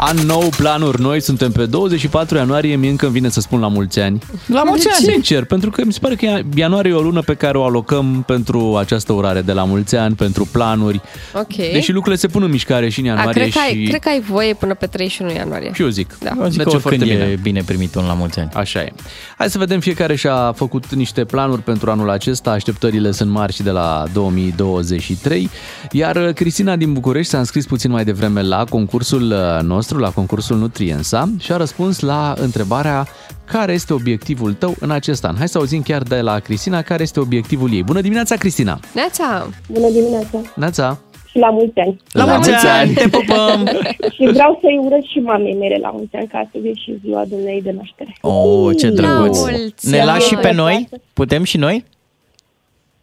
[0.00, 3.68] An nou, planuri noi, suntem pe 24 ianuarie, mie încă îmi vine să spun la
[3.68, 4.18] mulți ani.
[4.46, 5.04] La mulți De ani.
[5.04, 5.10] ce?
[5.10, 8.22] Sincer, pentru că mi se pare că ianuarie e o lună pe care o alocăm
[8.26, 11.00] pentru această urare de la mulți ani, pentru planuri.
[11.34, 11.54] Ok.
[11.72, 13.88] Deși lucrurile se pun în mișcare și în A, ianuarie cred, că ai, și...
[13.88, 15.70] cred că ai voie până pe 31 ianuarie.
[15.74, 16.18] Și eu zic.
[16.22, 16.30] Da.
[16.40, 17.30] Eu zic Merge că foarte oricând bine.
[17.32, 18.50] e bine primit un la mulți ani.
[18.54, 18.92] Așa e.
[19.38, 23.62] Hai să vedem, fiecare și-a făcut niște planuri pentru anul acesta, așteptările sunt mari și
[23.62, 25.50] de la 2023,
[25.90, 30.10] iar uh, Cristina din București s-a înscris puțin mai devreme la concursul uh, nostru, la
[30.14, 33.06] concursul Nutriensa și a răspuns la întrebarea
[33.44, 35.34] care este obiectivul tău în acest an.
[35.36, 37.82] Hai să auzim chiar de la Cristina care este obiectivul ei.
[37.82, 38.80] Bună dimineața, Cristina!
[38.94, 39.48] Neața!
[39.72, 40.98] Bună dimineața Neața!
[41.30, 42.00] și la mulți ani.
[42.12, 42.78] La La mulți mulți ani.
[42.80, 43.66] ani, te pupăm!
[44.16, 47.24] și vreau să-i urez și mamei mele la mulți ani, ca astăzi e și ziua
[47.28, 48.16] dumnei de naștere.
[48.20, 49.38] Oh, ce drăguț!
[49.38, 50.42] mulți Ne lași și ani.
[50.42, 50.88] pe noi?
[51.12, 51.84] Putem și noi?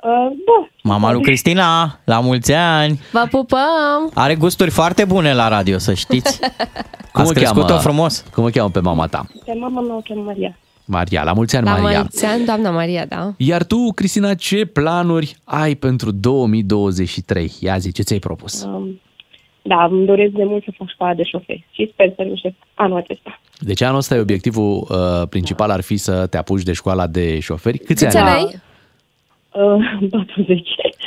[0.05, 0.11] Uh,
[0.45, 0.67] da.
[0.83, 2.99] Mama lui Cristina, la mulți ani!
[3.11, 4.11] Vă pupăm!
[4.13, 6.39] Are gusturi foarte bune la radio, să știți.
[7.13, 7.79] Cum Ați o crescut-o cheamă?
[7.79, 8.25] frumos.
[8.33, 9.25] Cum o cheamă pe mama ta?
[9.45, 10.57] Pe mama mea o cheamă Maria.
[10.85, 11.99] Maria, la mulți ani, La Maria!
[11.99, 13.33] mulți ani, doamna Maria, da?
[13.37, 17.51] Iar tu, Cristina, ce planuri ai pentru 2023?
[17.59, 18.63] Ia zi, ce ți-ai propus?
[18.63, 18.99] Um,
[19.61, 22.97] da, îmi doresc de mult să fac școala de șofer și sper să reușesc anul
[22.97, 23.39] acesta.
[23.59, 27.39] Deci anul ăsta e obiectivul uh, principal ar fi să te apuci de școala de
[27.39, 27.77] șoferi.
[27.77, 28.59] Câți, Câți ani ani ai?
[29.55, 29.97] Ai?
[30.01, 30.61] Uh, 40.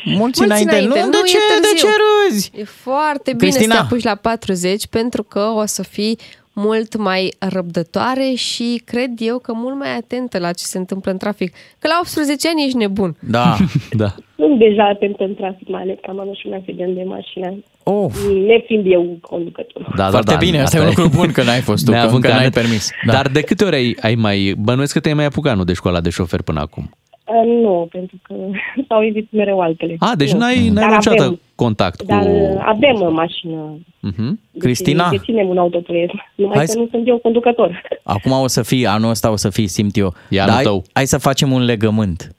[0.04, 0.80] Mulți înainte.
[0.86, 1.88] Nu, de nu, ce- e de târziu.
[1.88, 1.94] ce
[2.28, 2.50] râzi?
[2.54, 3.74] E foarte bine Cristina.
[3.74, 6.18] să te apuci la 40 pentru că o să fii
[6.52, 11.16] mult mai răbdătoare și cred eu că mult mai atentă la ce se întâmplă în
[11.18, 11.52] trafic.
[11.78, 13.16] Că la 18 ani ești nebun.
[13.20, 13.56] Da.
[14.02, 14.14] da.
[14.36, 17.54] Sunt deja atent în trafic, mai ales că am avut și un accident de mașină.
[17.82, 18.10] Oh.
[18.46, 19.92] Nefiind eu conducător.
[19.96, 22.26] Da, Foarte bine, asta e un lucru bun că n-ai fost tu, că Neavând încă
[22.28, 22.54] n-ai carnet.
[22.62, 22.90] permis.
[23.06, 23.12] Da.
[23.12, 24.54] Dar de câte ori ai, ai mai...
[24.58, 26.90] Bănuiesc că te-ai mai apucat, nu, de școala de șofer până acum.
[27.28, 28.34] Uh, nu, pentru că
[28.88, 29.96] s-au invit mereu altele.
[29.98, 30.38] A, deci Nu.
[30.38, 32.28] n-ai, n-ai Dar niciodată avem- contact Dar cu...
[32.30, 33.78] uh, avem o mașină.
[34.00, 34.40] Mhm.
[34.50, 35.08] Deci Cristina?
[35.10, 36.22] Deținem un autoturism.
[36.34, 37.82] Numai Hai că să- nu sunt eu conducător.
[38.02, 40.14] Acum o să fii, anul ăsta o să fii, simt eu.
[40.30, 40.84] E Dar anul hai, tău.
[40.92, 42.34] hai să facem un legământ.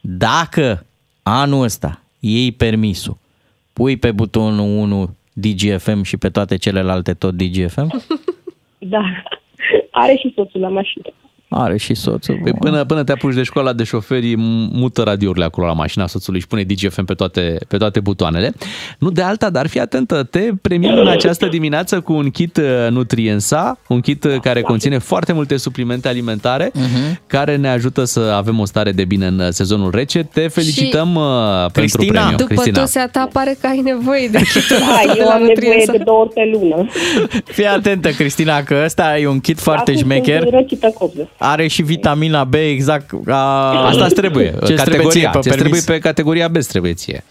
[0.00, 0.86] Dacă
[1.22, 3.16] anul ăsta iei permisul,
[3.72, 8.02] pui pe butonul 1 DGFM și pe toate celelalte tot DGFM,
[8.78, 9.02] Da.
[9.90, 11.04] Are și soțul la mașină.
[11.52, 12.38] Are și soțul.
[12.42, 14.34] Păi până, până te apuci de școala de șoferi,
[14.72, 18.52] mută radiourile acolo la mașina soțului și pune DGFM pe toate, pe toate butoanele.
[18.98, 22.64] Nu de alta, dar fii atentă, te premiem în această dimineață cu un kit uh,
[22.90, 26.72] Nutriensa, un kit uh, care conține foarte multe suplimente alimentare,
[27.26, 30.22] care ne ajută să avem o stare de bine în uh, sezonul rece.
[30.22, 31.22] Te felicităm uh,
[31.72, 32.20] pentru Cristina.
[32.20, 32.36] premiu.
[32.36, 32.80] După Cristina.
[32.80, 35.54] tosea ta pare că ai nevoie de kitul Da, ăsta de eu la am nevoie
[35.54, 35.92] Nutriensa.
[35.92, 36.88] de două ori pe lună.
[37.44, 40.40] Fii atentă, Cristina, că ăsta e un kit foarte Acum șmecher.
[40.40, 41.28] sunt răcită copză.
[41.42, 43.70] Are și vitamina B exact ca...
[43.70, 44.54] Asta îți trebuie.
[44.66, 45.56] Ce categoria, pe ce permis.
[45.58, 47.24] trebuie pe categoria B îți trebuie ție.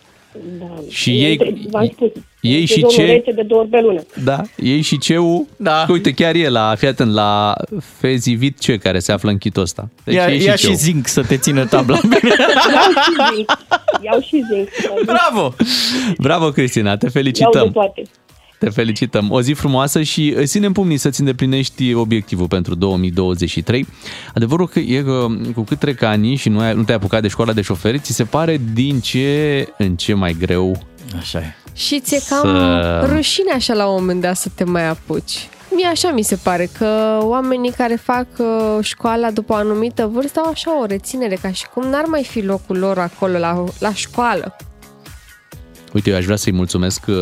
[0.60, 0.65] Da.
[0.90, 2.07] Și Eu ei- între- V-am spus.
[2.41, 4.02] ei de și domnul ce- rece de două ori pe lună.
[4.23, 5.86] Da, ei și ceu, da.
[5.90, 7.56] uite, chiar e la, fii atent, la
[7.98, 9.90] Fezivit ce care se află în kitul ăsta.
[10.03, 10.69] Deci ia, ei ia ceu.
[10.69, 12.19] și zinc să te țină tabla bine.
[12.73, 13.49] Iau și zinc.
[14.03, 14.69] Iau și zinc.
[15.06, 15.53] Bravo!
[16.18, 17.72] Bravo, Cristina, te Iau de felicităm.
[17.72, 18.02] toate.
[18.60, 19.31] Te felicităm.
[19.31, 23.88] O zi frumoasă și îți ținem pumnii să-ți îndeplinești obiectivul pentru 2023.
[24.34, 27.27] Adevărul că e că cu cât trec ani și nu, ai, nu te-ai apucat de
[27.27, 30.81] școala de șoferi, ți se pare din ce în ce mai greu
[31.18, 31.53] Așa e.
[31.73, 35.49] Și ți-e cam Să- rușine așa la un moment dat să te mai apuci.
[35.76, 40.40] Mie așa mi se pare că oamenii care fac uh, școala după o anumită vârstă
[40.40, 43.94] au așa o reținere, ca și cum n-ar mai fi locul lor acolo la, la
[43.94, 44.56] școală.
[45.94, 47.16] Uite, eu aș vrea să-i mulțumesc uh,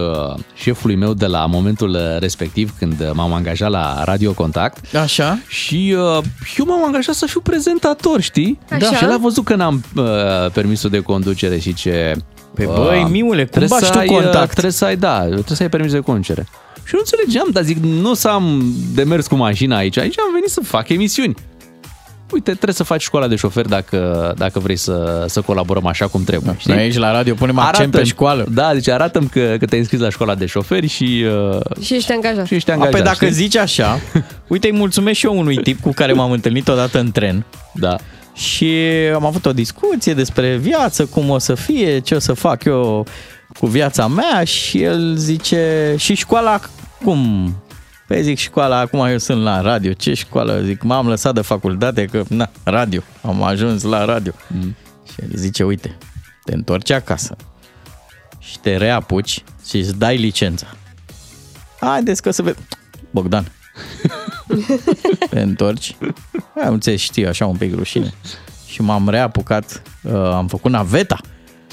[0.56, 4.96] șefului meu de la momentul uh, respectiv când uh, m-am angajat la Radio Contact.
[4.96, 5.40] Așa.
[5.48, 6.24] Și uh,
[6.58, 8.60] eu m-am angajat să fiu prezentator, știi?
[8.72, 8.96] Așa.
[8.96, 10.06] Și el a văzut că n-am uh,
[10.54, 12.16] permisul de conducere și ce...
[12.54, 14.52] Pe băi, miule, cum trebuie bași să tu ai, uh, contact?
[14.52, 16.48] Trebuie să ai, da, trebuie să ai permis de conducere.
[16.84, 19.98] Și eu nu înțelegeam, dar zic, nu o să am de mers cu mașina aici.
[19.98, 21.36] Aici am venit să fac emisiuni.
[22.32, 26.24] Uite, trebuie să faci școala de șofer dacă, dacă vrei să, să colaborăm așa cum
[26.24, 26.56] trebuie.
[26.58, 26.74] Știi?
[26.74, 28.46] Noi aici la radio punem accent pe Arată-mi- școală.
[28.52, 32.12] Da, deci arată că, că te-ai înscris la școala de șoferi și, uh, Și ești
[32.12, 32.46] angajat.
[32.46, 32.96] și ești A, angajat.
[32.96, 33.32] pe dacă știi?
[33.32, 34.00] zici așa,
[34.48, 37.46] uite, îi mulțumesc și eu unui tip cu care m-am întâlnit odată în tren.
[37.74, 37.96] Da.
[38.34, 38.74] Și
[39.14, 43.06] am avut o discuție despre viață, cum o să fie, ce o să fac eu
[43.60, 46.60] cu viața mea și el zice, și școala
[47.04, 47.54] cum?
[48.08, 50.62] Păi zic, școala, acum eu sunt la radio, ce școală?
[50.62, 54.32] Zic, m-am lăsat de facultate că, na, radio, am ajuns la radio.
[54.48, 54.76] Mm.
[55.12, 55.98] Și el zice, uite,
[56.44, 57.36] te întorci acasă,
[58.40, 60.68] și te reapuci și îți dai licența.
[61.80, 62.64] Haideți că să vedem.
[63.12, 63.52] Bogdan.
[65.30, 65.96] te întorci.
[66.66, 68.14] Am înțeles, știu, așa un pic rușine.
[68.68, 71.18] Și m-am reapucat, uh, am făcut naveta.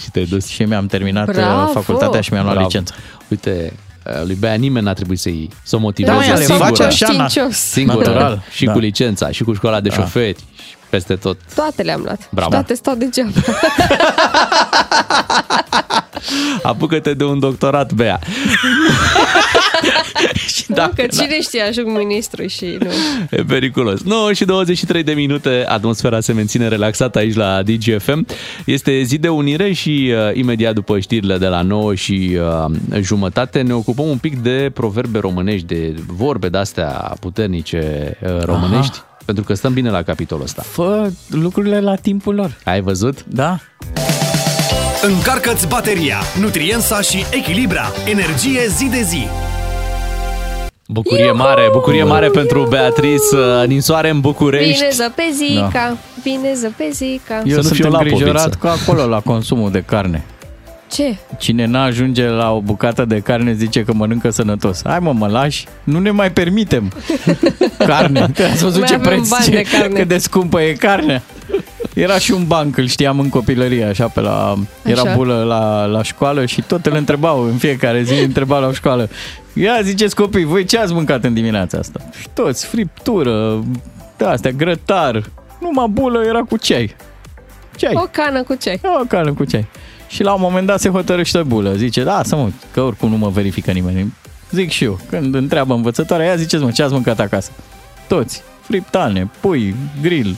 [0.02, 0.47] Și te-ai dus.
[0.47, 1.73] Și mi-am terminat uh, Bravo!
[1.73, 2.69] facultatea și mi-am luat Bravo.
[2.70, 2.94] licența.
[3.28, 3.84] Uite, uh,
[4.25, 6.69] lui Bea nimeni n-a trebuit să-i să o motiveze Da, mă, le singură.
[6.69, 7.57] face așa, na- Știincios.
[7.57, 8.73] Singură, Natural, și da.
[8.73, 9.95] cu licența, și cu școala de Da.
[9.95, 10.54] șoferi, și
[10.90, 11.39] peste tot.
[11.55, 12.28] Toate le-am luat.
[12.31, 12.51] Bravo.
[12.51, 13.31] Și toate stau degeaba.
[16.62, 18.19] Apucă-te de un doctorat, Bea.
[20.55, 22.90] și Da, dacă, că cine știe, ajung ministru și nu.
[23.31, 24.02] E periculos.
[24.02, 28.27] 9 și 23 de minute, atmosfera se menține relaxată aici la DGFM.
[28.65, 33.61] Este zi de unire și uh, imediat după știrile de la 9 și uh, jumătate
[33.62, 39.14] ne ocupăm un pic de proverbe românești, de vorbe de-astea puternice uh, românești, Aha.
[39.25, 40.63] Pentru că stăm bine la capitolul ăsta.
[40.63, 42.57] Fă lucrurile la timpul lor.
[42.65, 43.25] Ai văzut?
[43.29, 43.59] Da.
[45.03, 47.93] Încarcă-ți bateria, Nutriensa și Echilibra.
[48.07, 49.27] Energie zi de zi.
[50.89, 54.73] Bucurie mare, bucurie mare pentru Beatrice, uh, ninsoare în București.
[54.73, 55.97] Bine zăpezica, da.
[56.23, 57.35] bine zăpezica.
[57.45, 58.59] Eu Să nu sunt fiu îngrijorat lapoviță.
[58.61, 60.25] cu acolo la consumul de carne.
[60.95, 61.16] Ce?
[61.39, 64.81] Cine n-ajunge la o bucată de carne zice că mănâncă sănătos.
[64.85, 65.66] Hai mă, mă lași?
[65.85, 66.93] Nu ne mai permitem
[67.87, 68.31] carne.
[68.35, 69.99] Că ați văzut Mai ce avem preț, bani ce, de carne.
[69.99, 71.23] cât de scumpă e carnea.
[71.95, 74.55] Era și un banc, îl știam în copilărie, așa, pe la,
[74.85, 75.15] era Așa.
[75.15, 79.09] bulă la, la școală și tot îl întrebau în fiecare zi, îl întrebau la școală.
[79.53, 82.01] Ia ziceți copii, voi ce ați mâncat în dimineața asta?
[82.21, 83.65] Și toți, friptură,
[84.16, 85.23] de astea, grătar,
[85.61, 86.97] numai bulă era cu ceai.
[87.77, 87.93] Ceai.
[87.97, 88.81] O cană cu ceai.
[89.01, 89.66] O cană cu ceai.
[90.15, 91.74] Și la un moment dat se hotărăște bulă.
[91.74, 94.15] Zice, da, să mă, că oricum nu mă verifică nimeni.
[94.51, 94.99] Zic și eu.
[95.09, 97.51] Când întreabă învățătoarea, ea ziceți mă, ce ați mâncat acasă?
[98.09, 98.43] Toți.
[98.61, 100.36] Friptane, pui, grill,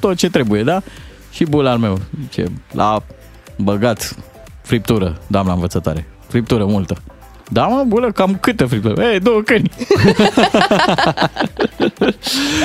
[0.00, 0.82] tot ce trebuie, da?
[1.30, 2.00] Și bula al meu.
[2.22, 3.02] Zice, la
[3.56, 4.16] băgat
[4.62, 6.06] friptură, doamna învățătoare.
[6.26, 6.96] Friptură multă.
[7.54, 9.02] Da, mă, bulă, cam câtă friptură?
[9.02, 9.70] Ei, două căni.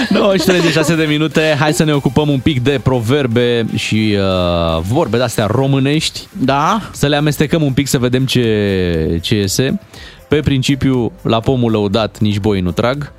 [0.09, 4.81] 9 și 36 de minute, hai să ne ocupăm un pic de proverbe și uh,
[4.81, 6.27] vorbe de-astea românești.
[6.31, 6.81] Da.
[6.91, 9.79] Să le amestecăm un pic să vedem ce, ce iese.
[10.27, 13.11] Pe principiu, la pomul lăudat, nici boi nu trag.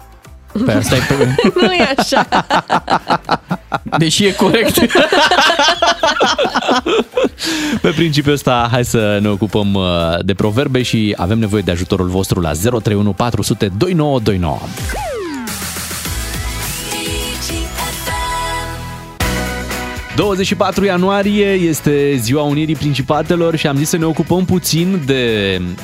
[0.64, 1.35] Pe asta e pe...
[1.55, 2.28] Nu e așa.
[3.98, 4.78] Deși e corect.
[7.82, 9.85] Pe principiul ăsta, hai să ne ocupăm uh,
[10.24, 14.59] de proverbe și avem nevoie de ajutorul vostru la 031 400 2929.
[20.16, 25.23] 24 ianuarie este ziua Unirii Principatelor și am zis să ne ocupăm puțin de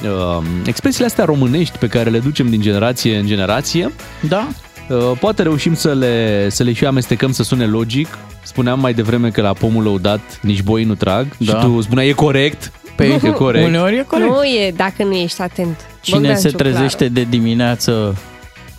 [0.02, 3.92] uh, expresiile astea românești pe care le ducem din generație în generație.
[4.28, 4.48] Da.
[4.88, 8.18] Uh, poate reușim să le, să le și amestecăm să sune logic.
[8.42, 11.44] Spuneam mai devreme că la pomul lăudat nici boi nu trag Da.
[11.52, 12.72] și tu spuneai e corect.
[12.96, 13.66] Pe e corect.
[13.66, 14.28] Uneori e corect.
[14.28, 15.80] Nu e, dacă nu ești atent.
[16.00, 16.72] Cine Bogdan se Ciuclaru.
[16.74, 18.16] trezește de dimineață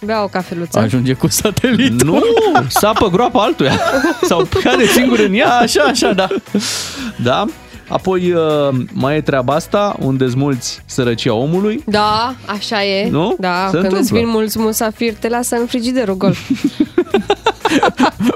[0.06, 0.80] Bea o cafeluță.
[0.80, 2.04] ajunge cu satelit.
[2.04, 2.22] Nu,
[2.68, 3.80] sapă groapa altuia.
[4.30, 5.58] Sau cade singur în ea.
[5.58, 6.28] Așa, așa, da.
[7.24, 7.46] Da?
[7.90, 8.42] Apoi uh,
[8.94, 11.84] mai e treaba asta, unde mulți sărăcia omului.
[11.86, 13.10] Da, așa e.
[13.10, 13.36] Nu?
[13.40, 14.18] Da, Se când îți întâmplă.
[14.20, 16.36] vin mulți musafiri, te lasă în frigiderul gol.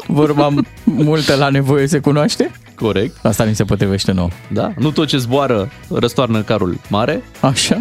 [0.07, 0.49] Vorba
[0.83, 2.51] multă la nevoie se cunoaște?
[2.75, 3.25] Corect.
[3.25, 4.31] Asta ni se potrivește nou.
[4.47, 4.71] Da?
[4.77, 7.23] Nu tot ce zboară răstoarnă carul mare.
[7.39, 7.79] Așa.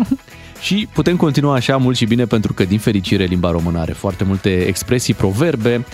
[0.60, 4.24] Și putem continua așa mult și bine pentru că, din fericire, limba română are foarte
[4.24, 5.84] multe expresii, proverbe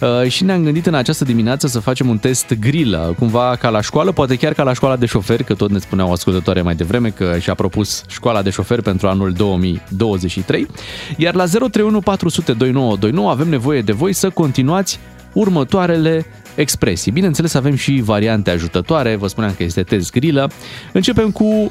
[0.00, 3.80] uh, și ne-am gândit în această dimineață să facem un test grilă, cumva ca la
[3.80, 6.74] școală, poate chiar ca la școala de șoferi, că tot ne spunea o ascultătoare mai
[6.74, 10.66] devreme că și-a propus școala de șoferi pentru anul 2023.
[11.16, 14.98] Iar la 031 400 2929 avem nevoie de voi să continuați
[15.32, 17.12] următoarele expresii.
[17.12, 20.50] Bineînțeles, avem și variante ajutătoare, vă spuneam că este test grilă.
[20.92, 21.68] Începem cu uh,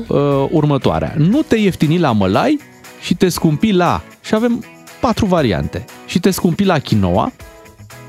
[0.49, 1.13] următoarea.
[1.17, 2.59] Nu te ieftini la mălai
[3.01, 4.01] și te scumpi la...
[4.21, 4.63] Și avem
[4.99, 5.85] patru variante.
[6.05, 7.31] Și te scumpi la quinoa.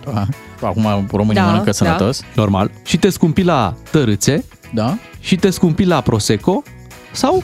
[0.04, 0.26] Da.
[0.60, 1.72] Acum românii Da, mănâncă da.
[1.72, 2.22] sănătos.
[2.34, 2.70] Normal.
[2.84, 4.44] Și te scumpi la tărâțe.
[4.74, 4.98] Da.
[5.20, 6.62] Și te scumpi la prosecco.
[7.12, 7.42] Sau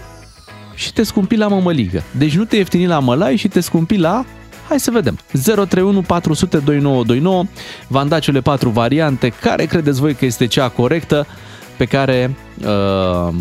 [0.74, 2.02] și te scumpi la mămăligă.
[2.18, 4.24] Deci nu te ieftini la mălai și te scumpi la...
[4.68, 5.18] Hai să vedem.
[5.42, 7.44] 031 400 2929.
[7.86, 9.28] V-am dat cele patru variante.
[9.28, 11.26] Care credeți voi că este cea corectă
[11.76, 12.36] pe care
[12.66, 13.34] uh,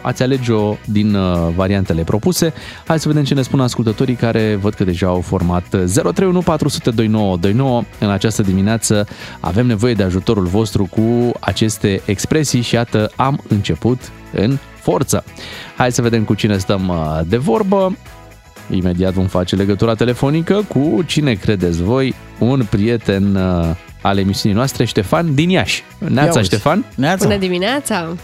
[0.00, 2.52] ați alege-o din uh, variantele propuse.
[2.86, 6.90] Hai să vedem ce ne spun ascultătorii care văd că deja au format 031 400
[6.90, 7.82] 2929.
[7.98, 9.06] În această dimineață
[9.40, 14.00] avem nevoie de ajutorul vostru cu aceste expresii și iată am început
[14.32, 15.24] în forță.
[15.76, 17.96] Hai să vedem cu cine stăm uh, de vorbă.
[18.70, 23.66] Imediat vom face legătura telefonică cu cine credeți voi, un prieten uh,
[24.02, 25.84] al emisiunii noastre, Ștefan din Iași.
[25.98, 26.48] Neața, uzi.
[26.48, 26.84] Ștefan.
[26.96, 27.26] Neața.
[27.26, 28.14] Bună dimineața!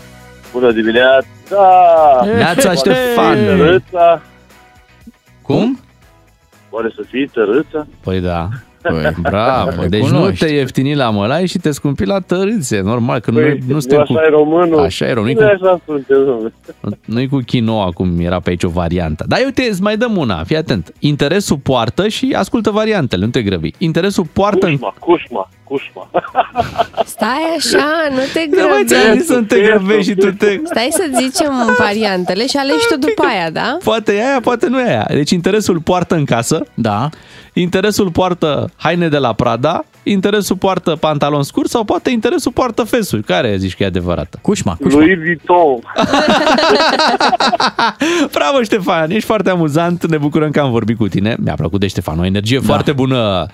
[0.52, 1.27] Bună dimineața,
[2.24, 2.36] Neața!
[2.36, 3.35] Neața, Ștefan!
[3.44, 4.23] Tărâța!
[5.43, 5.81] Cum?
[6.70, 7.86] Oare să fie tărâța?
[8.01, 8.48] Păi da.
[8.82, 10.42] Păi, bravo, Te deci cunoști.
[10.42, 13.74] nu te ieftini la mălai și te scumpi la tărâțe, normal, că Păi, noi nu
[13.74, 14.20] nu suntem așa cu...
[14.20, 14.78] e românul.
[14.78, 16.52] Așa e românul, Nu nu e e cu, așa suntem, domnule.
[17.04, 19.24] nu cu quinoa, cum era pe aici o variantă.
[19.28, 20.92] Dar uite, îți mai dăm una, fii atent.
[20.98, 23.70] Interesul poartă și ascultă variantele, nu te grăbi.
[23.78, 24.66] Interesul poartă...
[24.66, 26.51] în- Cușma, cușma, cușma.
[27.05, 29.19] Stai așa, nu te Nu mai ți-am grăbi.
[29.19, 30.61] zis să nu te grăbești și tu te...
[30.65, 31.53] Stai să zicem
[31.85, 33.77] variantele și alegi tu după aia, da?
[33.85, 35.07] Poate e aia, poate nu e aia.
[35.09, 36.66] Deci interesul poartă în casă.
[36.74, 37.09] Da.
[37.53, 39.85] Interesul poartă haine de la Prada.
[40.03, 43.23] Interesul poartă pantalon scurt sau poate interesul poartă fesuri.
[43.23, 44.39] Care zici că e adevărată?
[44.43, 45.78] Cușma, Louis Vuitton.
[48.35, 49.11] Bravo, Ștefan!
[49.11, 50.07] Ești foarte amuzant.
[50.07, 51.36] Ne bucurăm că am vorbit cu tine.
[51.39, 52.19] Mi-a plăcut de Ștefan.
[52.19, 52.65] O energie da.
[52.66, 53.47] foarte bună.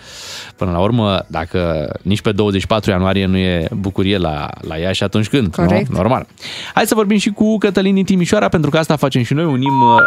[0.57, 5.03] Până la urmă, dacă nici pe 24 ianuarie nu e bucurie la, la ea și
[5.03, 5.55] atunci când?
[5.55, 5.89] Corect.
[5.89, 5.97] Nu?
[5.97, 6.27] Normal.
[6.75, 9.81] Hai să vorbim și cu Cătălin din Timișoara, pentru că asta facem și noi, unim
[9.81, 10.01] uh,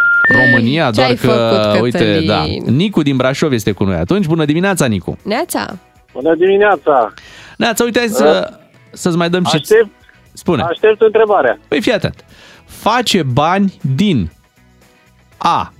[0.46, 2.28] România, Ce-ai doar că, făcut, uite, Cătălin?
[2.28, 4.26] da, Nicu din Brașov este cu noi atunci.
[4.26, 5.18] Bună dimineața, Nicu!
[5.24, 5.78] Neața.
[6.14, 7.14] Bună dimineața!
[7.58, 8.54] Neața, uite, hai să,
[8.92, 9.56] să-ți mai dăm și...
[9.56, 9.90] Aștept,
[10.34, 10.62] Spune.
[10.62, 11.60] aștept întrebarea.
[11.68, 12.26] Păi fii atent.
[12.66, 14.32] Face bani din
[15.38, 15.74] A.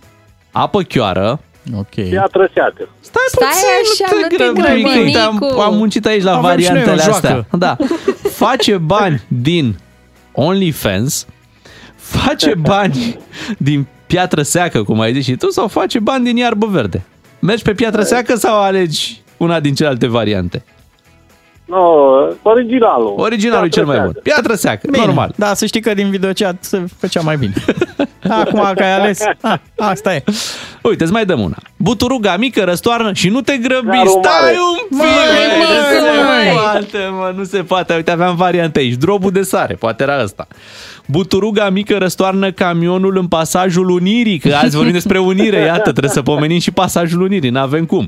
[0.52, 1.40] Apă chioară.
[1.78, 1.94] Ok.
[2.10, 2.90] Piatră seacă.
[3.00, 5.18] Stai, Stai așa, nu te grăbi, Uite, Nicu.
[5.20, 7.28] am, am muncit aici la Avem și noi o variantele joacă.
[7.28, 7.46] astea.
[7.58, 7.76] Da.
[8.32, 9.78] Face bani din
[10.32, 11.26] OnlyFans,
[11.96, 13.18] face bani
[13.58, 17.04] din piatră seacă, cum ai zis și tu, sau face bani din iarbă verde?
[17.40, 20.64] Mergi pe piatră seacă sau alegi una din celelalte variante?
[21.66, 21.82] No,
[22.42, 23.14] originalul.
[23.18, 24.12] Originalul e cel mai bun.
[24.24, 25.06] Piatră seacă, Bine.
[25.06, 25.34] normal.
[25.36, 27.54] Da, să știi că din videochat se făcea mai bine.
[28.30, 30.24] Acum că ai ales, a, asta e.
[30.82, 31.58] Uite, îți mai dăm una.
[31.78, 33.88] Buturuga mică răstoarnă și nu te grăbi.
[33.88, 34.56] Carul Stai mare.
[34.72, 35.08] un pic, Măi,
[35.60, 36.54] mă, nu se măi.
[36.54, 37.94] poate, mă, nu se poate.
[37.96, 38.94] Uite, aveam variante aici.
[38.94, 40.48] Drobul de sare, poate era ăsta.
[41.08, 46.22] Buturuga mică răstoarnă camionul în pasajul Unirii, că azi vorbim despre Unire, iată, trebuie să
[46.22, 48.08] pomenim și pasajul Unirii, n-avem cum.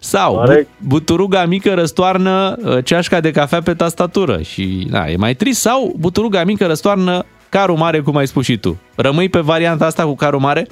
[0.00, 0.68] Sau, bu- Corect.
[0.78, 5.60] buturuga mică răstoarnă uh, ceașca de cafea pe tastatură și, na, e mai trist.
[5.60, 8.80] Sau, buturuga mică răstoarnă carul mare, cum ai spus și tu.
[8.94, 10.66] Rămâi pe varianta asta cu carul mare?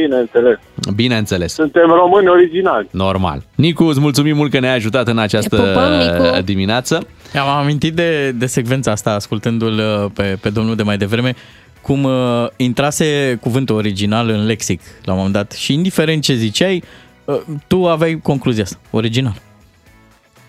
[0.00, 0.58] Bineînțeles.
[0.94, 1.52] Bineînțeles.
[1.52, 2.88] Suntem români originali.
[2.90, 3.42] Normal.
[3.54, 6.42] Nicu, îți mulțumim mult că ne-ai ajutat în această Te pupăm, Nicu.
[6.44, 7.06] dimineață.
[7.40, 11.34] Am amintit de, de secvența asta, ascultându-l uh, pe, pe domnul de mai devreme,
[11.82, 12.12] cum uh,
[12.56, 16.82] intrase cuvântul original în lexic la un moment dat și indiferent ce ziceai,
[17.24, 19.34] uh, tu aveai concluzia asta, original.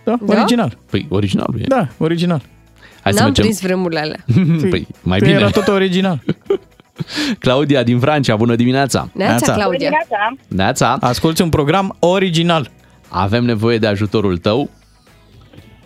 [0.03, 0.35] Da, Da?
[0.39, 0.77] original.
[0.89, 1.63] Păi, originalul e.
[1.67, 2.41] Da, original.
[3.01, 3.43] Hai să N-am mergem.
[3.43, 4.25] prins vremurile alea.
[4.69, 5.37] Păi, mai Tu bine.
[5.37, 6.19] Era tot original.
[7.39, 9.09] Claudia din Francia, bună dimineața.
[9.13, 9.53] Neața, Neața.
[9.53, 9.89] Claudia.
[10.47, 12.69] Neața, Asculți un program original.
[13.09, 14.69] avem nevoie de ajutorul tău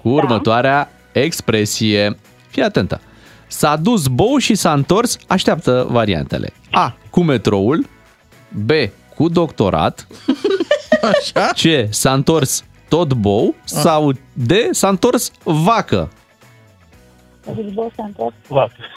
[0.01, 2.17] cu următoarea expresie.
[2.49, 3.01] Fii atentă.
[3.47, 6.53] S-a dus bou și s-a întors, așteaptă variantele.
[6.71, 6.97] A.
[7.09, 7.85] Cu metroul.
[8.49, 8.69] B.
[9.15, 10.07] Cu doctorat.
[11.11, 11.47] Așa?
[11.53, 11.93] C.
[11.93, 13.55] S-a întors tot bou.
[13.63, 14.51] Sau D.
[14.71, 16.11] S-a întors vacă.
[17.95, 18.33] S-a întors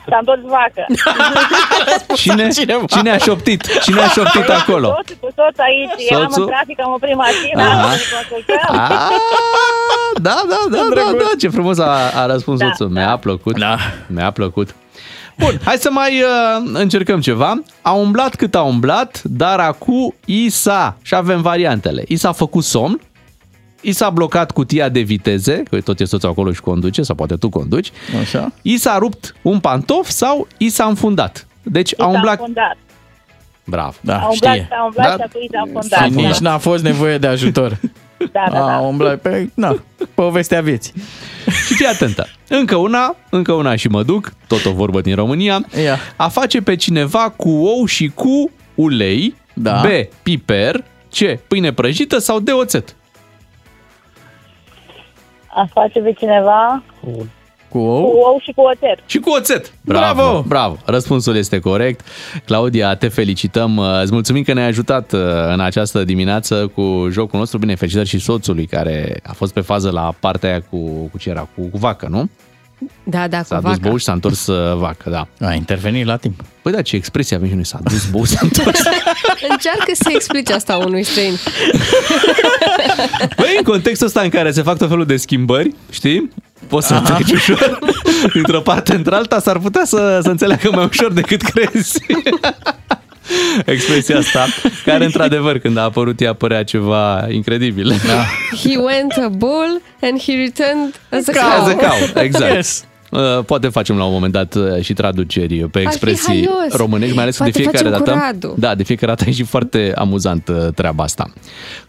[0.09, 0.86] S-a întors vacă.
[2.20, 2.48] Cine,
[2.86, 3.81] cine a șoptit?
[3.82, 4.86] Cine a șoptit acolo?
[4.86, 6.10] Soțul cu soț aici.
[6.10, 6.43] Eram Soțul?
[6.43, 7.64] în trafic, am oprit mașina.
[7.64, 7.89] Aha.
[7.89, 7.97] am
[8.31, 8.70] consultat.
[8.70, 9.09] Ah,
[10.22, 12.89] da, da, da, da, da, ce frumos a, a răspuns Da, soțul.
[12.89, 13.59] Mi-a plăcut.
[13.59, 13.77] Da.
[14.06, 14.74] Mi-a plăcut.
[15.39, 17.62] Bun, hai să mai uh, încercăm ceva.
[17.82, 22.64] A umblat cât a umblat, dar acum i s-a, și avem variantele, i s-a făcut
[22.64, 23.01] somn,
[23.81, 27.35] i s-a blocat cutia de viteze, că tot e soțul acolo și conduce, sau poate
[27.36, 27.90] tu conduci,
[28.20, 28.52] Așa.
[28.62, 31.47] i s-a rupt un pantof sau i s-a înfundat.
[31.62, 32.39] Deci a S-a umblat...
[32.39, 32.77] înfundat.
[33.65, 33.94] Bravo.
[34.01, 34.69] Da, A umblat, știe.
[34.81, 35.12] a umblat Da.
[35.15, 36.05] și apoi s-a înfundat.
[36.11, 37.78] Și nici n-a fost nevoie de ajutor.
[38.32, 38.78] Da, da, A da.
[38.78, 39.82] umblat pe, na,
[40.15, 40.93] povestea vieții.
[41.66, 42.27] Și fii atentă.
[42.48, 45.65] Încă una, încă una și mă duc, tot o vorbă din România.
[45.85, 45.98] Ia.
[46.16, 49.82] A face pe cineva cu ou și cu ulei, Da.
[49.85, 49.86] B.
[50.23, 51.39] Piper, C.
[51.48, 52.48] Pâine prăjită sau D.
[52.52, 52.97] Oțet.
[55.55, 57.27] Aș face pe cineva Cu
[57.68, 58.02] cu ou?
[58.05, 58.98] ou și cu oțet.
[59.06, 59.72] Și cu oțet.
[59.85, 60.43] Bravo, Bravo!
[60.48, 60.77] bravo.
[60.85, 62.01] Răspunsul este corect.
[62.44, 63.78] Claudia, te felicităm.
[64.02, 65.20] Îți mulțumim că ne-ai ajutat uh,
[65.52, 67.59] în această dimineață cu jocul nostru.
[67.59, 70.78] Bine, felicitări și soțului care a fost pe fază la partea aia cu,
[71.10, 72.31] cu ce era, cu, cu vacă, nu?
[73.05, 73.89] Da, da, cu S-a dus vaca.
[73.89, 75.47] bou și s-a întors uh, vacă, da.
[75.47, 76.40] A intervenit la timp.
[76.62, 78.81] Păi da, ce expresie avem și noi, s-a dus bou, s-a întors.
[79.51, 81.32] Încearcă să explici asta unui străin.
[83.36, 86.31] Păi, în contextul ăsta în care se fac tot felul de schimbări, știi?
[86.69, 87.78] Poți să treci ușor
[88.35, 91.98] dintr-o parte într-alta, s-ar putea să, să înțeleagă mai ușor decât crezi.
[93.74, 94.47] Expresia asta,
[94.85, 97.89] care într-adevăr când a apărut ea părea ceva incredibil.
[98.07, 98.24] Da.
[98.69, 101.66] He went a bull and he returned as a As cow.
[101.66, 102.55] a cow, exact.
[102.55, 102.85] Yes.
[103.10, 106.72] Uh, Poate facem la un moment dat uh, și traduceri pe fi expresii haios.
[106.76, 108.26] românești, mai ales că de Poate fiecare facem cu dată.
[108.26, 108.54] Radu.
[108.58, 111.32] Da, de fiecare dată e și foarte amuzant uh, treaba asta.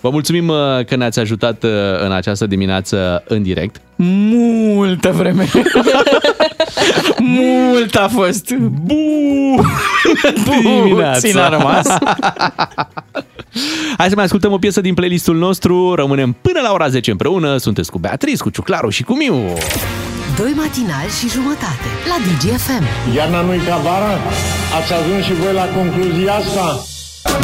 [0.01, 1.69] Vă mulțumim uh, că ne-ați ajutat uh,
[2.05, 3.81] în această dimineață în direct.
[3.95, 5.47] Multă vreme.
[7.19, 8.53] Mult a fost.
[8.53, 8.95] Bu!
[11.13, 11.87] Puțin a rămas.
[13.97, 15.93] Hai să mai ascultăm o piesă din playlistul nostru.
[15.93, 17.57] Rămânem până la ora 10 împreună.
[17.57, 19.53] Sunteți cu Beatriz, cu Ciuclaru și cu Miu.
[20.37, 23.15] Doi matinali și jumătate la DGFM.
[23.15, 24.13] Iarna nu-i ca vara?
[24.79, 26.83] Ați ajuns și voi la concluzia asta?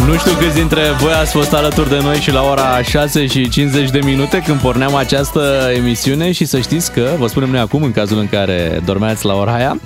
[0.05, 3.49] Nu știu câți dintre voi ați fost alături de noi și la ora 6 și
[3.49, 7.83] 50 de minute când porneam această emisiune și să știți că, vă spunem noi acum,
[7.83, 9.79] în cazul în care dormeați la ora aia,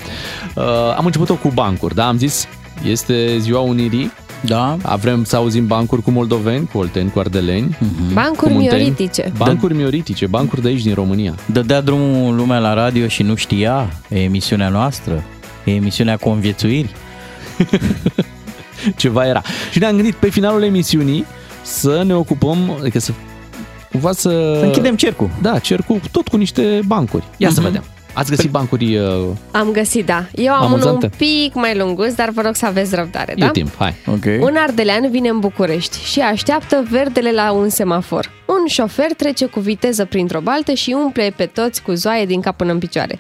[0.56, 0.64] uh,
[0.98, 2.08] am început-o cu bancuri, da?
[2.08, 2.48] Am zis,
[2.84, 4.12] este ziua Unirii,
[4.46, 4.78] da.
[5.00, 7.78] Vrem să auzim bancuri cu moldoveni, cu olteni, cu ardeleni.
[8.14, 8.82] Bancuri cu munteni.
[8.82, 9.32] mioritice.
[9.38, 11.36] Bancuri mioritice, bancuri de aici din România.
[11.46, 13.90] Dădea drumul lumea la radio și nu știa.
[14.10, 15.24] E emisiunea noastră.
[15.64, 16.92] E emisiunea conviețuirii.
[18.96, 19.42] Ceva era.
[19.72, 21.26] Și ne-am gândit pe finalul emisiunii
[21.62, 23.12] să ne ocupăm, adică să
[23.92, 24.30] cumva să...
[24.60, 25.30] Să închidem cercul.
[25.42, 27.24] Da, cercul tot cu niște bancuri.
[27.38, 27.70] Ia să Mhm.
[27.70, 27.84] vedem.
[28.14, 28.98] Ați găsit bancuri...
[28.98, 30.26] Uh, Am găsit, da.
[30.36, 31.06] Eu am unul Amuzante.
[31.06, 33.46] un pic mai lungus, dar vă rog să aveți răbdare, da?
[33.46, 33.96] E timp, hai.
[34.06, 34.26] Ok.
[34.40, 38.32] Un ardelean vine în București și așteaptă verdele la un semafor.
[38.46, 42.58] Un șofer trece cu viteză printr-o baltă și umple pe toți cu zoaie din cap
[42.58, 43.20] până în picioare.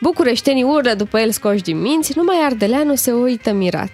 [0.00, 3.90] Bucureștenii urlă după el scoși din minți, numai ardeleanul se uită mirat.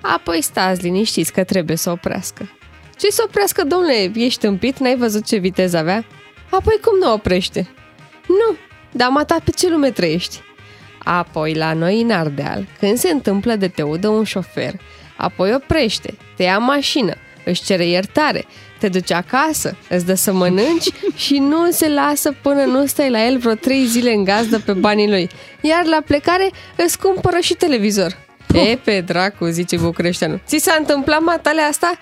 [0.00, 2.50] Apoi stați liniștiți că trebuie să oprească.
[2.96, 4.10] Ce să oprească, domnule?
[4.14, 4.78] Ești tâmpit?
[4.78, 6.04] N-ai văzut ce viteză avea?
[6.50, 7.68] Apoi cum nu oprește?
[8.26, 8.56] Nu,
[8.92, 10.40] dar mata pe ce lume trăiești?
[11.04, 14.72] Apoi, la noi în Ardeal, când se întâmplă de te udă un șofer,
[15.16, 17.14] apoi oprește, te ia în mașină,
[17.44, 18.44] își cere iertare,
[18.78, 20.88] te duce acasă, îți dă să mănânci
[21.24, 24.72] și nu se lasă până nu stai la el vreo trei zile în gazdă pe
[24.72, 25.30] banii lui.
[25.60, 28.18] Iar la plecare îți cumpără și televizor.
[28.52, 30.40] E, pe dracu, zice Bucureșteanu.
[30.46, 31.92] Ți s-a întâmplat matale asta?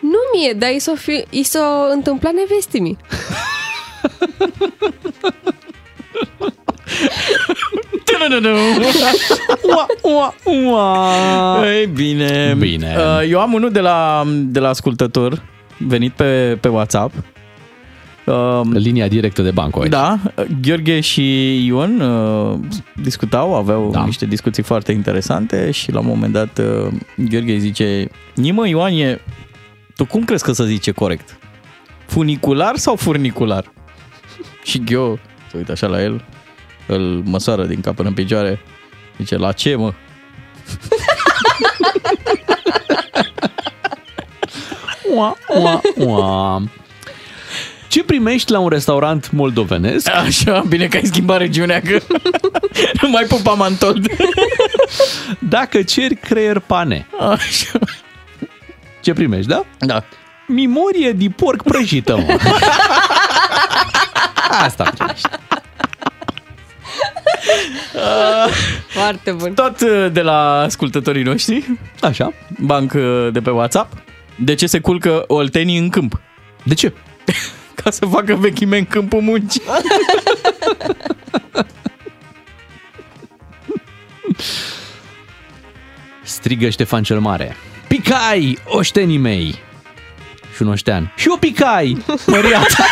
[0.00, 2.98] Nu mie, dar i s-o, fi, i s-o întâmpla nevestimii.
[9.62, 11.66] ua, ua, ua.
[11.74, 12.54] Ei bine.
[12.58, 12.96] Bine.
[12.96, 15.42] Uh, Eu am unul de la, de la ascultător
[15.78, 17.14] venit pe, pe WhatsApp.
[18.24, 19.90] Uh, Linia directă de banco aici.
[19.90, 20.18] Da,
[20.60, 22.58] Gheorghe și Ion uh,
[23.02, 24.04] discutau, aveau da.
[24.04, 29.20] niște discuții foarte interesante și la un moment dat uh, Gheorghe îi zice Nimă, Ioanie,
[29.96, 31.38] tu cum crezi că să zice corect?
[32.06, 33.72] Funicular sau furnicular?
[34.62, 35.18] Și Ghio
[35.50, 36.24] se uită așa la el,
[36.86, 38.60] îl măsoară din cap până în picioare,
[39.18, 39.92] zice, la ce mă?
[45.14, 46.62] Ua, ua, ua.
[47.88, 50.08] Ce primești la un restaurant moldovenesc?
[50.26, 51.98] Așa, bine că ai schimbat regiunea, că
[53.02, 54.06] nu mai pupa mantold.
[55.38, 57.06] Dacă ceri creier pane.
[57.18, 57.78] Așa.
[59.00, 59.64] Ce primești, da?
[59.78, 60.04] Da.
[60.46, 62.38] Mimorie de porc prăjită, mă.
[64.50, 65.28] Asta primești.
[68.98, 69.54] Foarte bun.
[69.54, 71.78] Tot uh, de la ascultătorii noștri.
[72.00, 72.32] Așa.
[72.58, 73.92] Banc uh, de pe WhatsApp.
[74.36, 76.20] De ce se culcă oltenii în câmp?
[76.62, 76.92] De ce?
[77.82, 79.62] Ca să facă vechime în câmpul muncii.
[86.22, 87.56] Strigă Ștefan cel Mare.
[87.88, 89.58] Picai, oștenii mei!
[90.54, 91.12] Și un oștean.
[91.16, 92.84] Și o picai, măriată!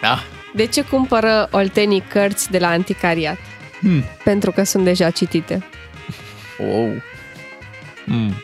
[0.00, 0.22] Da.
[0.54, 3.38] De ce cumpără oltenii cărți de la anticariat?
[3.80, 4.04] Hmm.
[4.24, 5.66] Pentru că sunt deja citite.
[6.58, 7.02] Oh.
[8.04, 8.34] Mm.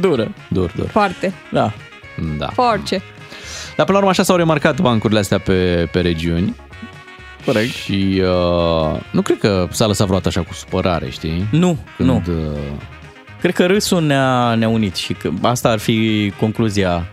[0.00, 0.34] Dură.
[0.48, 0.88] Dur, dur.
[0.88, 1.32] Foarte.
[1.52, 1.72] Da.
[2.38, 2.46] Da.
[2.46, 3.02] Force.
[3.76, 6.56] Dar până la urmă așa s-au remarcat bancurile astea pe, pe regiuni.
[7.44, 7.72] Corect.
[7.72, 11.46] Și uh, nu cred că s-a lăsat vreodată așa cu supărare, știi?
[11.50, 12.22] Nu, Când, nu.
[12.28, 12.58] Uh,
[13.40, 17.06] Cred că râsul ne-a, ne-a unit și că asta ar fi concluzia.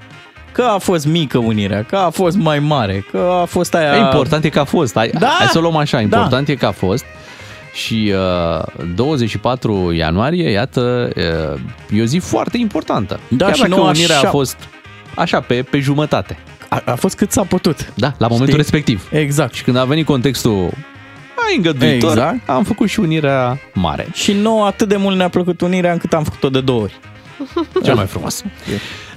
[0.52, 3.96] Că a fost mică unirea, că a fost mai mare, că a fost aia...
[3.96, 4.96] Important e că a fost.
[4.96, 5.28] Hai, Da.
[5.38, 5.98] hai să o luăm așa.
[5.98, 6.02] Da.
[6.04, 7.04] Important e că a fost.
[7.74, 8.14] Și
[8.56, 13.20] uh, 24 ianuarie, iată, uh, e o zi foarte importantă.
[13.28, 14.58] Da, Chiar și dacă nu unirea așa- a fost
[15.16, 16.38] așa, pe, pe jumătate.
[16.70, 17.94] A, a fost cât s-a putut.
[17.96, 18.58] Da, la momentul Știi?
[18.58, 19.08] respectiv.
[19.12, 19.54] Exact.
[19.54, 20.70] Și când a venit contextul
[21.46, 22.50] mai îngăduitor, Exact.
[22.50, 24.08] am făcut și unirea mare.
[24.14, 27.00] Și nouă atât de mult ne-a plăcut unirea încât am făcut-o de două ori.
[27.84, 28.44] Cel mai frumos.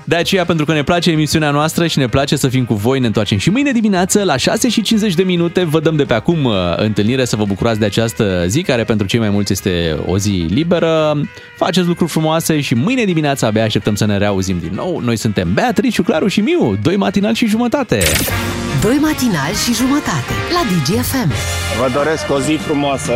[0.08, 2.98] De aceea, pentru că ne place emisiunea noastră și ne place să fim cu voi,
[3.00, 5.64] ne întoarcem și mâine dimineață la 6 și 50 de minute.
[5.64, 9.06] Vă dăm de pe acum uh, întâlnire să vă bucurați de această zi, care pentru
[9.06, 11.20] cei mai mulți este o zi liberă.
[11.56, 15.00] Faceți lucruri frumoase și mâine dimineața abia așteptăm să ne reauzim din nou.
[15.04, 18.02] Noi suntem Beatrice, Claru și Miu, doi matinal și jumătate.
[18.82, 21.32] Doi matinali și jumătate la DGFM.
[21.80, 23.12] Vă doresc o zi frumoasă